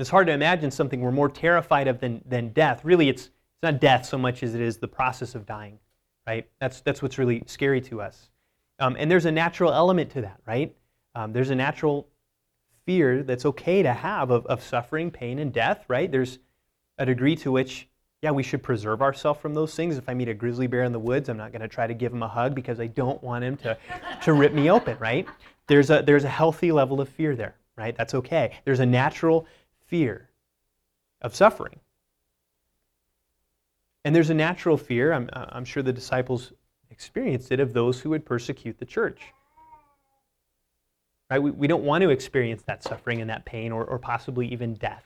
It's 0.00 0.10
hard 0.10 0.26
to 0.28 0.32
imagine 0.32 0.70
something 0.70 1.00
we're 1.00 1.12
more 1.12 1.28
terrified 1.28 1.88
of 1.88 2.00
than, 2.00 2.22
than 2.26 2.48
death. 2.48 2.84
Really, 2.84 3.08
it's 3.08 3.30
it's 3.60 3.70
not 3.70 3.78
death 3.78 4.06
so 4.06 4.16
much 4.16 4.42
as 4.42 4.54
it 4.54 4.62
is 4.62 4.78
the 4.78 4.88
process 4.88 5.34
of 5.34 5.44
dying, 5.44 5.78
right? 6.26 6.48
That's, 6.62 6.80
that's 6.80 7.02
what's 7.02 7.18
really 7.18 7.42
scary 7.44 7.82
to 7.82 8.00
us. 8.00 8.30
Um, 8.78 8.96
and 8.98 9.10
there's 9.10 9.26
a 9.26 9.32
natural 9.32 9.70
element 9.70 10.08
to 10.12 10.22
that, 10.22 10.40
right? 10.46 10.74
Um, 11.14 11.34
there's 11.34 11.50
a 11.50 11.54
natural 11.54 12.08
fear 12.86 13.22
that's 13.22 13.44
okay 13.44 13.82
to 13.82 13.92
have 13.92 14.30
of, 14.30 14.46
of 14.46 14.62
suffering, 14.62 15.10
pain, 15.10 15.40
and 15.40 15.52
death, 15.52 15.84
right? 15.88 16.10
There's 16.10 16.38
a 16.96 17.04
degree 17.04 17.36
to 17.36 17.52
which, 17.52 17.86
yeah, 18.22 18.30
we 18.30 18.42
should 18.42 18.62
preserve 18.62 19.02
ourselves 19.02 19.38
from 19.38 19.52
those 19.52 19.74
things. 19.74 19.98
If 19.98 20.08
I 20.08 20.14
meet 20.14 20.30
a 20.30 20.34
grizzly 20.34 20.66
bear 20.66 20.84
in 20.84 20.92
the 20.92 20.98
woods, 20.98 21.28
I'm 21.28 21.36
not 21.36 21.52
going 21.52 21.60
to 21.60 21.68
try 21.68 21.86
to 21.86 21.92
give 21.92 22.14
him 22.14 22.22
a 22.22 22.28
hug 22.28 22.54
because 22.54 22.80
I 22.80 22.86
don't 22.86 23.22
want 23.22 23.44
him 23.44 23.58
to, 23.58 23.76
to 24.22 24.32
rip 24.32 24.54
me 24.54 24.70
open, 24.70 24.96
right? 24.98 25.28
There's 25.66 25.90
a, 25.90 26.02
there's 26.02 26.24
a 26.24 26.30
healthy 26.30 26.72
level 26.72 27.02
of 27.02 27.10
fear 27.10 27.36
there, 27.36 27.56
right? 27.76 27.94
That's 27.94 28.14
okay. 28.14 28.52
There's 28.64 28.80
a 28.80 28.86
natural 28.86 29.46
fear 29.90 30.30
of 31.20 31.34
suffering. 31.34 31.80
And 34.04 34.14
there's 34.14 34.30
a 34.30 34.34
natural 34.34 34.76
fear, 34.76 35.12
I'm, 35.12 35.28
I'm 35.32 35.64
sure 35.64 35.82
the 35.82 35.92
disciples 35.92 36.52
experienced 36.90 37.52
it, 37.52 37.60
of 37.60 37.72
those 37.72 38.00
who 38.00 38.10
would 38.10 38.24
persecute 38.24 38.78
the 38.78 38.86
church. 38.86 39.20
Right? 41.28 41.42
We, 41.42 41.50
we 41.50 41.66
don't 41.66 41.82
want 41.82 42.02
to 42.02 42.10
experience 42.10 42.62
that 42.62 42.82
suffering 42.82 43.20
and 43.20 43.28
that 43.28 43.44
pain 43.44 43.72
or, 43.72 43.84
or 43.84 43.98
possibly 43.98 44.46
even 44.48 44.74
death. 44.74 45.04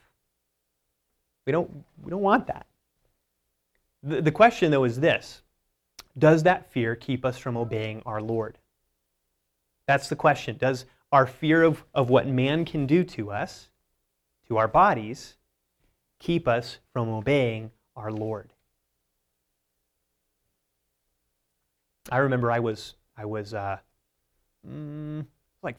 We 1.47 1.53
don't, 1.53 1.71
we 2.03 2.11
don't 2.11 2.23
want 2.23 2.47
that. 2.47 2.67
The, 4.03 4.23
the 4.23 4.33
question, 4.33 4.71
though, 4.71 4.85
is 4.85 5.01
this 5.01 5.43
Does 6.19 6.43
that 6.45 6.71
fear 6.71 6.95
keep 6.95 7.25
us 7.25 7.39
from 7.39 7.57
obeying 7.57 8.03
our 8.07 8.21
Lord? 8.21 8.59
That's 9.87 10.09
the 10.09 10.17
question. 10.17 10.57
Does 10.57 10.85
our 11.11 11.27
fear 11.27 11.63
of, 11.63 11.85
of 11.95 12.11
what 12.11 12.27
man 12.27 12.65
can 12.65 12.87
do 12.87 13.05
to 13.05 13.31
us, 13.31 13.69
to 14.49 14.57
our 14.57 14.69
bodies, 14.69 15.37
keep 16.19 16.47
us 16.49 16.79
from 16.93 17.09
obeying 17.09 17.71
our 17.97 18.11
Lord. 18.11 18.51
I 22.11 22.19
remember 22.19 22.51
I 22.51 22.59
was 22.59 22.95
I 23.17 23.25
was 23.25 23.55
uh, 23.55 23.79
mm, 24.69 25.25
like 25.63 25.77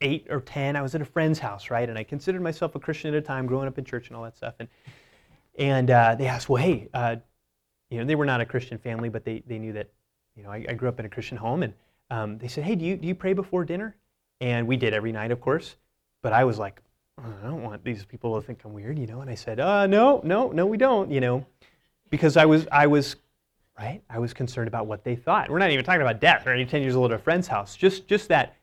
eight 0.00 0.26
or 0.30 0.40
ten. 0.40 0.76
I 0.76 0.82
was 0.82 0.94
at 0.94 1.02
a 1.02 1.04
friend's 1.04 1.38
house, 1.38 1.70
right, 1.70 1.88
and 1.88 1.98
I 1.98 2.04
considered 2.04 2.42
myself 2.42 2.74
a 2.74 2.80
Christian 2.80 3.14
at 3.14 3.18
a 3.18 3.20
time, 3.20 3.46
growing 3.46 3.68
up 3.68 3.78
in 3.78 3.84
church 3.84 4.08
and 4.08 4.16
all 4.16 4.22
that 4.24 4.36
stuff. 4.36 4.54
And 4.58 4.68
and 5.58 5.90
uh, 5.90 6.14
they 6.14 6.26
asked, 6.26 6.48
well, 6.48 6.62
hey, 6.62 6.88
uh, 6.94 7.16
you 7.90 7.98
know, 7.98 8.04
they 8.04 8.14
were 8.14 8.24
not 8.24 8.40
a 8.40 8.46
Christian 8.46 8.78
family, 8.78 9.08
but 9.08 9.24
they 9.24 9.42
they 9.46 9.58
knew 9.58 9.72
that, 9.74 9.90
you 10.34 10.42
know, 10.42 10.50
I, 10.50 10.64
I 10.68 10.72
grew 10.74 10.88
up 10.88 10.98
in 10.98 11.06
a 11.06 11.10
Christian 11.10 11.36
home, 11.36 11.62
and 11.62 11.74
um, 12.10 12.38
they 12.38 12.48
said, 12.48 12.64
hey, 12.64 12.74
do 12.74 12.84
you 12.84 12.96
do 12.96 13.06
you 13.06 13.14
pray 13.14 13.34
before 13.34 13.64
dinner? 13.64 13.96
And 14.40 14.66
we 14.66 14.78
did 14.78 14.94
every 14.94 15.12
night, 15.12 15.30
of 15.30 15.40
course. 15.40 15.76
But 16.22 16.32
I 16.32 16.44
was 16.44 16.58
like, 16.58 16.80
I 17.22 17.46
don't 17.46 17.62
want 17.62 17.84
these 17.84 18.04
people 18.04 18.40
to 18.40 18.46
think 18.46 18.64
I'm 18.64 18.72
weird, 18.72 18.98
you 18.98 19.06
know. 19.06 19.20
And 19.20 19.30
I 19.30 19.34
said, 19.34 19.60
uh, 19.60 19.86
no, 19.86 20.20
no, 20.24 20.50
no, 20.50 20.66
we 20.66 20.76
don't, 20.76 21.10
you 21.10 21.20
know, 21.20 21.44
because 22.10 22.36
I 22.36 22.46
was 22.46 22.66
I 22.72 22.86
was 22.86 23.16
right? 23.80 24.02
I 24.10 24.18
was 24.18 24.34
concerned 24.34 24.68
about 24.68 24.86
what 24.86 25.04
they 25.04 25.16
thought. 25.16 25.48
We're 25.48 25.58
not 25.58 25.70
even 25.70 25.84
talking 25.84 26.02
about 26.02 26.20
death 26.20 26.46
or 26.46 26.52
any 26.52 26.66
10 26.66 26.82
years 26.82 26.94
old 26.94 27.12
at 27.12 27.18
a 27.18 27.22
friend's 27.22 27.48
house. 27.48 27.76
Just, 27.76 28.06
just 28.06 28.28
that, 28.28 28.56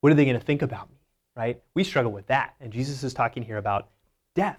what 0.00 0.10
are 0.10 0.16
they 0.16 0.24
going 0.24 0.38
to 0.38 0.44
think 0.44 0.62
about 0.62 0.90
me, 0.90 0.96
right? 1.36 1.62
We 1.74 1.84
struggle 1.84 2.10
with 2.10 2.26
that. 2.26 2.54
And 2.60 2.72
Jesus 2.72 3.04
is 3.04 3.14
talking 3.14 3.44
here 3.44 3.58
about 3.58 3.90
death. 4.34 4.58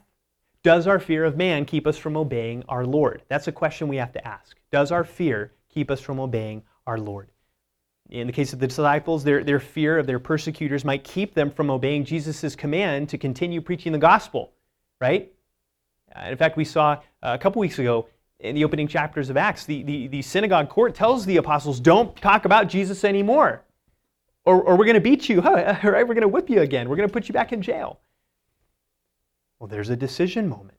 Does 0.63 0.87
our 0.87 0.99
fear 0.99 1.25
of 1.25 1.35
man 1.35 1.65
keep 1.65 1.87
us 1.87 1.97
from 1.97 2.15
obeying 2.15 2.63
our 2.69 2.85
Lord? 2.85 3.23
That's 3.27 3.47
a 3.47 3.51
question 3.51 3.87
we 3.87 3.97
have 3.97 4.13
to 4.13 4.25
ask. 4.25 4.55
Does 4.71 4.91
our 4.91 5.03
fear 5.03 5.51
keep 5.69 5.91
us 5.91 5.99
from 5.99 6.19
obeying 6.19 6.63
our 6.87 6.97
Lord? 6.97 7.29
In 8.11 8.27
the 8.27 8.33
case 8.33 8.51
of 8.51 8.59
the 8.59 8.67
disciples, 8.67 9.23
their, 9.23 9.41
their 9.41 9.59
fear 9.59 9.97
of 9.97 10.05
their 10.05 10.19
persecutors 10.19 10.83
might 10.83 11.05
keep 11.05 11.33
them 11.33 11.49
from 11.49 11.69
obeying 11.69 12.03
Jesus' 12.03 12.57
command 12.57 13.07
to 13.09 13.17
continue 13.17 13.61
preaching 13.61 13.93
the 13.93 13.97
gospel, 13.97 14.51
right? 14.99 15.31
Uh, 16.13 16.25
in 16.29 16.35
fact, 16.35 16.57
we 16.57 16.65
saw 16.65 16.91
uh, 16.91 16.97
a 17.33 17.37
couple 17.37 17.61
weeks 17.61 17.79
ago 17.79 18.07
in 18.41 18.53
the 18.53 18.65
opening 18.65 18.87
chapters 18.87 19.29
of 19.29 19.37
Acts, 19.37 19.65
the, 19.65 19.83
the, 19.83 20.07
the 20.07 20.21
synagogue 20.21 20.67
court 20.67 20.93
tells 20.93 21.25
the 21.25 21.37
apostles, 21.37 21.79
don't 21.79 22.13
talk 22.17 22.43
about 22.43 22.67
Jesus 22.67 23.05
anymore, 23.05 23.63
or, 24.43 24.61
or 24.61 24.75
we're 24.75 24.85
going 24.85 24.95
to 24.95 25.01
beat 25.01 25.29
you, 25.29 25.41
huh? 25.41 25.77
right? 25.83 26.05
We're 26.05 26.13
going 26.13 26.21
to 26.21 26.27
whip 26.27 26.49
you 26.49 26.61
again. 26.61 26.89
We're 26.89 26.97
going 26.97 27.07
to 27.07 27.13
put 27.13 27.29
you 27.29 27.33
back 27.33 27.53
in 27.53 27.61
jail. 27.61 27.99
Well, 29.59 29.67
there's 29.67 29.89
a 29.89 29.95
decision 29.95 30.49
moment. 30.49 30.77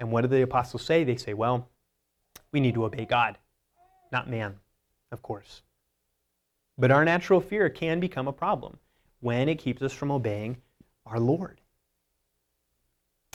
And 0.00 0.10
what 0.10 0.22
do 0.22 0.28
the 0.28 0.42
apostles 0.42 0.84
say? 0.84 1.04
They 1.04 1.16
say, 1.16 1.32
well, 1.34 1.70
we 2.52 2.60
need 2.60 2.74
to 2.74 2.84
obey 2.84 3.06
God, 3.06 3.38
not 4.12 4.28
man, 4.28 4.56
of 5.12 5.22
course. 5.22 5.62
But 6.76 6.90
our 6.90 7.04
natural 7.04 7.40
fear 7.40 7.68
can 7.68 8.00
become 8.00 8.28
a 8.28 8.32
problem 8.32 8.78
when 9.20 9.48
it 9.48 9.56
keeps 9.56 9.82
us 9.82 9.92
from 9.92 10.10
obeying 10.10 10.56
our 11.06 11.20
Lord. 11.20 11.60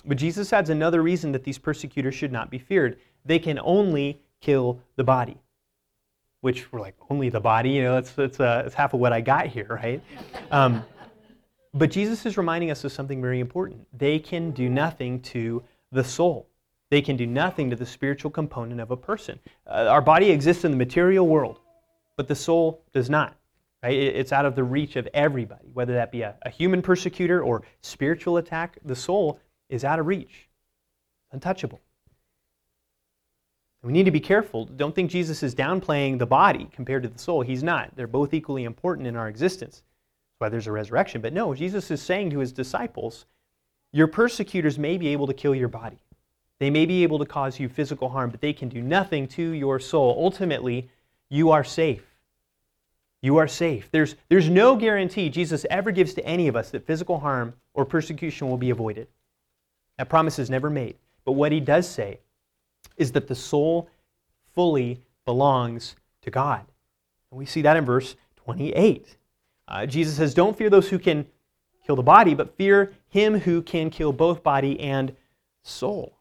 But 0.05 0.17
Jesus 0.17 0.53
adds 0.53 0.69
another 0.69 1.01
reason 1.01 1.31
that 1.33 1.43
these 1.43 1.57
persecutors 1.57 2.15
should 2.15 2.31
not 2.31 2.49
be 2.49 2.57
feared. 2.57 2.99
They 3.25 3.39
can 3.39 3.59
only 3.63 4.21
kill 4.41 4.81
the 4.95 5.03
body. 5.03 5.37
Which 6.41 6.71
we're 6.71 6.79
like, 6.79 6.95
only 7.09 7.29
the 7.29 7.41
body? 7.41 7.71
You 7.71 7.83
know, 7.83 7.95
that's, 7.95 8.11
that's, 8.11 8.39
uh, 8.39 8.61
that's 8.63 8.75
half 8.75 8.93
of 8.93 9.01
what 9.01 9.11
I 9.11 9.21
got 9.21 9.47
here, 9.47 9.79
right? 9.81 10.01
Um, 10.51 10.83
but 11.75 11.91
Jesus 11.91 12.25
is 12.25 12.37
reminding 12.37 12.71
us 12.71 12.83
of 12.83 12.91
something 12.91 13.21
very 13.21 13.39
important. 13.39 13.85
They 13.95 14.17
can 14.17 14.49
do 14.49 14.67
nothing 14.67 15.21
to 15.21 15.63
the 15.91 16.03
soul, 16.03 16.47
they 16.89 17.01
can 17.01 17.15
do 17.15 17.27
nothing 17.27 17.69
to 17.69 17.75
the 17.75 17.85
spiritual 17.85 18.31
component 18.31 18.81
of 18.81 18.89
a 18.89 18.97
person. 18.97 19.39
Uh, 19.67 19.85
our 19.89 20.01
body 20.01 20.31
exists 20.31 20.65
in 20.65 20.71
the 20.71 20.77
material 20.77 21.27
world, 21.27 21.59
but 22.19 22.27
the 22.27 22.35
soul 22.35 22.83
does 22.91 23.09
not. 23.09 23.37
Right? 23.81 23.97
It's 23.97 24.33
out 24.33 24.45
of 24.45 24.53
the 24.53 24.63
reach 24.65 24.97
of 24.97 25.07
everybody, 25.13 25.69
whether 25.71 25.93
that 25.93 26.11
be 26.11 26.23
a, 26.23 26.35
a 26.41 26.49
human 26.49 26.81
persecutor 26.81 27.41
or 27.41 27.63
spiritual 27.79 28.35
attack. 28.35 28.77
The 28.83 28.93
soul 28.93 29.39
is 29.69 29.85
out 29.85 29.99
of 29.99 30.05
reach, 30.05 30.49
untouchable. 31.31 31.79
We 33.83 33.93
need 33.93 34.03
to 34.03 34.11
be 34.11 34.19
careful. 34.19 34.65
Don't 34.65 34.93
think 34.93 35.09
Jesus 35.09 35.43
is 35.43 35.55
downplaying 35.55 36.19
the 36.19 36.25
body 36.25 36.67
compared 36.73 37.03
to 37.03 37.09
the 37.09 37.17
soul. 37.17 37.39
He's 37.39 37.63
not. 37.63 37.95
They're 37.95 38.05
both 38.05 38.33
equally 38.33 38.65
important 38.65 39.07
in 39.07 39.15
our 39.15 39.29
existence. 39.29 39.75
That's 39.75 40.39
why 40.39 40.49
there's 40.49 40.67
a 40.67 40.73
resurrection. 40.73 41.21
But 41.21 41.31
no, 41.31 41.55
Jesus 41.55 41.89
is 41.89 42.01
saying 42.01 42.31
to 42.31 42.39
his 42.39 42.51
disciples, 42.51 43.27
your 43.93 44.07
persecutors 44.07 44.77
may 44.77 44.97
be 44.97 45.07
able 45.07 45.27
to 45.27 45.33
kill 45.33 45.55
your 45.55 45.69
body. 45.69 45.99
They 46.59 46.69
may 46.69 46.85
be 46.85 47.01
able 47.03 47.19
to 47.19 47.25
cause 47.25 47.61
you 47.61 47.69
physical 47.69 48.09
harm, 48.09 48.29
but 48.29 48.41
they 48.41 48.51
can 48.51 48.67
do 48.67 48.81
nothing 48.81 49.25
to 49.29 49.41
your 49.41 49.79
soul. 49.79 50.17
Ultimately, 50.19 50.89
you 51.29 51.51
are 51.51 51.63
safe. 51.63 52.08
You 53.21 53.37
are 53.37 53.47
safe. 53.47 53.89
There's, 53.91 54.15
there's 54.29 54.49
no 54.49 54.75
guarantee 54.75 55.29
Jesus 55.29 55.65
ever 55.69 55.91
gives 55.91 56.13
to 56.13 56.25
any 56.25 56.47
of 56.47 56.55
us 56.55 56.71
that 56.71 56.85
physical 56.85 57.19
harm 57.19 57.53
or 57.73 57.85
persecution 57.85 58.49
will 58.49 58.57
be 58.57 58.69
avoided. 58.69 59.07
That 59.97 60.09
promise 60.09 60.39
is 60.39 60.49
never 60.49 60.69
made. 60.69 60.95
But 61.25 61.33
what 61.33 61.51
he 61.51 61.59
does 61.59 61.87
say 61.87 62.19
is 62.95 63.11
that 63.11 63.27
the 63.27 63.35
soul 63.35 63.89
fully 64.55 65.01
belongs 65.25 65.95
to 66.21 66.31
God. 66.31 66.65
And 67.31 67.37
we 67.37 67.45
see 67.45 67.61
that 67.63 67.77
in 67.77 67.85
verse 67.85 68.15
28. 68.37 69.17
Uh, 69.67 69.85
Jesus 69.85 70.15
says, 70.15 70.33
Don't 70.33 70.57
fear 70.57 70.69
those 70.69 70.89
who 70.89 70.97
can 70.97 71.25
kill 71.85 71.95
the 71.95 72.03
body, 72.03 72.33
but 72.33 72.55
fear 72.55 72.93
him 73.09 73.39
who 73.39 73.61
can 73.61 73.89
kill 73.89 74.13
both 74.13 74.43
body 74.43 74.79
and 74.79 75.15
soul. 75.63 76.15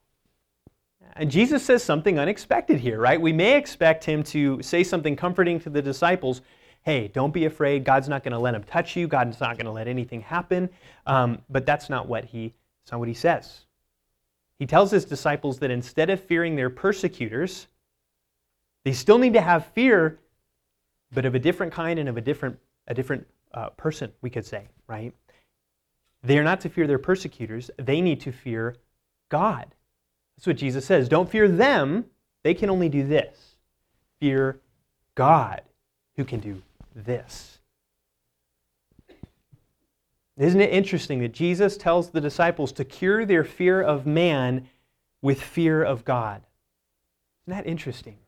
And 1.16 1.30
Jesus 1.30 1.64
says 1.64 1.82
something 1.82 2.18
unexpected 2.18 2.78
here, 2.78 3.00
right? 3.00 3.20
We 3.20 3.32
may 3.32 3.56
expect 3.56 4.04
him 4.04 4.22
to 4.24 4.62
say 4.62 4.84
something 4.84 5.16
comforting 5.16 5.58
to 5.61 5.70
the 5.70 5.82
disciples. 5.82 6.42
Hey, 6.88 7.09
don't 7.09 7.35
be 7.35 7.44
afraid. 7.44 7.85
God's 7.85 8.09
not 8.09 8.24
going 8.24 8.33
to 8.33 8.38
let 8.38 8.55
him 8.55 8.64
touch 8.64 8.96
you. 8.96 9.07
God's 9.07 9.38
not 9.40 9.59
going 9.59 9.66
to 9.66 9.72
let 9.72 9.88
anything 9.88 10.22
happen. 10.22 10.70
Um, 11.05 11.42
but 11.51 11.66
that's 11.66 11.90
not 11.90 12.09
what 12.09 12.24
he. 12.24 12.55
That's 12.81 12.92
not 12.92 13.01
what 13.01 13.09
he 13.09 13.14
says. 13.14 13.66
He 14.59 14.64
tells 14.64 14.90
his 14.90 15.05
disciples 15.05 15.59
that 15.59 15.70
instead 15.70 16.09
of 16.09 16.18
fearing 16.18 16.57
their 16.57 16.70
persecutors, 16.70 17.66
they 18.87 18.94
still 18.94 19.18
need 19.18 19.35
to 19.35 19.40
have 19.42 19.66
fear, 19.74 20.18
but 21.12 21.27
of 21.27 21.35
a 21.35 21.38
different 21.38 21.74
kind 21.74 21.98
and 21.98 22.09
of 22.09 22.16
a 22.16 22.22
different, 22.22 22.59
a 22.87 22.94
different 22.94 23.27
uh, 23.53 23.68
person, 23.68 24.11
we 24.22 24.31
could 24.31 24.46
say, 24.46 24.66
right? 24.87 25.12
They 26.22 26.38
are 26.38 26.42
not 26.42 26.62
to 26.62 26.70
fear 26.70 26.87
their 26.87 26.98
persecutors, 26.98 27.70
they 27.77 28.01
need 28.01 28.22
to 28.22 28.33
fear 28.33 28.77
God. 29.29 29.74
That's 30.38 30.46
what 30.46 30.57
Jesus 30.57 30.87
says. 30.87 31.07
Don't 31.07 31.29
fear 31.29 31.48
them, 31.48 32.07
they 32.44 32.55
can 32.55 32.70
only 32.70 32.88
do 32.88 33.07
this. 33.07 33.57
Fear 34.20 34.59
God, 35.14 35.61
who 36.16 36.24
can 36.24 36.40
do 36.40 36.62
this. 37.04 37.58
Isn't 40.37 40.61
it 40.61 40.70
interesting 40.70 41.20
that 41.20 41.32
Jesus 41.32 41.76
tells 41.76 42.11
the 42.11 42.20
disciples 42.20 42.70
to 42.72 42.84
cure 42.84 43.26
their 43.26 43.42
fear 43.42 43.82
of 43.82 44.06
man 44.06 44.68
with 45.20 45.42
fear 45.42 45.82
of 45.82 46.04
God? 46.04 46.42
Isn't 47.46 47.56
that 47.56 47.68
interesting? 47.68 48.18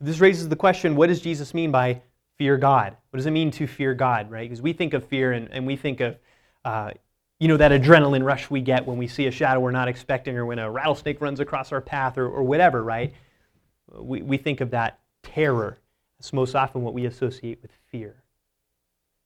This 0.00 0.20
raises 0.20 0.48
the 0.48 0.56
question 0.56 0.94
what 0.94 1.08
does 1.08 1.20
Jesus 1.20 1.54
mean 1.54 1.72
by 1.72 2.02
fear 2.38 2.56
God? 2.56 2.96
What 3.10 3.16
does 3.16 3.26
it 3.26 3.32
mean 3.32 3.50
to 3.52 3.66
fear 3.66 3.94
God, 3.94 4.30
right? 4.30 4.48
Because 4.48 4.62
we 4.62 4.72
think 4.72 4.94
of 4.94 5.04
fear 5.04 5.32
and, 5.32 5.48
and 5.50 5.66
we 5.66 5.76
think 5.76 6.00
of, 6.00 6.18
uh, 6.64 6.92
you 7.40 7.48
know, 7.48 7.56
that 7.56 7.72
adrenaline 7.72 8.22
rush 8.22 8.48
we 8.48 8.60
get 8.60 8.86
when 8.86 8.96
we 8.96 9.08
see 9.08 9.26
a 9.26 9.30
shadow 9.30 9.58
we're 9.58 9.72
not 9.72 9.88
expecting 9.88 10.36
or 10.36 10.46
when 10.46 10.58
a 10.58 10.70
rattlesnake 10.70 11.20
runs 11.20 11.40
across 11.40 11.72
our 11.72 11.80
path 11.80 12.16
or, 12.16 12.28
or 12.28 12.42
whatever, 12.44 12.82
right? 12.82 13.12
We, 13.92 14.22
we 14.22 14.36
think 14.36 14.60
of 14.60 14.70
that 14.70 15.00
terror. 15.22 15.78
That's 16.20 16.34
most 16.34 16.54
often 16.54 16.82
what 16.82 16.92
we 16.92 17.06
associate 17.06 17.62
with 17.62 17.70
fear. 17.90 18.22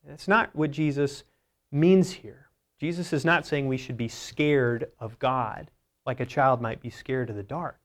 That's 0.06 0.28
not 0.28 0.54
what 0.54 0.70
Jesus 0.70 1.24
means 1.72 2.12
here. 2.12 2.46
Jesus 2.78 3.12
is 3.12 3.24
not 3.24 3.44
saying 3.44 3.66
we 3.66 3.78
should 3.78 3.96
be 3.96 4.06
scared 4.06 4.92
of 5.00 5.18
God 5.18 5.72
like 6.06 6.20
a 6.20 6.26
child 6.26 6.62
might 6.62 6.80
be 6.80 6.90
scared 6.90 7.30
of 7.30 7.36
the 7.36 7.42
dark. 7.42 7.80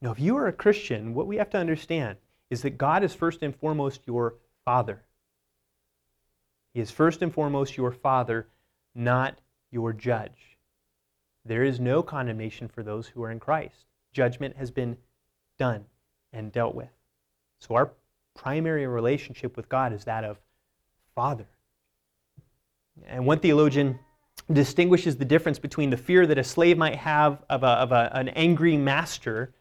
Now, 0.00 0.10
if 0.10 0.18
you 0.18 0.38
are 0.38 0.46
a 0.46 0.54
Christian, 0.54 1.12
what 1.12 1.26
we 1.26 1.36
have 1.36 1.50
to 1.50 1.58
understand 1.58 2.16
is 2.48 2.62
that 2.62 2.78
God 2.78 3.04
is 3.04 3.14
first 3.14 3.42
and 3.42 3.54
foremost 3.54 4.00
your 4.06 4.36
Father. 4.64 5.02
He 6.72 6.80
is 6.80 6.90
first 6.90 7.20
and 7.20 7.32
foremost 7.32 7.76
your 7.76 7.92
Father, 7.92 8.48
not 8.94 9.38
your 9.70 9.92
judge. 9.92 10.56
There 11.44 11.62
is 11.62 11.78
no 11.78 12.02
condemnation 12.02 12.68
for 12.68 12.82
those 12.82 13.08
who 13.08 13.22
are 13.22 13.30
in 13.30 13.38
Christ. 13.38 13.84
Judgment 14.14 14.56
has 14.56 14.70
been 14.70 14.96
done 15.58 15.84
and 16.32 16.50
dealt 16.50 16.74
with. 16.74 16.88
So, 17.62 17.76
our 17.76 17.92
primary 18.34 18.88
relationship 18.88 19.56
with 19.56 19.68
God 19.68 19.92
is 19.92 20.04
that 20.04 20.24
of 20.24 20.38
Father. 21.14 21.46
And 23.06 23.24
one 23.24 23.38
theologian 23.38 24.00
distinguishes 24.52 25.16
the 25.16 25.24
difference 25.24 25.60
between 25.60 25.90
the 25.90 25.96
fear 25.96 26.26
that 26.26 26.38
a 26.38 26.44
slave 26.44 26.76
might 26.76 26.96
have 26.96 27.44
of, 27.48 27.62
a, 27.62 27.66
of 27.66 27.92
a, 27.92 28.10
an 28.14 28.30
angry 28.30 28.76
master 28.76 29.54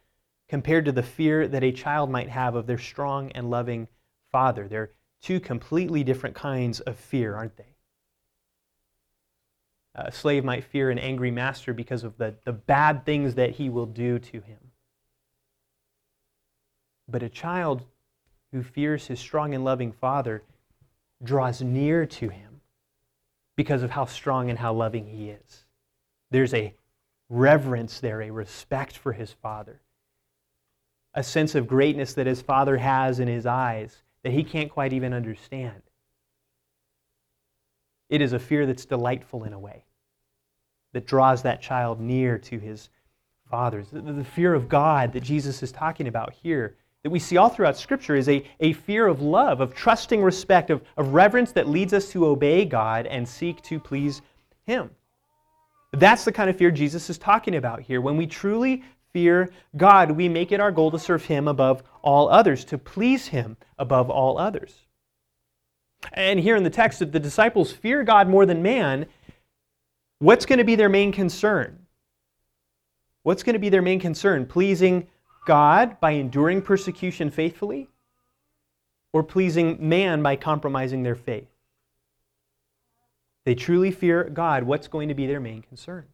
compared 0.49 0.85
to 0.85 0.91
the 0.91 1.03
fear 1.03 1.47
that 1.47 1.63
a 1.63 1.71
child 1.71 2.09
might 2.09 2.29
have 2.29 2.55
of 2.55 2.65
their 2.65 2.79
strong 2.79 3.31
and 3.33 3.51
loving 3.51 3.87
father. 4.31 4.67
They're 4.67 4.91
two 5.21 5.39
completely 5.39 6.03
different 6.03 6.35
kinds 6.35 6.79
of 6.79 6.97
fear, 6.97 7.35
aren't 7.35 7.55
they? 7.55 7.75
A 9.93 10.11
slave 10.11 10.43
might 10.43 10.63
fear 10.63 10.89
an 10.89 10.97
angry 10.97 11.29
master 11.29 11.71
because 11.71 12.03
of 12.03 12.17
the, 12.17 12.33
the 12.45 12.53
bad 12.53 13.05
things 13.05 13.35
that 13.35 13.51
he 13.51 13.69
will 13.69 13.85
do 13.85 14.17
to 14.17 14.41
him. 14.41 14.57
But 17.07 17.21
a 17.21 17.29
child 17.29 17.85
who 18.51 18.63
fears 18.63 19.07
his 19.07 19.19
strong 19.19 19.53
and 19.53 19.63
loving 19.63 19.91
father 19.91 20.43
draws 21.23 21.61
near 21.61 22.05
to 22.05 22.29
him 22.29 22.61
because 23.55 23.83
of 23.83 23.91
how 23.91 24.05
strong 24.05 24.49
and 24.49 24.59
how 24.59 24.73
loving 24.73 25.07
he 25.07 25.29
is. 25.29 25.65
There's 26.31 26.53
a 26.53 26.73
reverence 27.29 27.99
there, 27.99 28.21
a 28.21 28.31
respect 28.31 28.97
for 28.97 29.13
his 29.13 29.31
father, 29.31 29.81
a 31.13 31.23
sense 31.23 31.55
of 31.55 31.67
greatness 31.67 32.13
that 32.15 32.27
his 32.27 32.41
father 32.41 32.77
has 32.77 33.19
in 33.19 33.27
his 33.27 33.45
eyes 33.45 33.97
that 34.23 34.33
he 34.33 34.43
can't 34.43 34.71
quite 34.71 34.93
even 34.93 35.13
understand. 35.13 35.81
It 38.09 38.21
is 38.21 38.33
a 38.33 38.39
fear 38.39 38.65
that's 38.65 38.85
delightful 38.85 39.45
in 39.45 39.53
a 39.53 39.59
way, 39.59 39.85
that 40.93 41.07
draws 41.07 41.43
that 41.43 41.61
child 41.61 41.99
near 42.01 42.37
to 42.37 42.59
his 42.59 42.89
fathers. 43.49 43.87
The 43.91 44.23
fear 44.23 44.53
of 44.53 44.67
God 44.67 45.13
that 45.13 45.23
Jesus 45.23 45.63
is 45.63 45.71
talking 45.71 46.07
about 46.07 46.33
here, 46.33 46.75
that 47.03 47.09
we 47.09 47.19
see 47.19 47.37
all 47.37 47.49
throughout 47.49 47.77
Scripture, 47.77 48.15
is 48.15 48.29
a, 48.29 48.45
a 48.59 48.73
fear 48.73 49.07
of 49.07 49.21
love, 49.21 49.59
of 49.59 49.73
trusting 49.73 50.21
respect, 50.21 50.69
of, 50.69 50.81
of 50.97 51.13
reverence 51.13 51.51
that 51.53 51.67
leads 51.67 51.93
us 51.93 52.09
to 52.11 52.27
obey 52.27 52.65
God 52.65 53.07
and 53.07 53.27
seek 53.27 53.61
to 53.63 53.79
please 53.79 54.21
Him. 54.65 54.91
That's 55.93 56.23
the 56.25 56.31
kind 56.31 56.49
of 56.49 56.57
fear 56.57 56.71
Jesus 56.71 57.09
is 57.09 57.17
talking 57.17 57.55
about 57.55 57.81
here. 57.81 58.01
When 58.01 58.17
we 58.17 58.27
truly 58.27 58.83
fear 59.13 59.51
God, 59.75 60.11
we 60.11 60.29
make 60.29 60.51
it 60.51 60.59
our 60.59 60.71
goal 60.71 60.91
to 60.91 60.99
serve 60.99 61.25
Him 61.25 61.47
above 61.47 61.83
all 62.01 62.29
others, 62.29 62.63
to 62.65 62.77
please 62.77 63.27
Him 63.27 63.57
above 63.79 64.09
all 64.09 64.37
others. 64.37 64.73
And 66.13 66.39
here 66.39 66.55
in 66.55 66.63
the 66.63 66.69
text, 66.69 67.01
if 67.01 67.11
the 67.11 67.19
disciples 67.19 67.71
fear 67.71 68.03
God 68.03 68.27
more 68.27 68.45
than 68.45 68.61
man, 68.61 69.07
what's 70.19 70.45
going 70.45 70.59
to 70.59 70.65
be 70.65 70.75
their 70.75 70.89
main 70.89 71.11
concern? 71.11 71.79
What's 73.23 73.43
going 73.43 73.53
to 73.53 73.59
be 73.59 73.69
their 73.69 73.83
main 73.83 73.99
concern? 73.99 74.45
Pleasing 74.45 75.07
God 75.45 75.99
by 75.99 76.11
enduring 76.11 76.61
persecution 76.61 77.29
faithfully? 77.29 77.89
Or 79.13 79.23
pleasing 79.23 79.77
man 79.89 80.23
by 80.23 80.35
compromising 80.35 81.03
their 81.03 81.15
faith? 81.15 81.49
They 83.43 83.55
truly 83.55 83.91
fear 83.91 84.23
God. 84.23 84.63
What's 84.63 84.87
going 84.87 85.09
to 85.09 85.15
be 85.15 85.27
their 85.27 85.39
main 85.39 85.61
concern? 85.61 86.05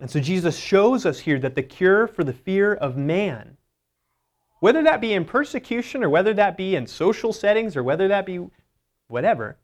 And 0.00 0.10
so 0.10 0.20
Jesus 0.20 0.58
shows 0.58 1.06
us 1.06 1.20
here 1.20 1.38
that 1.38 1.54
the 1.54 1.62
cure 1.62 2.06
for 2.06 2.24
the 2.24 2.32
fear 2.32 2.74
of 2.74 2.96
man, 2.96 3.56
whether 4.60 4.82
that 4.82 5.00
be 5.00 5.12
in 5.12 5.24
persecution 5.24 6.02
or 6.02 6.10
whether 6.10 6.34
that 6.34 6.56
be 6.56 6.74
in 6.74 6.86
social 6.86 7.32
settings 7.32 7.76
or 7.76 7.82
whether 7.82 8.08
that 8.08 8.26
be 8.26 8.44
whatever, 9.06 9.56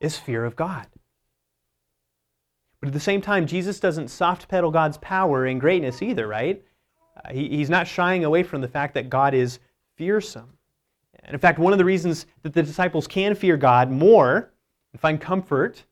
is 0.00 0.18
fear 0.18 0.44
of 0.44 0.56
God. 0.56 0.86
But 2.80 2.88
at 2.88 2.92
the 2.92 3.00
same 3.00 3.22
time, 3.22 3.46
Jesus 3.46 3.80
doesn't 3.80 4.08
soft 4.08 4.48
pedal 4.48 4.70
God's 4.70 4.98
power 4.98 5.46
and 5.46 5.60
greatness 5.60 6.02
either, 6.02 6.26
right? 6.26 6.62
Uh, 7.24 7.32
he, 7.32 7.48
he's 7.48 7.70
not 7.70 7.86
shying 7.86 8.24
away 8.24 8.42
from 8.42 8.60
the 8.60 8.68
fact 8.68 8.94
that 8.94 9.10
God 9.10 9.34
is 9.34 9.58
fearsome. 9.96 10.52
And 11.24 11.34
in 11.34 11.40
fact, 11.40 11.58
one 11.58 11.72
of 11.72 11.78
the 11.78 11.84
reasons 11.84 12.26
that 12.42 12.54
the 12.54 12.62
disciples 12.62 13.06
can 13.06 13.34
fear 13.34 13.56
God 13.56 13.90
more 13.90 14.52
and 14.92 15.00
find 15.00 15.20
comfort 15.20 15.84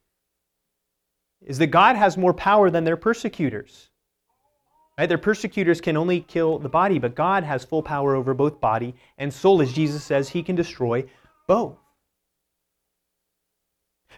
is 1.40 1.58
that 1.58 1.68
God 1.68 1.96
has 1.96 2.16
more 2.16 2.32
power 2.32 2.70
than 2.70 2.84
their 2.84 2.96
persecutors. 2.96 3.90
Right? 4.98 5.08
Their 5.08 5.18
persecutors 5.18 5.80
can 5.80 5.96
only 5.96 6.20
kill 6.20 6.58
the 6.58 6.68
body, 6.68 6.98
but 6.98 7.14
God 7.14 7.42
has 7.42 7.64
full 7.64 7.82
power 7.82 8.14
over 8.14 8.32
both 8.32 8.60
body 8.60 8.94
and 9.18 9.32
soul. 9.32 9.60
As 9.60 9.72
Jesus 9.72 10.04
says, 10.04 10.28
He 10.28 10.42
can 10.42 10.54
destroy 10.54 11.04
both. 11.48 11.76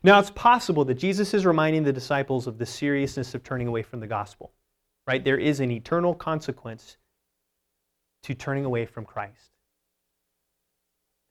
Now, 0.03 0.19
it's 0.19 0.31
possible 0.31 0.85
that 0.85 0.97
Jesus 0.97 1.33
is 1.33 1.47
reminding 1.47 1.83
the 1.83 1.93
disciples 1.93 2.47
of 2.47 2.59
the 2.59 2.67
seriousness 2.67 3.35
of 3.35 3.43
turning 3.43 3.67
away 3.67 3.83
from 3.83 4.01
the 4.01 4.07
gospel. 4.07 4.53
Right? 5.07 5.23
There 5.23 5.39
is 5.39 5.61
an 5.61 5.71
eternal 5.71 6.15
consequence 6.15 6.97
to 8.25 8.35
turning 8.35 8.65
away 8.65 8.87
from 8.87 9.05
Christ. 9.05 9.53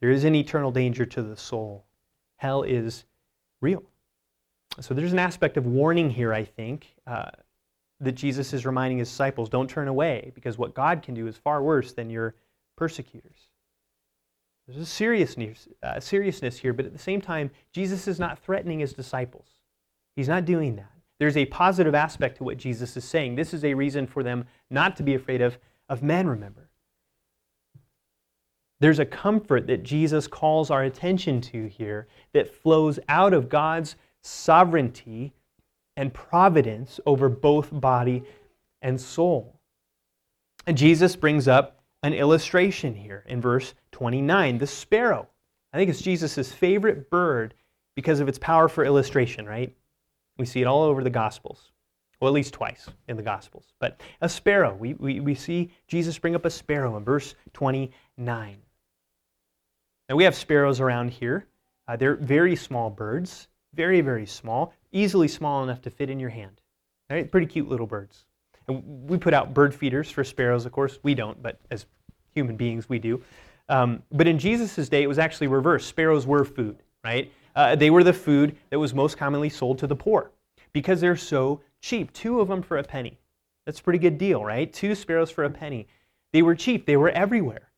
There 0.02 0.12
is 0.12 0.24
an 0.24 0.36
eternal 0.36 0.72
danger 0.72 1.06
to 1.06 1.22
the 1.22 1.36
soul. 1.36 1.86
Hell 2.38 2.64
is 2.64 3.06
real. 3.62 3.84
So 4.80 4.94
there's 4.94 5.14
an 5.14 5.20
aspect 5.20 5.58
of 5.58 5.66
warning 5.66 6.10
here, 6.10 6.34
I 6.34 6.44
think, 6.44 6.88
uh, 7.08 7.32
that 8.02 8.14
Jesus 8.14 8.54
is 8.54 8.66
reminding 8.66 8.98
his 8.98 9.10
disciples 9.10 9.50
don't 9.50 9.70
turn 9.70 9.88
away, 9.88 10.32
because 10.36 10.58
what 10.58 10.74
God 10.74 11.02
can 11.02 11.14
do 11.14 11.28
is 11.28 11.38
far 11.38 11.64
worse 11.64 11.94
than 11.94 12.10
your 12.10 12.36
persecutors. 12.76 13.50
There's 14.68 14.82
a 14.82 14.86
seriousness, 14.86 15.68
uh, 15.84 16.00
seriousness 16.00 16.58
here, 16.58 16.74
but 16.74 16.86
at 16.86 16.94
the 16.94 17.00
same 17.00 17.22
time, 17.22 17.52
Jesus 17.72 18.08
is 18.08 18.20
not 18.20 18.40
threatening 18.40 18.80
his 18.80 18.94
disciples. 18.94 19.48
He's 20.16 20.28
not 20.28 20.46
doing 20.46 20.76
that. 20.76 20.92
There's 21.20 21.38
a 21.38 21.46
positive 21.46 21.96
aspect 21.96 22.38
to 22.38 22.44
what 22.44 22.58
Jesus 22.58 22.98
is 22.98 23.06
saying. 23.06 23.36
This 23.36 23.54
is 23.54 23.64
a 23.64 23.74
reason 23.74 24.06
for 24.06 24.24
them 24.24 24.46
not 24.70 24.96
to 24.98 25.04
be 25.04 25.16
afraid 25.16 25.42
of, 25.42 25.58
of 25.88 26.04
men, 26.04 26.28
remember. 26.28 26.70
There's 28.82 29.00
a 29.00 29.06
comfort 29.06 29.68
that 29.68 29.84
Jesus 29.84 30.28
calls 30.28 30.70
our 30.70 30.84
attention 30.84 31.40
to 31.42 31.68
here 31.68 32.08
that 32.34 32.54
flows 32.54 33.00
out 33.08 33.34
of 33.34 33.48
God's 33.48 33.96
sovereignty 34.22 35.34
and 35.96 36.14
providence 36.14 37.00
over 37.06 37.30
both 37.30 37.70
body 37.72 38.24
and 38.82 39.00
soul. 39.00 39.60
And 40.68 40.78
Jesus 40.78 41.16
brings 41.16 41.48
up 41.48 41.80
an 42.04 42.14
illustration 42.14 42.94
here 42.94 43.24
in 43.28 43.40
verse 43.40 43.74
29 43.92 44.58
the 44.58 44.68
sparrow. 44.68 45.28
I 45.72 45.78
think 45.78 45.90
it's 45.90 46.02
Jesus' 46.02 46.52
favorite 46.52 47.10
bird 47.10 47.54
because 47.96 48.20
of 48.20 48.28
its 48.28 48.38
power 48.38 48.68
for 48.68 48.84
illustration, 48.84 49.46
right? 49.46 49.74
We 50.38 50.46
see 50.46 50.62
it 50.62 50.66
all 50.66 50.84
over 50.84 51.04
the 51.04 51.10
Gospels. 51.10 51.72
Well, 52.20 52.30
at 52.30 52.34
least 52.34 52.54
twice 52.54 52.88
in 53.08 53.18
the 53.18 53.24
Gospels. 53.24 53.74
But 53.80 54.00
a 54.22 54.30
sparrow, 54.30 54.74
we, 54.74 54.94
we, 54.96 55.20
we 55.20 55.36
see 55.36 55.72
Jesus 55.88 56.18
bring 56.18 56.36
up 56.36 56.46
a 56.46 56.50
sparrow 56.50 56.96
in 56.98 57.04
verse 57.04 57.36
29. 57.54 58.58
Now, 60.08 60.16
we 60.16 60.24
have 60.24 60.36
sparrows 60.36 60.80
around 60.80 61.12
here. 61.12 61.48
Uh, 61.88 61.96
they're 61.96 62.16
very 62.16 62.56
small 62.56 62.90
birds, 62.90 63.48
very, 63.74 64.02
very 64.02 64.26
small, 64.26 64.74
easily 64.92 65.28
small 65.28 65.64
enough 65.64 65.82
to 65.82 65.90
fit 65.90 66.10
in 66.10 66.20
your 66.20 66.30
hand. 66.30 66.62
Right? 67.10 67.30
Pretty 67.30 67.48
cute 67.48 67.70
little 67.70 67.88
birds. 67.88 68.26
And 68.68 69.08
we 69.08 69.18
put 69.18 69.34
out 69.34 69.54
bird 69.54 69.76
feeders 69.76 70.10
for 70.10 70.24
sparrows, 70.24 70.66
of 70.66 70.72
course. 70.72 71.00
We 71.04 71.14
don't, 71.14 71.42
but 71.42 71.60
as 71.70 71.86
human 72.34 72.56
beings, 72.56 72.90
we 72.90 73.00
do. 73.00 73.22
Um, 73.70 74.02
but 74.12 74.28
in 74.28 74.40
Jesus' 74.40 74.90
day, 74.90 75.04
it 75.04 75.08
was 75.08 75.20
actually 75.20 75.48
reversed. 75.48 75.88
Sparrows 75.88 76.26
were 76.26 76.46
food, 76.46 76.78
right? 77.04 77.32
Uh, 77.56 77.76
they 77.76 77.90
were 77.90 78.04
the 78.04 78.14
food 78.14 78.56
that 78.70 78.80
was 78.80 78.94
most 78.94 79.18
commonly 79.18 79.50
sold 79.50 79.80
to 79.80 79.88
the 79.88 79.96
poor 79.96 80.32
because 80.74 81.00
they're 81.00 81.16
so 81.16 81.62
cheap. 81.82 82.12
Two 82.14 82.42
of 82.42 82.48
them 82.48 82.62
for 82.62 82.78
a 82.78 82.84
penny. 82.84 83.18
That's 83.66 83.80
a 83.80 83.84
pretty 83.84 84.00
good 84.00 84.18
deal, 84.18 84.44
right? 84.44 84.72
Two 84.72 84.94
sparrows 84.94 85.32
for 85.32 85.46
a 85.46 85.50
penny. 85.50 85.88
They 86.34 86.42
were 86.42 86.56
cheap, 86.56 86.86
they 86.86 86.98
were 86.98 87.10
everywhere. 87.10 87.70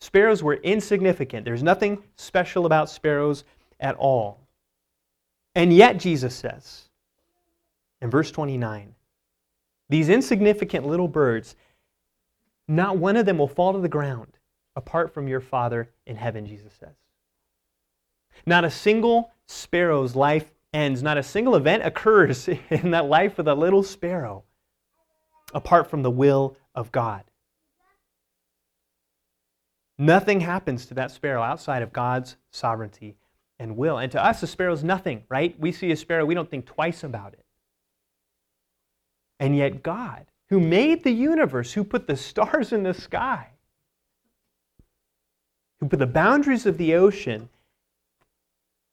Sparrows 0.00 0.42
were 0.42 0.54
insignificant. 0.54 1.44
There's 1.44 1.62
nothing 1.62 2.02
special 2.16 2.66
about 2.66 2.90
sparrows 2.90 3.44
at 3.80 3.96
all. 3.96 4.40
And 5.54 5.72
yet, 5.72 5.98
Jesus 5.98 6.34
says 6.34 6.88
in 8.00 8.10
verse 8.10 8.30
29 8.30 8.94
these 9.88 10.08
insignificant 10.08 10.86
little 10.86 11.08
birds, 11.08 11.56
not 12.66 12.98
one 12.98 13.16
of 13.16 13.26
them 13.26 13.38
will 13.38 13.48
fall 13.48 13.72
to 13.72 13.78
the 13.78 13.88
ground 13.88 14.38
apart 14.76 15.12
from 15.12 15.28
your 15.28 15.40
Father 15.40 15.90
in 16.06 16.16
heaven, 16.16 16.46
Jesus 16.46 16.72
says. 16.78 16.96
Not 18.46 18.64
a 18.64 18.70
single 18.70 19.32
sparrow's 19.46 20.14
life 20.16 20.50
ends, 20.72 21.02
not 21.02 21.18
a 21.18 21.22
single 21.22 21.54
event 21.54 21.84
occurs 21.86 22.48
in 22.70 22.90
that 22.90 23.06
life 23.06 23.38
of 23.38 23.44
the 23.44 23.54
little 23.54 23.82
sparrow 23.82 24.44
apart 25.54 25.88
from 25.88 26.02
the 26.02 26.10
will 26.10 26.56
of 26.74 26.90
God. 26.92 27.24
Nothing 29.96 30.40
happens 30.40 30.86
to 30.86 30.94
that 30.94 31.12
sparrow 31.12 31.42
outside 31.42 31.82
of 31.82 31.92
God's 31.92 32.36
sovereignty 32.50 33.16
and 33.60 33.76
will. 33.76 33.98
And 33.98 34.10
to 34.12 34.22
us, 34.22 34.42
a 34.42 34.46
sparrow 34.46 34.72
is 34.72 34.82
nothing, 34.82 35.22
right? 35.28 35.58
We 35.58 35.70
see 35.70 35.92
a 35.92 35.96
sparrow, 35.96 36.24
we 36.24 36.34
don't 36.34 36.50
think 36.50 36.66
twice 36.66 37.04
about 37.04 37.34
it. 37.34 37.44
And 39.38 39.56
yet, 39.56 39.82
God, 39.82 40.26
who 40.48 40.58
made 40.58 41.04
the 41.04 41.12
universe, 41.12 41.72
who 41.72 41.84
put 41.84 42.06
the 42.06 42.16
stars 42.16 42.72
in 42.72 42.82
the 42.82 42.94
sky, 42.94 43.48
who 45.78 45.88
put 45.88 45.98
the 45.98 46.06
boundaries 46.06 46.66
of 46.66 46.78
the 46.78 46.94
ocean, 46.94 47.48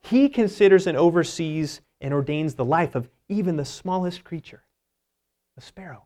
he 0.01 0.29
considers 0.29 0.87
and 0.87 0.97
oversees 0.97 1.81
and 1.99 2.13
ordains 2.13 2.55
the 2.55 2.65
life 2.65 2.95
of 2.95 3.09
even 3.29 3.55
the 3.55 3.65
smallest 3.65 4.23
creature, 4.23 4.63
a 5.57 5.61
sparrow. 5.61 6.05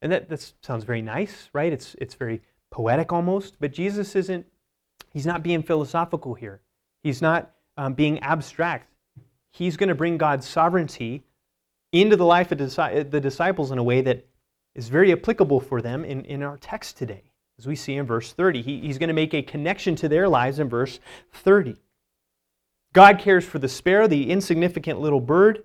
And 0.00 0.12
that, 0.12 0.28
that 0.28 0.52
sounds 0.62 0.84
very 0.84 1.02
nice, 1.02 1.48
right? 1.52 1.72
It's, 1.72 1.96
it's 1.98 2.14
very 2.14 2.42
poetic 2.70 3.12
almost, 3.12 3.56
but 3.58 3.72
Jesus 3.72 4.14
isn't, 4.14 4.46
he's 5.12 5.26
not 5.26 5.42
being 5.42 5.62
philosophical 5.62 6.34
here. 6.34 6.60
He's 7.02 7.22
not 7.22 7.50
um, 7.76 7.94
being 7.94 8.18
abstract. 8.20 8.92
He's 9.50 9.76
going 9.76 9.88
to 9.88 9.94
bring 9.94 10.18
God's 10.18 10.46
sovereignty 10.46 11.24
into 11.92 12.16
the 12.16 12.24
life 12.24 12.52
of 12.52 12.58
the 12.58 13.20
disciples 13.20 13.70
in 13.70 13.78
a 13.78 13.82
way 13.82 14.02
that 14.02 14.26
is 14.74 14.88
very 14.88 15.10
applicable 15.10 15.58
for 15.58 15.80
them 15.80 16.04
in, 16.04 16.24
in 16.26 16.42
our 16.42 16.58
text 16.58 16.98
today, 16.98 17.27
as 17.58 17.66
we 17.66 17.76
see 17.76 17.96
in 17.96 18.06
verse 18.06 18.32
30. 18.32 18.62
He, 18.62 18.80
he's 18.80 18.98
going 18.98 19.08
to 19.08 19.14
make 19.14 19.34
a 19.34 19.42
connection 19.42 19.96
to 19.96 20.08
their 20.08 20.28
lives 20.28 20.58
in 20.58 20.68
verse 20.68 21.00
30. 21.32 21.76
God 22.92 23.18
cares 23.18 23.44
for 23.44 23.58
the 23.58 23.68
sparrow, 23.68 24.06
the 24.06 24.30
insignificant 24.30 25.00
little 25.00 25.20
bird, 25.20 25.64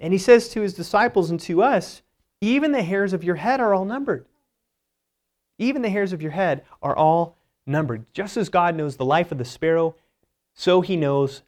and 0.00 0.12
he 0.12 0.18
says 0.18 0.48
to 0.50 0.60
his 0.60 0.74
disciples 0.74 1.30
and 1.30 1.40
to 1.40 1.62
us, 1.62 2.02
even 2.40 2.72
the 2.72 2.82
hairs 2.82 3.12
of 3.12 3.24
your 3.24 3.36
head 3.36 3.60
are 3.60 3.72
all 3.72 3.84
numbered. 3.84 4.26
Even 5.58 5.82
the 5.82 5.88
hairs 5.88 6.12
of 6.12 6.20
your 6.20 6.32
head 6.32 6.64
are 6.82 6.96
all 6.96 7.38
numbered. 7.66 8.04
Just 8.12 8.36
as 8.36 8.48
God 8.48 8.74
knows 8.74 8.96
the 8.96 9.04
life 9.04 9.32
of 9.32 9.38
the 9.38 9.44
sparrow, 9.44 9.94
so 10.54 10.80
he 10.80 10.96
knows 10.96 11.42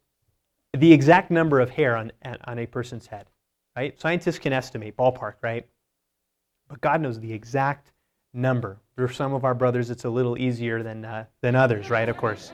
the 0.72 0.92
exact 0.92 1.30
number 1.30 1.60
of 1.60 1.70
hair 1.70 1.96
on, 1.96 2.12
on 2.44 2.58
a 2.58 2.66
person's 2.66 3.06
head, 3.08 3.26
right? 3.76 3.98
Scientists 4.00 4.38
can 4.38 4.52
estimate, 4.52 4.96
ballpark, 4.96 5.34
right? 5.42 5.66
But 6.68 6.80
God 6.80 7.00
knows 7.00 7.20
the 7.20 7.32
exact 7.32 7.92
number. 8.36 8.78
For 8.94 9.08
some 9.08 9.34
of 9.34 9.44
our 9.44 9.54
brothers, 9.54 9.90
it's 9.90 10.04
a 10.04 10.10
little 10.10 10.38
easier 10.38 10.82
than, 10.82 11.04
uh, 11.04 11.24
than 11.40 11.54
others, 11.54 11.90
right? 11.90 12.08
Of 12.08 12.16
course. 12.16 12.52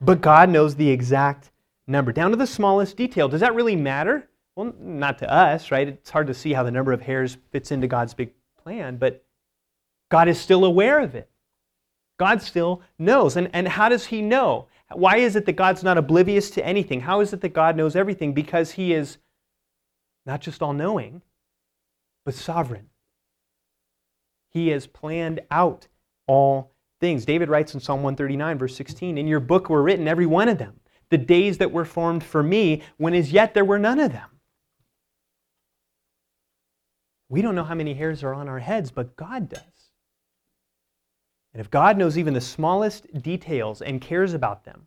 But 0.00 0.20
God 0.20 0.48
knows 0.48 0.74
the 0.74 0.88
exact 0.88 1.50
number, 1.86 2.12
down 2.12 2.30
to 2.30 2.36
the 2.36 2.46
smallest 2.46 2.96
detail. 2.96 3.28
Does 3.28 3.40
that 3.40 3.54
really 3.54 3.76
matter? 3.76 4.28
Well, 4.56 4.74
not 4.78 5.18
to 5.18 5.32
us, 5.32 5.70
right? 5.70 5.88
It's 5.88 6.10
hard 6.10 6.26
to 6.28 6.34
see 6.34 6.52
how 6.52 6.62
the 6.62 6.70
number 6.70 6.92
of 6.92 7.02
hairs 7.02 7.36
fits 7.50 7.70
into 7.70 7.86
God's 7.86 8.14
big 8.14 8.32
plan, 8.62 8.96
but 8.96 9.24
God 10.10 10.28
is 10.28 10.38
still 10.38 10.64
aware 10.64 11.00
of 11.00 11.14
it. 11.14 11.28
God 12.18 12.42
still 12.42 12.82
knows. 12.98 13.36
And, 13.36 13.48
and 13.52 13.66
how 13.66 13.88
does 13.88 14.06
He 14.06 14.20
know? 14.20 14.66
Why 14.92 15.16
is 15.16 15.36
it 15.36 15.46
that 15.46 15.52
God's 15.52 15.82
not 15.82 15.96
oblivious 15.96 16.50
to 16.50 16.66
anything? 16.66 17.00
How 17.00 17.20
is 17.20 17.32
it 17.32 17.40
that 17.40 17.54
God 17.54 17.76
knows 17.76 17.96
everything? 17.96 18.34
Because 18.34 18.72
He 18.72 18.92
is 18.92 19.18
not 20.26 20.40
just 20.40 20.62
all 20.62 20.74
knowing, 20.74 21.22
but 22.24 22.34
sovereign. 22.34 22.89
He 24.50 24.68
has 24.68 24.86
planned 24.86 25.40
out 25.50 25.86
all 26.26 26.72
things. 27.00 27.24
David 27.24 27.48
writes 27.48 27.74
in 27.74 27.80
Psalm 27.80 28.02
139, 28.02 28.58
verse 28.58 28.76
16 28.76 29.16
In 29.16 29.26
your 29.26 29.40
book 29.40 29.70
were 29.70 29.82
written, 29.82 30.06
every 30.06 30.26
one 30.26 30.48
of 30.48 30.58
them, 30.58 30.78
the 31.08 31.18
days 31.18 31.58
that 31.58 31.72
were 31.72 31.84
formed 31.84 32.22
for 32.22 32.42
me, 32.42 32.82
when 32.98 33.14
as 33.14 33.32
yet 33.32 33.54
there 33.54 33.64
were 33.64 33.78
none 33.78 33.98
of 33.98 34.12
them. 34.12 34.28
We 37.28 37.42
don't 37.42 37.54
know 37.54 37.64
how 37.64 37.74
many 37.74 37.94
hairs 37.94 38.22
are 38.24 38.34
on 38.34 38.48
our 38.48 38.58
heads, 38.58 38.90
but 38.90 39.16
God 39.16 39.48
does. 39.48 39.62
And 41.52 41.60
if 41.60 41.70
God 41.70 41.96
knows 41.96 42.18
even 42.18 42.34
the 42.34 42.40
smallest 42.40 43.22
details 43.22 43.82
and 43.82 44.00
cares 44.00 44.34
about 44.34 44.64
them, 44.64 44.86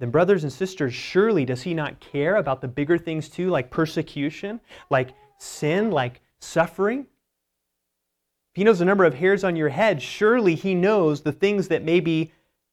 then, 0.00 0.10
brothers 0.10 0.44
and 0.44 0.52
sisters, 0.52 0.94
surely 0.94 1.44
does 1.44 1.62
He 1.62 1.74
not 1.74 1.98
care 1.98 2.36
about 2.36 2.60
the 2.60 2.68
bigger 2.68 2.98
things 2.98 3.28
too, 3.28 3.50
like 3.50 3.70
persecution, 3.70 4.60
like 4.90 5.10
sin, 5.38 5.90
like 5.90 6.20
suffering? 6.38 7.06
He 8.58 8.64
knows 8.64 8.80
the 8.80 8.84
number 8.84 9.04
of 9.04 9.14
hairs 9.14 9.44
on 9.44 9.54
your 9.54 9.68
head, 9.68 10.02
surely 10.02 10.56
He 10.56 10.74
knows 10.74 11.22
the 11.22 11.30
things 11.30 11.68
that 11.68 11.84
may 11.84 12.00
be 12.00 12.32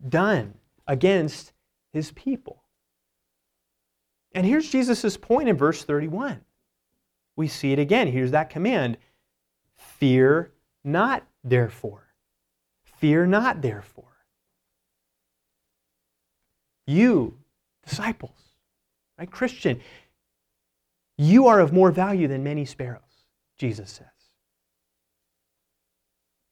done 0.10 0.56
against 0.88 1.54
His 1.94 2.12
people. 2.14 2.64
And 4.34 4.48
here's 4.48 4.68
Jesus' 4.68 5.16
point 5.16 5.48
in 5.48 5.56
verse 5.56 5.84
31. 5.84 6.42
We 7.36 7.48
see 7.48 7.72
it 7.72 7.78
again. 7.78 8.08
Here's 8.08 8.32
that 8.32 8.50
command 8.50 8.98
Fear 9.78 10.54
not, 10.84 11.24
therefore. 11.44 12.08
Fear 12.98 13.28
not, 13.28 13.62
therefore. 13.62 14.26
You, 16.88 17.38
disciples, 17.88 18.56
right? 19.20 19.30
Christian, 19.30 19.82
you 21.16 21.46
are 21.46 21.60
of 21.60 21.72
more 21.72 21.92
value 21.92 22.28
than 22.28 22.44
many 22.44 22.66
sparrows, 22.66 23.28
Jesus 23.60 23.92
says. 23.92 24.15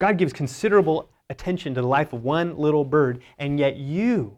God 0.03 0.17
gives 0.17 0.33
considerable 0.33 1.07
attention 1.29 1.73
to 1.75 1.81
the 1.81 1.87
life 1.87 2.11
of 2.11 2.25
one 2.25 2.57
little 2.57 2.83
bird, 2.83 3.21
and 3.37 3.57
yet 3.57 3.77
you, 3.77 4.35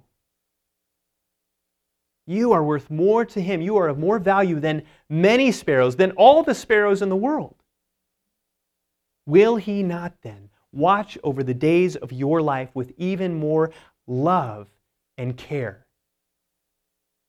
you 2.27 2.51
are 2.51 2.63
worth 2.63 2.91
more 2.91 3.25
to 3.25 3.41
Him. 3.41 3.63
You 3.63 3.77
are 3.77 3.87
of 3.87 3.97
more 3.97 4.19
value 4.19 4.59
than 4.59 4.83
many 5.09 5.51
sparrows, 5.51 5.95
than 5.95 6.11
all 6.11 6.43
the 6.43 6.53
sparrows 6.53 7.01
in 7.01 7.09
the 7.09 7.15
world. 7.15 7.55
Will 9.25 9.55
He 9.55 9.81
not 9.81 10.13
then 10.21 10.51
watch 10.71 11.17
over 11.23 11.41
the 11.41 11.55
days 11.55 11.95
of 11.95 12.11
your 12.11 12.43
life 12.43 12.69
with 12.75 12.93
even 12.97 13.33
more 13.33 13.71
love 14.05 14.67
and 15.17 15.35
care? 15.35 15.87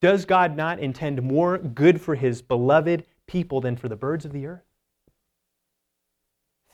Does 0.03 0.27
God 0.27 0.55
not 0.55 0.79
intend 0.79 1.23
more 1.23 1.57
good 1.57 2.03
for 2.03 2.15
his 2.15 2.43
beloved 2.43 3.07
people 3.27 3.63
than 3.63 3.77
for 3.79 3.89
the 3.89 3.97
birds 3.97 4.27
of 4.27 4.35
the 4.35 4.45
earth? 4.45 4.67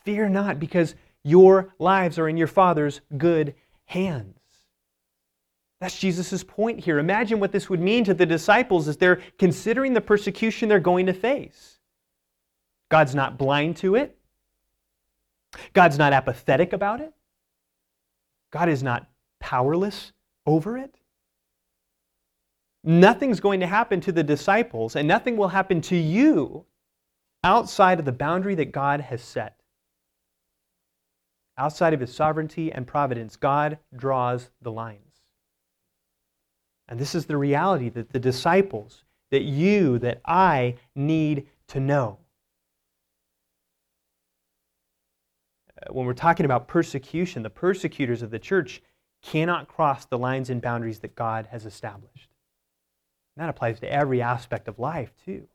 Fear 0.03 0.27
not, 0.27 0.59
because 0.59 0.95
your 1.23 1.73
lives 1.79 2.19
are 2.19 2.27
in 2.27 2.37
your 2.37 2.47
Father's 2.47 3.01
good 3.17 3.55
hands. 3.85 4.37
That's 5.79 5.99
Jesus' 5.99 6.43
point 6.43 6.79
here. 6.79 6.99
Imagine 6.99 7.39
what 7.39 7.51
this 7.51 7.69
would 7.69 7.81
mean 7.81 8.05
to 8.05 8.13
the 8.13 8.25
disciples 8.25 8.87
as 8.87 8.97
they're 8.97 9.21
considering 9.37 9.93
the 9.93 10.01
persecution 10.01 10.69
they're 10.69 10.79
going 10.79 11.07
to 11.07 11.13
face. 11.13 11.79
God's 12.89 13.15
not 13.15 13.37
blind 13.37 13.77
to 13.77 13.95
it. 13.95 14.17
God's 15.73 15.97
not 15.97 16.13
apathetic 16.13 16.73
about 16.73 17.01
it. 17.01 17.13
God 18.51 18.69
is 18.69 18.83
not 18.83 19.09
powerless 19.39 20.13
over 20.45 20.77
it. 20.77 20.95
Nothing's 22.83 23.39
going 23.39 23.59
to 23.61 23.67
happen 23.67 24.01
to 24.01 24.11
the 24.11 24.23
disciples, 24.23 24.95
and 24.95 25.07
nothing 25.07 25.37
will 25.37 25.47
happen 25.47 25.81
to 25.81 25.95
you 25.95 26.65
outside 27.43 27.99
of 27.99 28.05
the 28.05 28.11
boundary 28.11 28.55
that 28.55 28.71
God 28.71 29.01
has 29.01 29.21
set. 29.21 29.62
Outside 31.57 31.93
of 31.93 31.99
his 31.99 32.13
sovereignty 32.13 32.71
and 32.71 32.87
providence, 32.87 33.35
God 33.35 33.77
draws 33.95 34.49
the 34.61 34.71
lines. 34.71 34.99
And 36.87 36.99
this 36.99 37.15
is 37.15 37.25
the 37.25 37.37
reality 37.37 37.89
that 37.89 38.11
the 38.11 38.19
disciples, 38.19 39.03
that 39.31 39.43
you, 39.43 39.99
that 39.99 40.21
I 40.25 40.75
need 40.95 41.47
to 41.67 41.79
know. 41.79 42.19
Uh, 45.81 45.93
when 45.93 46.05
we're 46.05 46.13
talking 46.13 46.45
about 46.45 46.67
persecution, 46.67 47.43
the 47.43 47.49
persecutors 47.49 48.21
of 48.21 48.31
the 48.31 48.39
church 48.39 48.81
cannot 49.21 49.67
cross 49.67 50.05
the 50.05 50.17
lines 50.17 50.49
and 50.49 50.61
boundaries 50.61 50.99
that 50.99 51.15
God 51.15 51.47
has 51.51 51.65
established. 51.65 52.29
And 53.35 53.43
that 53.43 53.49
applies 53.49 53.79
to 53.79 53.91
every 53.91 54.21
aspect 54.21 54.67
of 54.67 54.79
life, 54.79 55.13
too. 55.25 55.47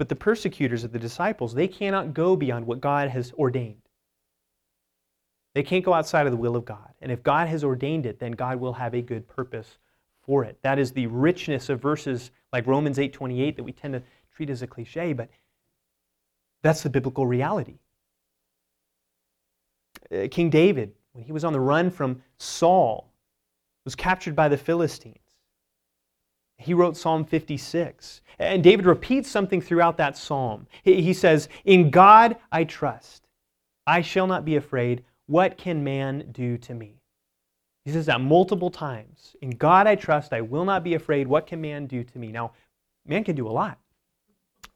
But 0.00 0.08
the 0.08 0.16
persecutors 0.16 0.82
of 0.82 0.92
the 0.92 0.98
disciples, 0.98 1.52
they 1.52 1.68
cannot 1.68 2.14
go 2.14 2.34
beyond 2.34 2.66
what 2.66 2.80
God 2.80 3.10
has 3.10 3.34
ordained. 3.34 3.82
They 5.54 5.62
can't 5.62 5.84
go 5.84 5.92
outside 5.92 6.24
of 6.24 6.32
the 6.32 6.38
will 6.38 6.56
of 6.56 6.64
God. 6.64 6.94
And 7.02 7.12
if 7.12 7.22
God 7.22 7.48
has 7.48 7.62
ordained 7.62 8.06
it, 8.06 8.18
then 8.18 8.32
God 8.32 8.58
will 8.58 8.72
have 8.72 8.94
a 8.94 9.02
good 9.02 9.28
purpose 9.28 9.76
for 10.22 10.42
it. 10.42 10.58
That 10.62 10.78
is 10.78 10.92
the 10.92 11.06
richness 11.08 11.68
of 11.68 11.82
verses 11.82 12.30
like 12.50 12.66
Romans 12.66 12.98
8:28 12.98 13.56
that 13.56 13.62
we 13.62 13.72
tend 13.72 13.92
to 13.92 14.02
treat 14.34 14.48
as 14.48 14.62
a 14.62 14.66
cliche, 14.66 15.12
but 15.12 15.28
that's 16.62 16.82
the 16.82 16.88
biblical 16.88 17.26
reality. 17.26 17.78
Uh, 20.10 20.28
King 20.30 20.48
David, 20.48 20.94
when 21.12 21.24
he 21.24 21.32
was 21.32 21.44
on 21.44 21.52
the 21.52 21.60
run 21.60 21.90
from 21.90 22.22
Saul, 22.38 23.12
was 23.84 23.94
captured 23.94 24.34
by 24.34 24.48
the 24.48 24.56
Philistines. 24.56 25.29
He 26.60 26.74
wrote 26.74 26.96
Psalm 26.96 27.24
56. 27.24 28.20
And 28.38 28.62
David 28.62 28.86
repeats 28.86 29.30
something 29.30 29.60
throughout 29.60 29.96
that 29.98 30.16
psalm. 30.16 30.66
He 30.82 31.12
says, 31.12 31.48
In 31.64 31.90
God 31.90 32.36
I 32.52 32.64
trust. 32.64 33.26
I 33.86 34.02
shall 34.02 34.26
not 34.26 34.44
be 34.44 34.56
afraid. 34.56 35.04
What 35.26 35.58
can 35.58 35.84
man 35.84 36.28
do 36.32 36.56
to 36.58 36.74
me? 36.74 37.00
He 37.84 37.92
says 37.92 38.06
that 38.06 38.20
multiple 38.20 38.70
times. 38.70 39.36
In 39.40 39.50
God 39.50 39.86
I 39.86 39.94
trust. 39.94 40.32
I 40.32 40.40
will 40.40 40.64
not 40.64 40.84
be 40.84 40.94
afraid. 40.94 41.28
What 41.28 41.46
can 41.46 41.60
man 41.60 41.86
do 41.86 42.04
to 42.04 42.18
me? 42.18 42.28
Now, 42.28 42.52
man 43.06 43.24
can 43.24 43.36
do 43.36 43.48
a 43.48 43.50
lot, 43.50 43.78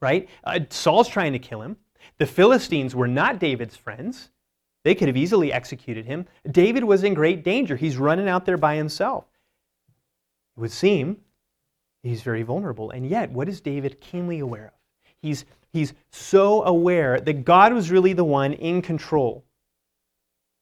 right? 0.01 0.27
Uh, 0.43 0.59
Saul's 0.69 1.07
trying 1.07 1.33
to 1.33 1.39
kill 1.39 1.61
him. 1.61 1.77
The 2.17 2.25
Philistines 2.25 2.95
were 2.95 3.07
not 3.07 3.39
David's 3.39 3.75
friends. 3.75 4.29
They 4.83 4.95
could 4.95 5.07
have 5.07 5.17
easily 5.17 5.51
executed 5.51 6.05
him. 6.05 6.25
David 6.51 6.83
was 6.83 7.03
in 7.03 7.13
great 7.13 7.43
danger. 7.43 7.75
He's 7.75 7.97
running 7.97 8.29
out 8.29 8.45
there 8.45 8.57
by 8.57 8.75
himself. 8.75 9.25
It 10.55 10.59
would 10.59 10.71
seem 10.71 11.17
he's 12.09 12.21
very 12.21 12.43
vulnerable. 12.43 12.91
And 12.91 13.07
yet, 13.07 13.31
what 13.31 13.49
is 13.49 13.61
David 13.61 13.99
keenly 14.01 14.39
aware 14.39 14.67
of? 14.67 14.73
He's, 15.21 15.45
he's 15.73 15.93
so 16.11 16.63
aware 16.63 17.19
that 17.19 17.45
God 17.45 17.73
was 17.73 17.91
really 17.91 18.13
the 18.13 18.23
one 18.23 18.53
in 18.53 18.81
control. 18.81 19.43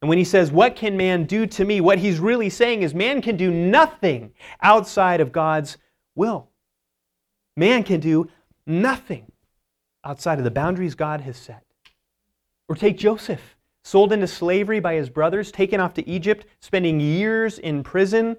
And 0.01 0.09
when 0.09 0.17
he 0.17 0.23
says, 0.23 0.51
What 0.51 0.75
can 0.75 0.97
man 0.97 1.25
do 1.25 1.45
to 1.47 1.65
me? 1.65 1.79
what 1.79 1.99
he's 1.99 2.19
really 2.19 2.49
saying 2.49 2.81
is, 2.81 2.93
Man 2.93 3.21
can 3.21 3.37
do 3.37 3.51
nothing 3.51 4.33
outside 4.61 5.21
of 5.21 5.31
God's 5.31 5.77
will. 6.15 6.49
Man 7.55 7.83
can 7.83 7.99
do 7.99 8.29
nothing 8.65 9.31
outside 10.03 10.39
of 10.39 10.43
the 10.43 10.51
boundaries 10.51 10.95
God 10.95 11.21
has 11.21 11.37
set. 11.37 11.63
Or 12.67 12.75
take 12.75 12.97
Joseph 12.97 13.55
sold 13.83 14.13
into 14.13 14.27
slavery 14.27 14.79
by 14.79 14.95
his 14.95 15.09
brothers, 15.09 15.51
taken 15.51 15.79
off 15.79 15.93
to 15.93 16.07
Egypt, 16.07 16.45
spending 16.59 16.99
years 16.99 17.59
in 17.59 17.83
prison. 17.83 18.37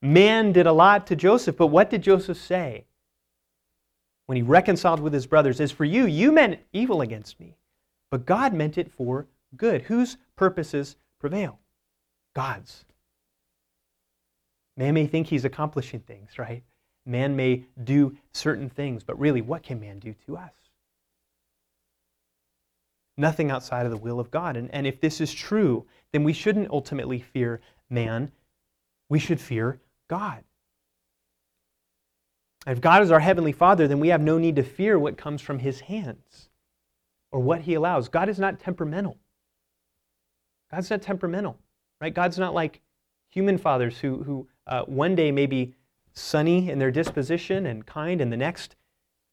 Man 0.00 0.52
did 0.52 0.66
a 0.66 0.72
lot 0.72 1.06
to 1.08 1.16
Joseph, 1.16 1.56
but 1.56 1.68
what 1.68 1.90
did 1.90 2.02
Joseph 2.02 2.38
say 2.38 2.84
when 4.26 4.36
he 4.36 4.42
reconciled 4.42 5.00
with 5.00 5.12
his 5.12 5.26
brothers? 5.26 5.60
As 5.60 5.72
for 5.72 5.84
you, 5.84 6.06
you 6.06 6.30
meant 6.30 6.60
evil 6.72 7.00
against 7.00 7.40
me, 7.40 7.56
but 8.10 8.26
God 8.26 8.52
meant 8.52 8.78
it 8.78 8.92
for 8.92 9.26
good. 9.56 9.82
Whose 9.82 10.16
purposes 10.36 10.96
prevail? 11.18 11.58
God's. 12.34 12.84
Man 14.76 14.94
may 14.94 15.06
think 15.06 15.26
he's 15.26 15.44
accomplishing 15.44 16.00
things, 16.00 16.38
right? 16.38 16.62
Man 17.04 17.34
may 17.34 17.64
do 17.82 18.16
certain 18.32 18.68
things, 18.68 19.02
but 19.02 19.18
really, 19.18 19.40
what 19.40 19.64
can 19.64 19.80
man 19.80 19.98
do 19.98 20.14
to 20.26 20.36
us? 20.36 20.52
nothing 23.18 23.50
outside 23.50 23.84
of 23.84 23.90
the 23.90 23.98
will 23.98 24.20
of 24.20 24.30
God. 24.30 24.56
And, 24.56 24.72
and 24.72 24.86
if 24.86 25.00
this 25.00 25.20
is 25.20 25.34
true, 25.34 25.84
then 26.12 26.24
we 26.24 26.32
shouldn't 26.32 26.70
ultimately 26.70 27.18
fear 27.18 27.60
man. 27.90 28.30
We 29.10 29.18
should 29.18 29.40
fear 29.40 29.80
God. 30.08 30.42
If 32.66 32.80
God 32.80 33.02
is 33.02 33.10
our 33.10 33.20
Heavenly 33.20 33.52
Father, 33.52 33.86
then 33.88 34.00
we 34.00 34.08
have 34.08 34.20
no 34.20 34.38
need 34.38 34.56
to 34.56 34.62
fear 34.62 34.98
what 34.98 35.16
comes 35.16 35.40
from 35.40 35.58
His 35.58 35.80
hands 35.80 36.50
or 37.30 37.40
what 37.40 37.62
He 37.62 37.74
allows. 37.74 38.08
God 38.08 38.28
is 38.28 38.38
not 38.38 38.60
temperamental. 38.60 39.18
God's 40.70 40.90
not 40.90 41.02
temperamental, 41.02 41.58
right? 42.00 42.12
God's 42.12 42.38
not 42.38 42.54
like 42.54 42.80
human 43.30 43.58
fathers 43.58 43.98
who, 43.98 44.22
who 44.22 44.48
uh, 44.66 44.82
one 44.82 45.14
day 45.14 45.30
may 45.30 45.46
be 45.46 45.74
sunny 46.12 46.70
in 46.70 46.78
their 46.78 46.90
disposition 46.90 47.66
and 47.66 47.86
kind, 47.86 48.20
and 48.20 48.32
the 48.32 48.36
next 48.36 48.76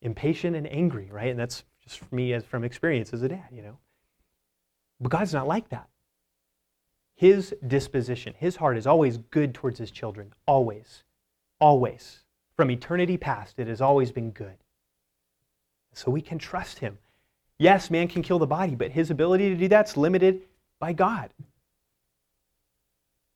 impatient 0.02 0.56
and 0.56 0.72
angry, 0.72 1.10
right? 1.12 1.30
And 1.30 1.40
that's 1.40 1.64
just 1.84 2.00
for 2.00 2.14
me 2.14 2.34
as 2.34 2.44
from 2.46 2.64
experience 2.64 3.12
as 3.12 3.22
a 3.22 3.30
dad, 3.30 3.48
you 3.52 3.62
know. 3.62 3.78
But 5.00 5.12
God's 5.12 5.34
not 5.34 5.48
like 5.48 5.70
that. 5.70 5.90
His 7.16 7.56
disposition, 7.66 8.34
his 8.38 8.58
heart 8.58 8.78
is 8.78 8.86
always 8.86 9.18
good 9.18 9.54
towards 9.54 9.80
his 9.80 9.92
children, 9.92 10.34
always, 10.46 11.04
always. 11.60 12.20
From 12.58 12.70
eternity 12.70 13.18
past, 13.18 13.58
it 13.58 13.68
has 13.68 13.82
always 13.82 14.12
been 14.12 14.32
good. 14.32 14.56
So 15.94 16.12
we 16.12 16.22
can 16.22 16.38
trust 16.38 16.80
him. 16.80 16.98
Yes, 17.58 17.90
man 17.90 18.10
can 18.10 18.22
kill 18.22 18.40
the 18.40 18.46
body, 18.46 18.76
but 18.76 18.92
his 18.92 19.12
ability 19.12 19.50
to 19.50 19.56
do 19.56 19.68
that's 19.70 19.96
limited 19.96 20.42
by 20.80 20.92
God. 20.92 21.30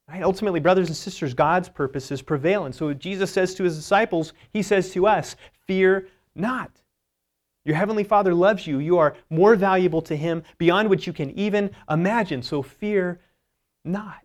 Right? 0.09 0.23
Ultimately, 0.23 0.59
brothers 0.59 0.87
and 0.87 0.97
sisters, 0.97 1.33
God's 1.33 1.69
purposes 1.69 2.21
prevail. 2.21 2.65
And 2.65 2.75
so 2.75 2.93
Jesus 2.93 3.31
says 3.31 3.53
to 3.55 3.63
his 3.63 3.77
disciples, 3.77 4.33
he 4.51 4.61
says 4.61 4.91
to 4.91 5.07
us, 5.07 5.35
Fear 5.67 6.07
not. 6.35 6.71
Your 7.63 7.75
heavenly 7.75 8.03
Father 8.03 8.33
loves 8.33 8.65
you. 8.65 8.79
You 8.79 8.97
are 8.97 9.15
more 9.29 9.55
valuable 9.55 10.01
to 10.03 10.15
him 10.15 10.43
beyond 10.57 10.89
what 10.89 11.05
you 11.05 11.13
can 11.13 11.29
even 11.37 11.69
imagine. 11.89 12.41
So 12.41 12.63
fear 12.63 13.19
not. 13.91 14.23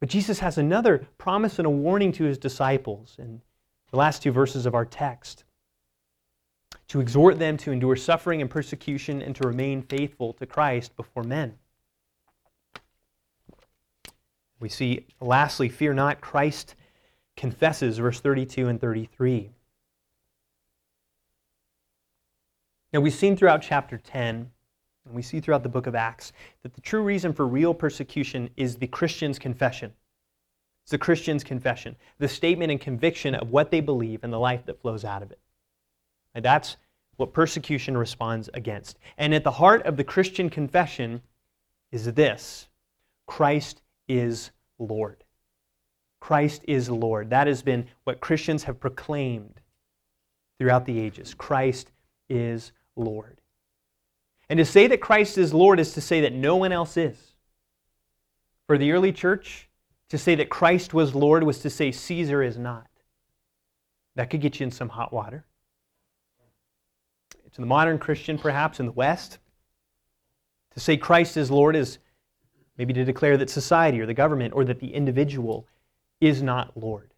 But 0.00 0.08
Jesus 0.08 0.40
has 0.40 0.58
another 0.58 1.06
promise 1.18 1.58
and 1.58 1.66
a 1.66 1.70
warning 1.70 2.10
to 2.12 2.24
his 2.24 2.38
disciples 2.38 3.14
in 3.18 3.40
the 3.90 3.96
last 3.96 4.22
two 4.22 4.32
verses 4.32 4.66
of 4.66 4.74
our 4.74 4.84
text 4.84 5.44
to 6.88 7.00
exhort 7.00 7.38
them 7.38 7.56
to 7.58 7.72
endure 7.72 7.96
suffering 7.96 8.40
and 8.40 8.50
persecution 8.50 9.22
and 9.22 9.36
to 9.36 9.46
remain 9.46 9.82
faithful 9.82 10.32
to 10.34 10.46
Christ 10.46 10.96
before 10.96 11.22
men. 11.22 11.54
We 14.58 14.68
see, 14.68 15.06
lastly, 15.20 15.68
fear 15.68 15.94
not, 15.94 16.20
Christ 16.20 16.74
confesses, 17.36 17.98
verse 17.98 18.20
32 18.20 18.68
and 18.68 18.80
33. 18.80 19.50
Now, 22.92 23.00
we've 23.00 23.14
seen 23.14 23.36
throughout 23.36 23.62
chapter 23.62 23.98
10 23.98 24.50
and 25.04 25.14
we 25.14 25.22
see 25.22 25.40
throughout 25.40 25.62
the 25.62 25.68
book 25.68 25.86
of 25.86 25.94
Acts 25.94 26.32
that 26.62 26.74
the 26.74 26.80
true 26.80 27.02
reason 27.02 27.32
for 27.32 27.46
real 27.46 27.74
persecution 27.74 28.48
is 28.56 28.76
the 28.76 28.86
Christian's 28.86 29.38
confession. 29.38 29.92
It's 30.84 30.90
the 30.90 30.98
Christian's 30.98 31.44
confession, 31.44 31.96
the 32.18 32.28
statement 32.28 32.70
and 32.70 32.80
conviction 32.80 33.34
of 33.34 33.50
what 33.50 33.70
they 33.70 33.80
believe 33.80 34.24
and 34.24 34.32
the 34.32 34.38
life 34.38 34.66
that 34.66 34.80
flows 34.80 35.04
out 35.04 35.22
of 35.22 35.30
it. 35.30 35.38
And 36.34 36.44
that's 36.44 36.76
what 37.16 37.32
persecution 37.32 37.96
responds 37.96 38.48
against. 38.54 38.98
And 39.18 39.34
at 39.34 39.44
the 39.44 39.50
heart 39.50 39.86
of 39.86 39.96
the 39.96 40.04
Christian 40.04 40.50
confession 40.50 41.22
is 41.90 42.12
this 42.12 42.68
Christ 43.26 43.82
is 44.08 44.50
Lord. 44.78 45.24
Christ 46.20 46.62
is 46.68 46.88
Lord. 46.88 47.30
That 47.30 47.46
has 47.48 47.62
been 47.62 47.86
what 48.04 48.20
Christians 48.20 48.64
have 48.64 48.80
proclaimed 48.80 49.60
throughout 50.58 50.84
the 50.84 50.98
ages. 50.98 51.34
Christ 51.34 51.90
is 52.28 52.72
Lord. 52.96 53.41
And 54.52 54.58
to 54.58 54.66
say 54.66 54.86
that 54.88 55.00
Christ 55.00 55.38
is 55.38 55.54
Lord 55.54 55.80
is 55.80 55.94
to 55.94 56.02
say 56.02 56.20
that 56.20 56.34
no 56.34 56.56
one 56.56 56.72
else 56.72 56.98
is. 56.98 57.16
For 58.66 58.76
the 58.76 58.92
early 58.92 59.10
church, 59.10 59.70
to 60.10 60.18
say 60.18 60.34
that 60.34 60.50
Christ 60.50 60.92
was 60.92 61.14
Lord 61.14 61.42
was 61.42 61.60
to 61.60 61.70
say 61.70 61.90
Caesar 61.90 62.42
is 62.42 62.58
not. 62.58 62.86
That 64.14 64.28
could 64.28 64.42
get 64.42 64.60
you 64.60 64.64
in 64.64 64.70
some 64.70 64.90
hot 64.90 65.10
water. 65.10 65.46
To 67.54 67.60
the 67.62 67.66
modern 67.66 67.98
Christian, 67.98 68.36
perhaps 68.36 68.78
in 68.78 68.84
the 68.84 68.92
West, 68.92 69.38
to 70.72 70.80
say 70.80 70.98
Christ 70.98 71.38
is 71.38 71.50
Lord 71.50 71.74
is 71.74 71.96
maybe 72.76 72.92
to 72.92 73.06
declare 73.06 73.38
that 73.38 73.48
society 73.48 74.02
or 74.02 74.06
the 74.06 74.12
government 74.12 74.52
or 74.52 74.66
that 74.66 74.80
the 74.80 74.92
individual 74.92 75.66
is 76.20 76.42
not 76.42 76.76
Lord. 76.76 77.14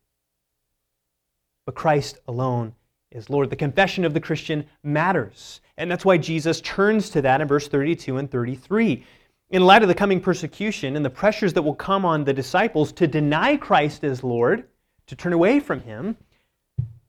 But 1.67 1.75
Christ 1.75 2.17
alone 2.29 2.77
is 3.15 3.31
Lord. 3.31 3.49
The 3.49 3.57
confession 3.57 4.05
of 4.05 4.13
the 4.13 4.21
Christian 4.21 4.67
matters. 4.83 5.61
And 5.79 5.91
that's 5.91 6.05
why 6.05 6.19
Jesus 6.19 6.61
turns 6.61 7.09
to 7.11 7.23
that 7.23 7.41
in 7.41 7.49
verse 7.49 7.69
32 7.69 8.19
and 8.19 8.31
33. 8.31 9.05
In 9.51 9.65
light 9.65 9.83
of 9.83 9.89
the 9.89 9.95
coming 9.95 10.21
persecution 10.21 10.97
and 10.97 11.05
the 11.05 11.11
pressures 11.11 11.53
that 11.55 11.63
will 11.63 11.75
come 11.75 12.05
on 12.05 12.25
the 12.25 12.33
disciples 12.33 12.93
to 12.93 13.07
deny 13.07 13.57
Christ 13.57 14.05
as 14.05 14.25
Lord, 14.25 14.69
to 15.07 15.17
turn 15.17 15.33
away 15.33 15.61
from 15.61 15.81
him, 15.81 16.17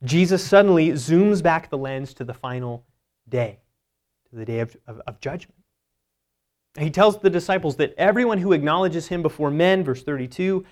Jesus 0.04 0.46
suddenly 0.46 0.90
zooms 0.92 1.42
back 1.42 1.70
the 1.70 1.78
lens 1.78 2.14
to 2.16 2.24
the 2.24 2.34
final 2.34 2.86
day, 3.28 3.60
to 4.30 4.36
the 4.36 4.46
day 4.46 4.60
of, 4.60 4.76
of, 4.88 5.02
of 5.08 5.20
judgment. 5.20 5.56
He 6.78 6.92
tells 6.92 7.20
the 7.20 7.30
disciples 7.30 7.78
that 7.78 7.96
everyone 7.98 8.38
who 8.38 8.52
acknowledges 8.52 9.08
him 9.08 9.22
before 9.22 9.50
men, 9.50 9.84
verse 9.84 10.04
32, 10.04 10.66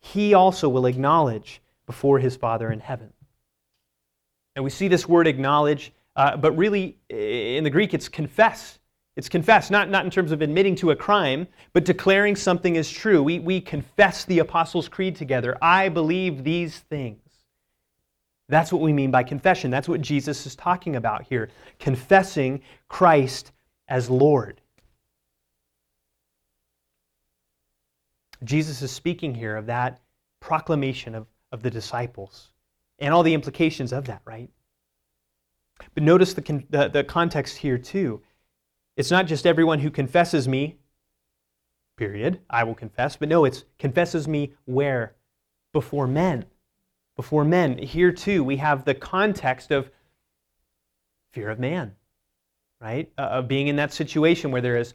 he 0.00 0.34
also 0.34 0.68
will 0.68 0.86
acknowledge 0.86 1.62
before 1.86 2.18
his 2.18 2.36
Father 2.36 2.70
in 2.70 2.80
heaven. 2.80 3.12
And 4.56 4.64
we 4.64 4.70
see 4.70 4.88
this 4.88 5.06
word 5.06 5.26
acknowledge, 5.26 5.92
uh, 6.16 6.36
but 6.38 6.52
really 6.56 6.98
in 7.10 7.62
the 7.62 7.70
Greek 7.70 7.92
it's 7.94 8.08
confess. 8.08 8.78
It's 9.14 9.28
confess, 9.28 9.70
not, 9.70 9.88
not 9.90 10.04
in 10.04 10.10
terms 10.10 10.32
of 10.32 10.42
admitting 10.42 10.74
to 10.76 10.90
a 10.90 10.96
crime, 10.96 11.46
but 11.72 11.84
declaring 11.84 12.36
something 12.36 12.76
is 12.76 12.90
true. 12.90 13.22
We, 13.22 13.38
we 13.38 13.60
confess 13.60 14.24
the 14.24 14.40
Apostles' 14.40 14.88
Creed 14.88 15.16
together. 15.16 15.56
I 15.62 15.88
believe 15.88 16.42
these 16.42 16.78
things. 16.80 17.20
That's 18.48 18.72
what 18.72 18.82
we 18.82 18.92
mean 18.92 19.10
by 19.10 19.22
confession. 19.24 19.70
That's 19.70 19.88
what 19.88 20.00
Jesus 20.00 20.46
is 20.46 20.54
talking 20.54 20.96
about 20.96 21.24
here. 21.24 21.50
Confessing 21.78 22.62
Christ 22.88 23.52
as 23.88 24.08
Lord. 24.10 24.60
Jesus 28.44 28.82
is 28.82 28.90
speaking 28.90 29.34
here 29.34 29.56
of 29.56 29.66
that 29.66 30.00
proclamation 30.40 31.14
of, 31.14 31.26
of 31.52 31.62
the 31.62 31.70
disciples 31.70 32.52
and 32.98 33.12
all 33.12 33.22
the 33.22 33.34
implications 33.34 33.92
of 33.92 34.06
that, 34.06 34.22
right? 34.24 34.50
But 35.94 36.02
notice 36.02 36.34
the, 36.34 36.42
con- 36.42 36.66
the, 36.70 36.88
the 36.88 37.04
context 37.04 37.58
here, 37.58 37.78
too. 37.78 38.22
It's 38.96 39.10
not 39.10 39.26
just 39.26 39.46
everyone 39.46 39.80
who 39.80 39.90
confesses 39.90 40.48
me, 40.48 40.76
period, 41.96 42.40
I 42.48 42.64
will 42.64 42.74
confess, 42.74 43.16
but 43.16 43.28
no, 43.28 43.44
it's 43.44 43.64
confesses 43.78 44.26
me 44.26 44.54
where? 44.64 45.14
Before 45.72 46.06
men. 46.06 46.46
Before 47.16 47.44
men. 47.44 47.78
Here, 47.78 48.12
too, 48.12 48.42
we 48.42 48.56
have 48.56 48.84
the 48.84 48.94
context 48.94 49.70
of 49.70 49.90
fear 51.32 51.50
of 51.50 51.58
man, 51.58 51.94
right? 52.80 53.10
Uh, 53.18 53.22
of 53.22 53.48
being 53.48 53.68
in 53.68 53.76
that 53.76 53.92
situation 53.92 54.50
where 54.50 54.62
there 54.62 54.78
is 54.78 54.94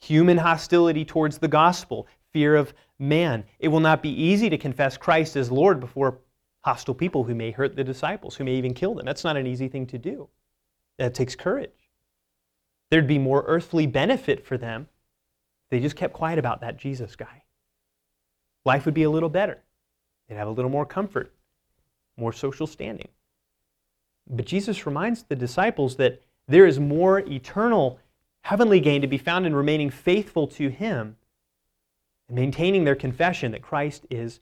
human 0.00 0.38
hostility 0.38 1.04
towards 1.04 1.38
the 1.38 1.48
gospel, 1.48 2.06
fear 2.32 2.56
of 2.56 2.72
man. 2.98 3.44
It 3.58 3.68
will 3.68 3.80
not 3.80 4.02
be 4.02 4.10
easy 4.10 4.48
to 4.50 4.58
confess 4.58 4.96
Christ 4.96 5.36
as 5.36 5.50
Lord 5.50 5.80
before 5.80 6.18
hostile 6.62 6.94
people 6.94 7.24
who 7.24 7.34
may 7.34 7.50
hurt 7.50 7.76
the 7.76 7.84
disciples, 7.84 8.36
who 8.36 8.44
may 8.44 8.54
even 8.54 8.74
kill 8.74 8.94
them. 8.94 9.04
That's 9.04 9.24
not 9.24 9.36
an 9.36 9.46
easy 9.46 9.68
thing 9.68 9.86
to 9.88 9.98
do. 9.98 10.28
That 10.98 11.14
takes 11.14 11.34
courage. 11.34 11.70
There'd 12.90 13.06
be 13.06 13.18
more 13.18 13.44
earthly 13.46 13.86
benefit 13.86 14.46
for 14.46 14.56
them 14.58 14.88
they 15.72 15.80
just 15.80 15.96
kept 15.96 16.12
quiet 16.12 16.38
about 16.38 16.60
that 16.60 16.76
Jesus 16.76 17.16
guy. 17.16 17.44
Life 18.66 18.84
would 18.84 18.92
be 18.92 19.04
a 19.04 19.10
little 19.10 19.30
better. 19.30 19.58
They'd 20.28 20.34
have 20.34 20.46
a 20.46 20.50
little 20.50 20.70
more 20.70 20.84
comfort, 20.84 21.32
more 22.18 22.34
social 22.34 22.66
standing. 22.66 23.08
But 24.28 24.44
Jesus 24.44 24.84
reminds 24.84 25.22
the 25.22 25.34
disciples 25.34 25.96
that 25.96 26.20
there 26.46 26.66
is 26.66 26.78
more 26.78 27.20
eternal 27.20 27.98
heavenly 28.42 28.80
gain 28.80 29.00
to 29.00 29.06
be 29.06 29.16
found 29.16 29.46
in 29.46 29.56
remaining 29.56 29.88
faithful 29.88 30.46
to 30.48 30.68
Him 30.68 31.16
and 32.28 32.36
maintaining 32.36 32.84
their 32.84 32.94
confession 32.94 33.52
that 33.52 33.62
Christ 33.62 34.04
is 34.10 34.40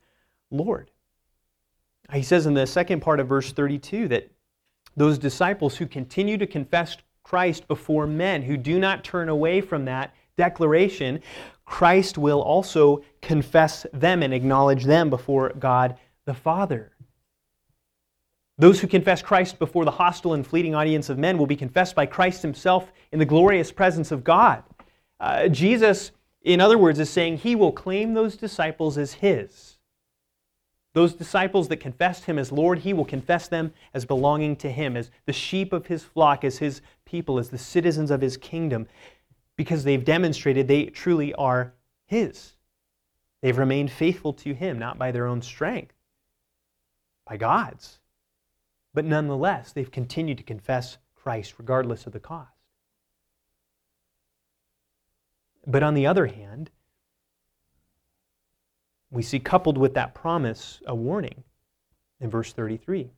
Lord. 0.50 0.90
He 2.12 2.22
says 2.22 2.46
in 2.46 2.55
the 2.55 2.66
second 2.66 3.01
part 3.01 3.20
of 3.20 3.28
verse 3.28 3.53
32 3.53 4.09
that 4.09 4.30
those 4.96 5.18
disciples 5.18 5.76
who 5.76 5.86
continue 5.86 6.36
to 6.38 6.46
confess 6.46 6.96
Christ 7.22 7.68
before 7.68 8.07
men, 8.07 8.42
who 8.42 8.57
do 8.57 8.78
not 8.78 9.05
turn 9.05 9.28
away 9.28 9.61
from 9.61 9.84
that 9.84 10.14
declaration, 10.36 11.22
Christ 11.64 12.18
will 12.18 12.42
also 12.42 13.03
confess 13.22 13.86
them 13.92 14.22
and 14.22 14.34
acknowledge 14.34 14.84
them 14.84 15.11
before 15.11 15.51
God 15.51 15.96
the 16.24 16.34
Father. 16.34 16.92
Those 18.59 18.80
who 18.80 18.88
confess 18.88 19.22
Christ 19.22 19.59
before 19.59 19.84
the 19.84 19.90
hostile 19.90 20.34
and 20.34 20.46
fleeting 20.46 20.74
audience 20.74 21.09
of 21.09 21.18
men 21.18 21.38
will 21.38 21.46
be 21.46 21.57
confessed 21.57 21.94
by 21.94 22.07
Christ 22.07 22.42
himself 22.42 22.92
in 23.12 23.18
the 23.18 23.24
glorious 23.24 23.72
presence 23.72 24.11
of 24.11 24.24
God. 24.24 24.62
Uh, 25.18 25.48
Jesus, 25.48 26.12
in 26.42 26.61
other 26.61 26.76
words, 26.76 26.98
is 26.98 27.09
saying 27.09 27.38
he 27.38 27.55
will 27.55 27.72
claim 27.72 28.12
those 28.12 28.36
disciples 28.36 28.98
as 28.98 29.14
his. 29.14 29.78
Those 30.93 31.14
disciples 31.14 31.68
that 31.68 31.76
confessed 31.76 32.24
him 32.24 32.38
as 32.38 32.51
Lord, 32.51 32.80
he 32.80 32.93
will 32.93 33.05
confess 33.05 33.47
them 33.47 33.72
as 33.95 34.05
belonging 34.05 34.57
to 34.57 34.70
him, 34.70 34.97
as 34.97 35.11
the 35.24 35.32
sheep 35.32 35.72
of 35.72 35.86
his 35.86 36.03
flock, 36.03 36.45
as 36.45 36.59
his 36.59 36.82
people, 37.05 37.38
as 37.38 37.51
the 37.51 37.59
citizens 37.59 38.11
of 38.11 38.20
his 38.20 38.36
kingdom, 38.36 38.88
because 39.57 39.84
they've 39.84 40.05
demonstrated 40.05 40.66
they 40.66 40.86
truly 40.86 41.32
are 41.34 41.74
his. 42.07 42.55
They've 43.41 43.57
remained 43.57 43.93
faithful 43.93 44.32
to 44.34 44.53
him, 44.53 44.78
not 44.78 44.99
by 44.99 45.12
their 45.12 45.26
own 45.26 45.43
strength, 45.43 45.95
by 47.24 47.36
God's. 47.36 48.01
But 48.93 49.05
nonetheless, 49.05 49.72
they've 49.72 49.91
continued 49.91 50.38
to 50.38 50.45
confess 50.45 50.99
Christ 51.14 51.55
regardless 51.59 52.07
of 52.07 52.12
the 52.12 52.20
cost. 52.20 52.51
But 55.66 55.84
on 55.84 55.95
the 55.95 56.07
other 56.07 56.26
hand, 56.26 56.70
we 59.11 59.22
see 59.22 59.40
coupled 59.40 59.76
with 59.76 59.94
that 59.94 60.14
promise 60.14 60.80
a 60.86 60.94
warning 60.94 61.42
in 62.20 62.30
verse 62.30 62.52
33. 62.52 63.11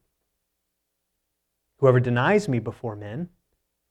Whoever 1.79 2.01
denies 2.01 2.49
me 2.49 2.59
before 2.59 2.97
men, 2.97 3.29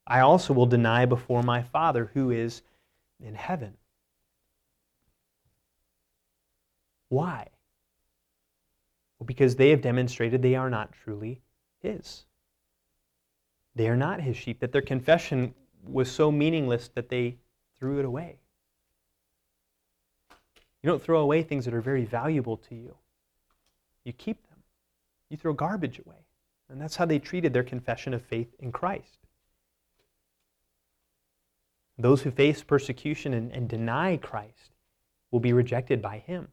I 0.08 0.22
also 0.22 0.54
will 0.54 0.66
deny 0.66 1.06
before 1.06 1.44
my 1.44 1.62
Father 1.62 2.10
who 2.14 2.32
is 2.32 2.64
in 3.24 3.36
heaven. 3.36 3.76
Why? 7.10 7.48
Well, 9.20 9.26
because 9.26 9.56
they 9.56 9.70
have 9.70 9.82
demonstrated 9.82 10.42
they 10.42 10.56
are 10.56 10.70
not 10.70 10.94
truly 10.94 11.42
His. 11.82 12.24
They 13.76 13.88
are 13.88 13.98
not 13.98 14.22
His 14.22 14.38
sheep, 14.38 14.60
that 14.62 14.72
their 14.72 14.82
confession 14.82 15.54
was 15.86 16.10
so 16.10 16.32
meaningless 16.32 16.90
that 16.96 17.10
they 17.10 17.38
threw 17.78 18.00
it 18.00 18.06
away. 18.06 18.38
You 20.82 20.90
don't 20.90 21.02
throw 21.02 21.22
away 21.22 21.44
things 21.44 21.66
that 21.66 21.74
are 21.74 21.82
very 21.82 22.06
valuable 22.06 22.58
to 22.58 22.76
you, 22.76 22.96
you 24.04 24.14
keep 24.14 24.42
them. 24.50 24.60
You 25.30 25.38
throw 25.38 25.54
garbage 25.54 26.00
away. 26.06 26.26
And 26.70 26.80
that's 26.80 26.96
how 26.96 27.06
they 27.06 27.20
treated 27.20 27.54
their 27.54 27.64
confession 27.64 28.14
of 28.14 28.22
faith 28.22 28.54
in 28.60 28.72
Christ. 28.72 29.20
Those 31.98 32.22
who 32.22 32.32
face 32.32 32.64
persecution 32.64 33.34
and, 33.34 33.52
and 33.52 33.70
deny 33.70 34.18
Christ 34.18 34.72
will 35.30 35.40
be 35.40 35.54
rejected 35.54 36.02
by 36.02 36.20
Him. 36.20 36.48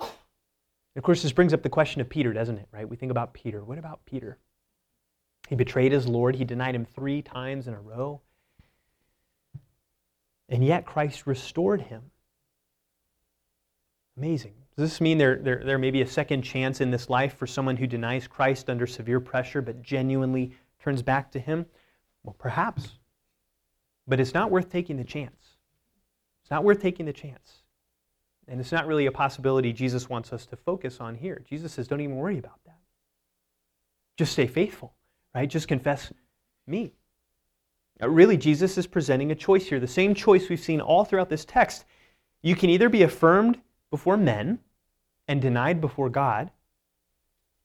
of 0.00 1.02
course, 1.02 1.22
this 1.22 1.32
brings 1.32 1.54
up 1.54 1.62
the 1.62 1.68
question 1.68 2.00
of 2.00 2.08
Peter, 2.08 2.32
doesn't 2.32 2.58
it? 2.58 2.68
Right? 2.70 2.88
We 2.88 2.96
think 2.96 3.10
about 3.10 3.32
Peter. 3.32 3.64
What 3.64 3.78
about 3.78 4.04
Peter? 4.04 4.38
He 5.48 5.54
betrayed 5.54 5.92
his 5.92 6.06
Lord. 6.06 6.36
He 6.36 6.44
denied 6.44 6.74
him 6.74 6.84
three 6.84 7.22
times 7.22 7.66
in 7.66 7.74
a 7.74 7.80
row. 7.80 8.20
And 10.48 10.64
yet 10.64 10.84
Christ 10.84 11.26
restored 11.26 11.80
him. 11.80 12.10
Amazing. 14.18 14.54
Does 14.76 14.90
this 14.90 15.00
mean 15.00 15.16
there, 15.16 15.36
there, 15.36 15.62
there 15.64 15.78
may 15.78 15.92
be 15.92 16.02
a 16.02 16.06
second 16.06 16.42
chance 16.42 16.80
in 16.80 16.90
this 16.90 17.08
life 17.08 17.36
for 17.36 17.46
someone 17.46 17.76
who 17.76 17.86
denies 17.86 18.26
Christ 18.26 18.68
under 18.68 18.86
severe 18.86 19.20
pressure 19.20 19.62
but 19.62 19.80
genuinely 19.80 20.52
turns 20.82 21.02
back 21.02 21.30
to 21.32 21.38
him? 21.38 21.66
Well, 22.24 22.36
perhaps. 22.38 22.98
But 24.08 24.18
it's 24.18 24.34
not 24.34 24.50
worth 24.50 24.70
taking 24.70 24.96
the 24.96 25.04
chance. 25.04 25.56
It's 26.42 26.50
not 26.50 26.64
worth 26.64 26.82
taking 26.82 27.06
the 27.06 27.12
chance. 27.12 27.62
And 28.48 28.60
it's 28.60 28.72
not 28.72 28.86
really 28.86 29.06
a 29.06 29.12
possibility 29.12 29.72
Jesus 29.72 30.08
wants 30.08 30.32
us 30.32 30.46
to 30.46 30.56
focus 30.56 30.98
on 31.00 31.14
here. 31.14 31.42
Jesus 31.48 31.72
says, 31.72 31.86
don't 31.86 32.00
even 32.00 32.16
worry 32.16 32.38
about 32.38 32.58
that. 32.66 32.78
Just 34.16 34.32
stay 34.32 34.46
faithful, 34.46 34.94
right? 35.34 35.48
Just 35.48 35.68
confess 35.68 36.12
me. 36.66 36.92
Now, 38.00 38.08
really, 38.08 38.36
Jesus 38.36 38.78
is 38.78 38.86
presenting 38.86 39.30
a 39.30 39.36
choice 39.36 39.66
here, 39.66 39.78
the 39.78 39.86
same 39.86 40.14
choice 40.14 40.48
we've 40.48 40.58
seen 40.58 40.80
all 40.80 41.04
throughout 41.04 41.28
this 41.28 41.44
text. 41.44 41.84
You 42.42 42.56
can 42.56 42.70
either 42.70 42.88
be 42.88 43.02
affirmed 43.02 43.60
before 43.90 44.16
men 44.16 44.58
and 45.26 45.40
denied 45.40 45.80
before 45.80 46.08
God, 46.08 46.50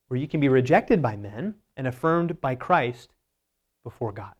or 0.09 0.17
you 0.17 0.28
can 0.28 0.39
be 0.39 0.49
rejected 0.49 1.01
by 1.01 1.15
men 1.15 1.55
and 1.76 1.88
affirmed 1.88 2.39
by 2.41 2.55
Christ 2.55 3.13
before 3.84 4.11
God. 4.11 4.36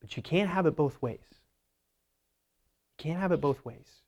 But 0.00 0.16
you 0.16 0.22
can't 0.22 0.50
have 0.50 0.66
it 0.66 0.76
both 0.76 1.00
ways. 1.02 1.26
You 1.30 3.04
can't 3.04 3.20
have 3.20 3.32
it 3.32 3.40
both 3.40 3.64
ways. 3.64 4.02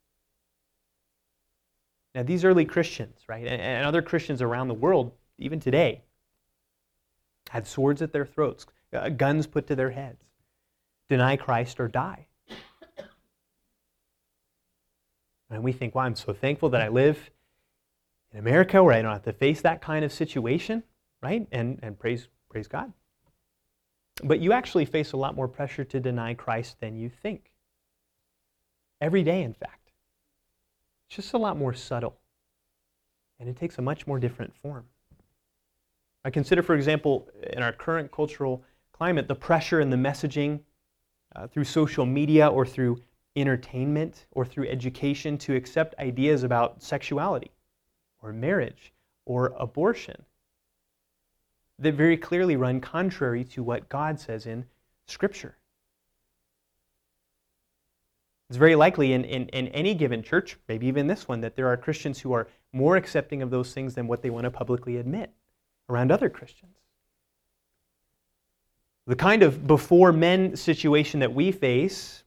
Now, 2.15 2.23
these 2.23 2.45
early 2.45 2.65
Christians, 2.65 3.21
right, 3.29 3.47
and 3.47 3.87
other 3.87 4.03
Christians 4.03 4.43
around 4.43 4.69
the 4.69 4.75
world, 4.75 5.13
even 5.39 5.61
today, 5.61 6.03
had 7.51 7.67
swords 7.67 8.03
at 8.03 8.13
their 8.13 8.27
throats, 8.27 8.67
uh, 8.93 9.09
guns 9.11 9.47
put 9.47 9.67
to 9.67 9.77
their 9.77 9.91
heads. 9.91 10.25
Deny 11.09 11.37
Christ 11.37 11.81
or 11.81 11.89
die. 11.89 12.28
And 15.51 15.63
we 15.63 15.73
think, 15.73 15.95
well, 15.95 16.05
I'm 16.05 16.15
so 16.15 16.33
thankful 16.33 16.69
that 16.71 16.83
I 16.83 16.89
live 16.89 17.31
in 18.33 18.39
America 18.39 18.83
where 18.83 18.95
I 18.95 19.03
don't 19.03 19.13
have 19.13 19.23
to 19.25 19.33
face 19.33 19.61
that 19.63 19.81
kind 19.81 20.05
of 20.05 20.13
situation, 20.13 20.83
right? 21.23 21.47
And, 21.51 21.79
and 21.83 21.99
praise, 21.99 22.29
praise 22.51 22.69
God. 22.69 22.93
But 24.23 24.41
you 24.41 24.53
actually 24.53 24.85
face 24.85 25.13
a 25.13 25.17
lot 25.17 25.35
more 25.35 25.49
pressure 25.49 25.85
to 25.85 26.01
deny 26.01 26.35
Christ 26.35 26.77
than 26.81 26.97
you 26.97 27.09
think. 27.09 27.53
Every 29.01 29.23
day, 29.23 29.43
in 29.43 29.55
fact. 29.55 29.93
It's 31.09 31.17
just 31.17 31.33
a 31.33 31.39
lot 31.39 31.57
more 31.57 31.73
subtle. 31.73 32.19
And 33.41 33.49
it 33.49 33.57
takes 33.57 33.79
a 33.79 33.83
much 33.83 34.07
more 34.07 34.19
different 34.19 34.55
form. 34.57 34.85
I 36.25 36.31
consider, 36.31 36.63
for 36.63 36.75
example, 36.75 37.29
in 37.53 37.63
our 37.63 37.73
current 37.73 38.11
cultural 38.11 38.65
climate, 38.93 39.29
the 39.29 39.35
pressure 39.35 39.81
and 39.81 39.93
the 39.93 39.97
messaging 39.97 40.61
uh, 41.35 41.47
through 41.47 41.65
social 41.65 42.05
media 42.05 42.49
or 42.49 42.67
through 42.67 42.99
entertainment 43.41 44.27
or 44.33 44.45
through 44.45 44.69
education 44.69 45.39
to 45.39 45.55
accept 45.55 45.95
ideas 45.99 46.43
about 46.43 46.83
sexuality 46.83 47.51
or 48.23 48.33
marriage 48.33 48.93
or 49.25 49.55
abortion 49.59 50.25
that 51.79 51.95
very 51.95 52.17
clearly 52.17 52.57
run 52.57 52.81
contrary 52.81 53.45
to 53.45 53.63
what 53.63 53.89
God 53.89 54.19
says 54.19 54.47
in 54.47 54.65
Scripture. 55.07 55.57
It's 58.49 58.57
very 58.57 58.75
likely 58.75 59.13
in, 59.13 59.25
in, 59.25 59.49
in, 59.49 59.69
any 59.69 59.95
given 59.95 60.23
church, 60.23 60.57
maybe 60.69 60.87
even 60.87 61.07
this 61.07 61.29
one, 61.29 61.43
that 61.43 61.55
there 61.55 61.69
are 61.69 61.77
Christians 61.77 62.19
who 62.19 62.33
are 62.33 62.49
more 62.73 62.97
accepting 62.97 63.43
of 63.43 63.51
those 63.51 63.75
things 63.75 63.95
than 63.95 64.07
what 64.07 64.23
they 64.23 64.31
want 64.31 64.45
to 64.45 64.51
publicly 64.51 64.97
admit 64.97 65.31
around 65.89 66.11
other 66.11 66.31
Christians. 66.31 66.73
The 69.07 69.17
kind 69.17 69.43
of 69.43 69.67
before 69.67 70.13
men 70.13 70.57
situation 70.57 71.21
that 71.21 71.35
we 71.35 71.53
face 71.53 72.25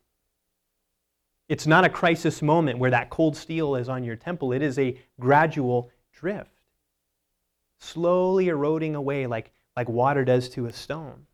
it's 1.51 1.67
not 1.67 1.83
a 1.83 1.89
crisis 1.89 2.41
moment 2.41 2.79
where 2.79 2.91
that 2.91 3.09
cold 3.09 3.35
steel 3.35 3.75
is 3.75 3.89
on 3.89 4.05
your 4.05 4.15
temple. 4.15 4.53
It 4.53 4.61
is 4.61 4.79
a 4.79 4.97
gradual 5.19 5.89
drift, 6.13 6.61
slowly 7.77 8.47
eroding 8.47 8.95
away 8.95 9.27
like, 9.27 9.51
like 9.75 9.89
water 9.89 10.23
does 10.23 10.47
to 10.51 10.67
a 10.67 10.71
stone. 10.71 11.25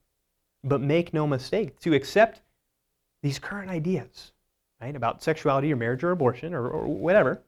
But 0.64 0.82
make 0.82 1.14
no 1.14 1.28
mistake, 1.28 1.80
to 1.82 1.94
accept 1.94 2.42
these 3.22 3.38
current 3.38 3.70
ideas, 3.70 4.32
right, 4.82 4.96
about 4.96 5.22
sexuality 5.22 5.72
or 5.72 5.76
marriage 5.76 6.04
or 6.04 6.10
abortion 6.10 6.56
or, 6.56 6.68
or 6.68 6.88
whatever, 6.88 7.44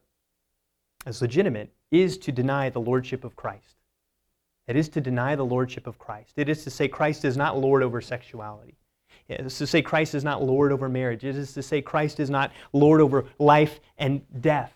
as 1.06 1.20
legitimate, 1.20 1.72
is 1.90 2.18
to 2.18 2.30
deny 2.30 2.70
the 2.70 2.80
lordship 2.80 3.24
of 3.24 3.34
Christ. 3.34 3.78
It 4.68 4.76
is 4.76 4.88
to 4.90 5.00
deny 5.00 5.34
the 5.34 5.44
lordship 5.44 5.88
of 5.88 5.98
Christ. 5.98 6.34
It 6.36 6.48
is 6.48 6.62
to 6.62 6.70
say 6.70 6.86
Christ 6.86 7.24
is 7.24 7.36
not 7.36 7.58
Lord 7.58 7.82
over 7.82 8.00
sexuality. 8.00 8.76
It 9.30 9.46
is 9.46 9.58
to 9.58 9.66
say 9.66 9.80
Christ 9.80 10.14
is 10.14 10.24
not 10.24 10.42
Lord 10.42 10.72
over 10.72 10.88
marriage. 10.88 11.24
It 11.24 11.36
is 11.36 11.52
to 11.54 11.62
say 11.62 11.80
Christ 11.80 12.18
is 12.18 12.30
not 12.30 12.52
Lord 12.72 13.00
over 13.00 13.26
life 13.38 13.78
and 13.96 14.22
death. 14.40 14.74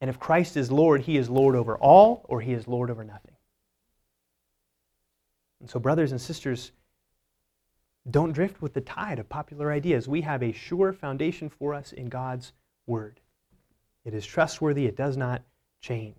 And 0.00 0.10
if 0.10 0.18
Christ 0.18 0.58
is 0.58 0.70
Lord, 0.70 1.00
he 1.00 1.16
is 1.16 1.30
Lord 1.30 1.56
over 1.56 1.76
all 1.78 2.26
or 2.28 2.40
he 2.40 2.52
is 2.52 2.68
Lord 2.68 2.90
over 2.90 3.02
nothing. 3.02 3.34
And 5.60 5.70
so, 5.70 5.80
brothers 5.80 6.12
and 6.12 6.20
sisters, 6.20 6.72
don't 8.10 8.32
drift 8.32 8.60
with 8.60 8.74
the 8.74 8.82
tide 8.82 9.18
of 9.18 9.28
popular 9.28 9.72
ideas. 9.72 10.06
We 10.06 10.20
have 10.20 10.42
a 10.42 10.52
sure 10.52 10.92
foundation 10.92 11.48
for 11.48 11.72
us 11.72 11.92
in 11.92 12.08
God's 12.08 12.52
Word. 12.86 13.20
It 14.04 14.12
is 14.12 14.24
trustworthy, 14.26 14.86
it 14.86 14.96
does 14.96 15.16
not 15.16 15.42
change. 15.80 16.14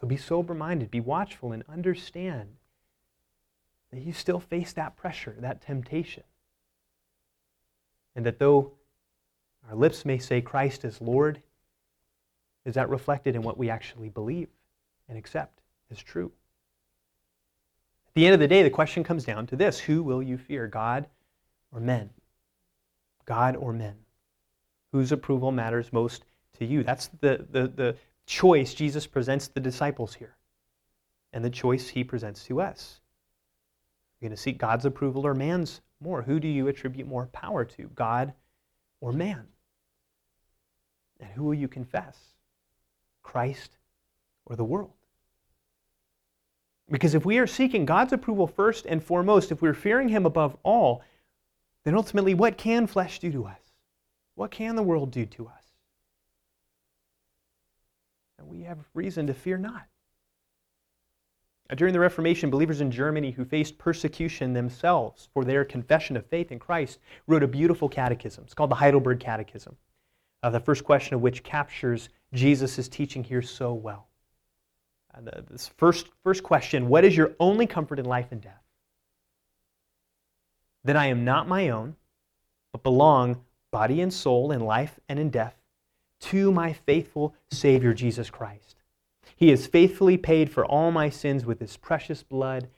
So 0.00 0.06
be 0.06 0.16
sober 0.16 0.54
minded, 0.54 0.90
be 0.90 1.00
watchful, 1.00 1.52
and 1.52 1.64
understand 1.68 2.56
that 3.92 4.00
you 4.00 4.12
still 4.12 4.40
face 4.40 4.72
that 4.74 4.96
pressure, 4.96 5.36
that 5.40 5.60
temptation. 5.60 6.22
And 8.14 8.24
that 8.26 8.38
though 8.38 8.72
our 9.68 9.74
lips 9.74 10.04
may 10.04 10.18
say 10.18 10.40
Christ 10.40 10.84
is 10.84 11.00
Lord, 11.00 11.42
is 12.64 12.74
that 12.74 12.88
reflected 12.88 13.34
in 13.34 13.42
what 13.42 13.58
we 13.58 13.70
actually 13.70 14.08
believe 14.08 14.48
and 15.08 15.16
accept 15.18 15.60
as 15.90 16.02
true? 16.02 16.30
At 18.08 18.14
the 18.14 18.26
end 18.26 18.34
of 18.34 18.40
the 18.40 18.48
day, 18.48 18.62
the 18.62 18.70
question 18.70 19.04
comes 19.04 19.24
down 19.24 19.46
to 19.48 19.56
this 19.56 19.78
Who 19.78 20.02
will 20.02 20.22
you 20.22 20.36
fear, 20.36 20.66
God 20.66 21.06
or 21.72 21.80
men? 21.80 22.10
God 23.24 23.56
or 23.56 23.72
men? 23.72 23.94
Whose 24.92 25.12
approval 25.12 25.52
matters 25.52 25.92
most 25.92 26.24
to 26.58 26.64
you? 26.64 26.82
That's 26.82 27.08
the, 27.20 27.46
the, 27.50 27.68
the 27.68 27.96
choice 28.26 28.74
Jesus 28.74 29.06
presents 29.06 29.48
the 29.48 29.60
disciples 29.60 30.14
here, 30.14 30.34
and 31.32 31.44
the 31.44 31.50
choice 31.50 31.88
he 31.88 32.02
presents 32.02 32.44
to 32.46 32.60
us. 32.60 33.00
You're 34.20 34.28
going 34.28 34.36
to 34.36 34.42
seek 34.42 34.58
God's 34.58 34.84
approval 34.84 35.26
or 35.26 35.34
man's 35.34 35.80
more. 36.00 36.22
Who 36.22 36.40
do 36.40 36.48
you 36.48 36.68
attribute 36.68 37.08
more 37.08 37.26
power 37.26 37.64
to, 37.64 37.90
God 37.94 38.32
or 39.00 39.12
man? 39.12 39.46
And 41.18 41.30
who 41.30 41.44
will 41.44 41.54
you 41.54 41.68
confess, 41.68 42.16
Christ 43.22 43.78
or 44.46 44.56
the 44.56 44.64
world? 44.64 44.92
Because 46.90 47.14
if 47.14 47.24
we 47.24 47.38
are 47.38 47.46
seeking 47.46 47.84
God's 47.84 48.12
approval 48.12 48.46
first 48.46 48.86
and 48.86 49.02
foremost, 49.02 49.52
if 49.52 49.62
we're 49.62 49.74
fearing 49.74 50.08
Him 50.08 50.26
above 50.26 50.56
all, 50.62 51.02
then 51.84 51.94
ultimately, 51.94 52.34
what 52.34 52.58
can 52.58 52.86
flesh 52.86 53.20
do 53.20 53.30
to 53.32 53.46
us? 53.46 53.60
What 54.34 54.50
can 54.50 54.76
the 54.76 54.82
world 54.82 55.10
do 55.10 55.24
to 55.26 55.46
us? 55.46 55.60
and 58.40 58.48
we 58.48 58.62
have 58.62 58.78
reason 58.94 59.26
to 59.26 59.34
fear 59.34 59.58
not. 59.58 59.86
During 61.76 61.92
the 61.92 62.00
Reformation, 62.00 62.50
believers 62.50 62.80
in 62.80 62.90
Germany 62.90 63.30
who 63.30 63.44
faced 63.44 63.78
persecution 63.78 64.52
themselves 64.52 65.28
for 65.32 65.44
their 65.44 65.64
confession 65.64 66.16
of 66.16 66.26
faith 66.26 66.50
in 66.50 66.58
Christ 66.58 66.98
wrote 67.28 67.44
a 67.44 67.48
beautiful 67.48 67.88
catechism. 67.88 68.42
It's 68.44 68.54
called 68.54 68.70
the 68.70 68.76
Heidelberg 68.76 69.20
Catechism, 69.20 69.76
uh, 70.42 70.50
the 70.50 70.58
first 70.58 70.82
question 70.82 71.14
of 71.14 71.20
which 71.20 71.44
captures 71.44 72.08
Jesus' 72.32 72.88
teaching 72.88 73.22
here 73.22 73.42
so 73.42 73.72
well. 73.72 74.08
Uh, 75.14 75.20
the, 75.20 75.44
this 75.48 75.68
first, 75.76 76.08
first 76.24 76.42
question 76.42 76.88
What 76.88 77.04
is 77.04 77.16
your 77.16 77.32
only 77.38 77.68
comfort 77.68 78.00
in 78.00 78.04
life 78.04 78.32
and 78.32 78.40
death? 78.40 78.62
That 80.82 80.96
I 80.96 81.06
am 81.06 81.24
not 81.24 81.46
my 81.46 81.68
own, 81.68 81.94
but 82.72 82.82
belong, 82.82 83.44
body 83.70 84.00
and 84.00 84.12
soul, 84.12 84.50
in 84.50 84.60
life 84.60 84.98
and 85.08 85.20
in 85.20 85.30
death, 85.30 85.54
to 86.20 86.50
my 86.50 86.72
faithful 86.72 87.34
Savior, 87.50 87.94
Jesus 87.94 88.28
Christ 88.28 88.74
he 89.40 89.48
has 89.48 89.66
faithfully 89.66 90.18
paid 90.18 90.52
for 90.52 90.66
all 90.66 90.90
my 90.90 91.08
sins 91.08 91.46
with 91.46 91.60
his 91.60 91.78
precious 91.78 92.22
blood 92.22 92.68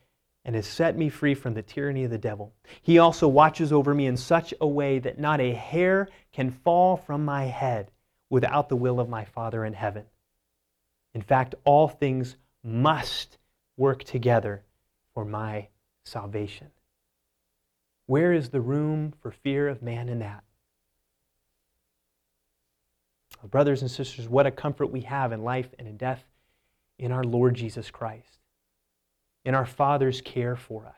and 0.45 0.55
has 0.55 0.65
set 0.67 0.97
me 0.97 1.09
free 1.09 1.35
from 1.35 1.55
the 1.55 1.63
tyranny 1.63 2.05
of 2.05 2.11
the 2.13 2.19
devil. 2.19 2.53
He 2.81 3.01
also 3.01 3.27
watches 3.27 3.73
over 3.73 3.93
me 3.93 4.07
in 4.07 4.17
such 4.17 4.55
a 4.61 4.67
way 4.67 5.01
that 5.01 5.19
not 5.19 5.41
a 5.41 5.53
hair 5.53 6.09
can 6.33 6.53
fall 6.53 6.97
from 6.97 7.25
my 7.25 7.47
head 7.47 7.91
without 8.31 8.69
the 8.69 8.77
will 8.77 9.01
of 9.01 9.09
my 9.09 9.25
Father 9.25 9.65
in 9.65 9.73
heaven. 9.73 10.05
In 11.15 11.21
fact, 11.21 11.57
all 11.65 11.89
things 11.89 12.37
must 12.63 13.39
work 13.77 14.05
together 14.05 14.63
for 15.15 15.25
my 15.25 15.67
salvation. 16.05 16.69
Where 18.07 18.33
is 18.33 18.51
the 18.51 18.61
room 18.61 19.15
for 19.21 19.33
fear 19.33 19.69
of 19.69 19.83
man 19.83 20.09
in 20.09 20.21
that? 20.21 20.45
Brothers 23.51 23.83
and 23.83 23.91
sisters, 23.91 24.29
what 24.29 24.47
a 24.47 24.53
comfort 24.53 24.87
we 24.87 25.01
have 25.01 25.33
in 25.33 25.43
life 25.43 25.69
and 25.77 25.89
in 25.89 25.97
death 25.97 26.25
in 26.99 27.13
our 27.13 27.25
Lord 27.25 27.55
Jesus 27.55 27.91
Christ, 27.91 28.39
in 29.45 29.55
our 29.55 29.67
Father's 29.67 30.21
care 30.21 30.57
for 30.57 30.87
us, 30.87 30.95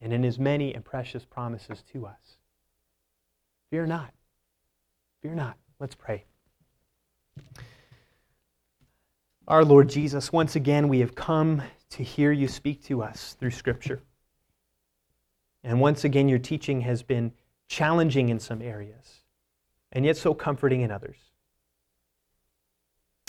and 0.00 0.12
in 0.12 0.22
his 0.22 0.38
many 0.38 0.74
and 0.74 0.84
precious 0.84 1.24
promises 1.24 1.82
to 1.92 2.06
us. 2.06 2.36
Fear 3.70 3.86
not. 3.86 4.12
Fear 5.22 5.34
not. 5.34 5.56
Let's 5.78 5.94
pray. 5.94 6.24
Our 9.46 9.64
Lord 9.64 9.88
Jesus, 9.88 10.32
once 10.32 10.56
again 10.56 10.88
we 10.88 11.00
have 11.00 11.14
come 11.14 11.62
to 11.90 12.02
hear 12.04 12.32
you 12.32 12.48
speak 12.48 12.84
to 12.84 13.02
us 13.02 13.36
through 13.38 13.50
Scripture. 13.50 14.02
And 15.64 15.80
once 15.80 16.04
again, 16.04 16.28
your 16.28 16.38
teaching 16.38 16.82
has 16.82 17.02
been 17.02 17.32
challenging 17.68 18.28
in 18.28 18.40
some 18.40 18.62
areas, 18.62 19.22
and 19.92 20.04
yet 20.04 20.16
so 20.16 20.34
comforting 20.34 20.80
in 20.80 20.90
others. 20.90 21.16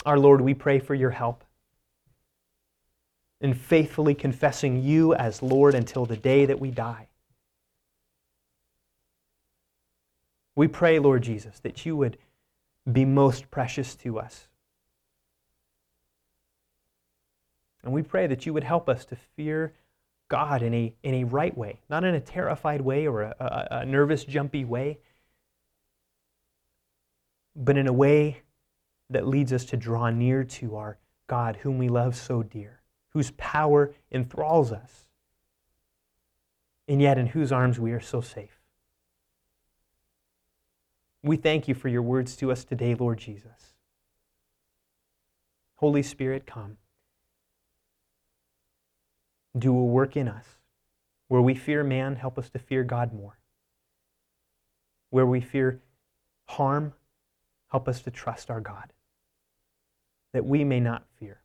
Our 0.04 0.18
Lord, 0.18 0.40
we 0.40 0.54
pray 0.54 0.78
for 0.78 0.94
your 0.94 1.10
help 1.10 1.44
in 3.40 3.54
faithfully 3.54 4.14
confessing 4.14 4.82
you 4.82 5.14
as 5.14 5.42
Lord 5.42 5.74
until 5.74 6.06
the 6.06 6.16
day 6.16 6.46
that 6.46 6.60
we 6.60 6.70
die. 6.70 7.08
We 10.54 10.68
pray, 10.68 10.98
Lord 10.98 11.22
Jesus, 11.22 11.58
that 11.60 11.84
you 11.84 11.96
would 11.96 12.18
be 12.90 13.04
most 13.04 13.50
precious 13.50 13.94
to 13.96 14.18
us. 14.18 14.48
And 17.82 17.92
we 17.92 18.02
pray 18.02 18.26
that 18.26 18.46
you 18.46 18.52
would 18.52 18.64
help 18.64 18.88
us 18.88 19.04
to 19.06 19.16
fear 19.16 19.72
God 20.28 20.62
in 20.62 20.72
a, 20.72 20.94
in 21.02 21.14
a 21.14 21.24
right 21.24 21.56
way, 21.56 21.80
not 21.90 22.04
in 22.04 22.14
a 22.14 22.20
terrified 22.20 22.80
way 22.80 23.06
or 23.06 23.22
a, 23.22 23.34
a, 23.40 23.76
a 23.78 23.84
nervous, 23.84 24.24
jumpy 24.24 24.64
way, 24.64 24.98
but 27.56 27.76
in 27.76 27.86
a 27.86 27.92
way 27.92 28.42
that 29.12 29.26
leads 29.26 29.52
us 29.52 29.64
to 29.66 29.76
draw 29.76 30.10
near 30.10 30.44
to 30.44 30.76
our 30.76 30.98
God, 31.26 31.56
whom 31.56 31.78
we 31.78 31.88
love 31.88 32.16
so 32.16 32.42
dear, 32.42 32.80
whose 33.10 33.30
power 33.32 33.94
enthralls 34.10 34.72
us, 34.72 35.06
and 36.88 37.00
yet 37.00 37.18
in 37.18 37.28
whose 37.28 37.52
arms 37.52 37.78
we 37.78 37.92
are 37.92 38.00
so 38.00 38.20
safe. 38.20 38.60
We 41.22 41.36
thank 41.36 41.68
you 41.68 41.74
for 41.74 41.88
your 41.88 42.02
words 42.02 42.36
to 42.36 42.50
us 42.50 42.64
today, 42.64 42.94
Lord 42.94 43.18
Jesus. 43.18 43.74
Holy 45.76 46.02
Spirit, 46.02 46.46
come. 46.46 46.78
Do 49.56 49.76
a 49.76 49.84
work 49.84 50.16
in 50.16 50.28
us. 50.28 50.46
Where 51.28 51.42
we 51.42 51.54
fear 51.54 51.84
man, 51.84 52.16
help 52.16 52.38
us 52.38 52.50
to 52.50 52.58
fear 52.58 52.82
God 52.84 53.12
more. 53.14 53.38
Where 55.10 55.26
we 55.26 55.40
fear 55.40 55.80
harm, 56.46 56.92
help 57.70 57.88
us 57.88 58.02
to 58.02 58.10
trust 58.10 58.50
our 58.50 58.60
God 58.60 58.92
that 60.32 60.44
we 60.44 60.64
may 60.64 60.80
not 60.80 61.04
fear, 61.18 61.40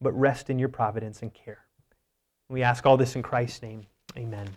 but 0.00 0.12
rest 0.12 0.50
in 0.50 0.58
your 0.58 0.68
providence 0.68 1.22
and 1.22 1.32
care. 1.32 1.64
We 2.48 2.62
ask 2.62 2.84
all 2.86 2.96
this 2.96 3.16
in 3.16 3.22
Christ's 3.22 3.62
name. 3.62 3.86
Amen. 4.16 4.48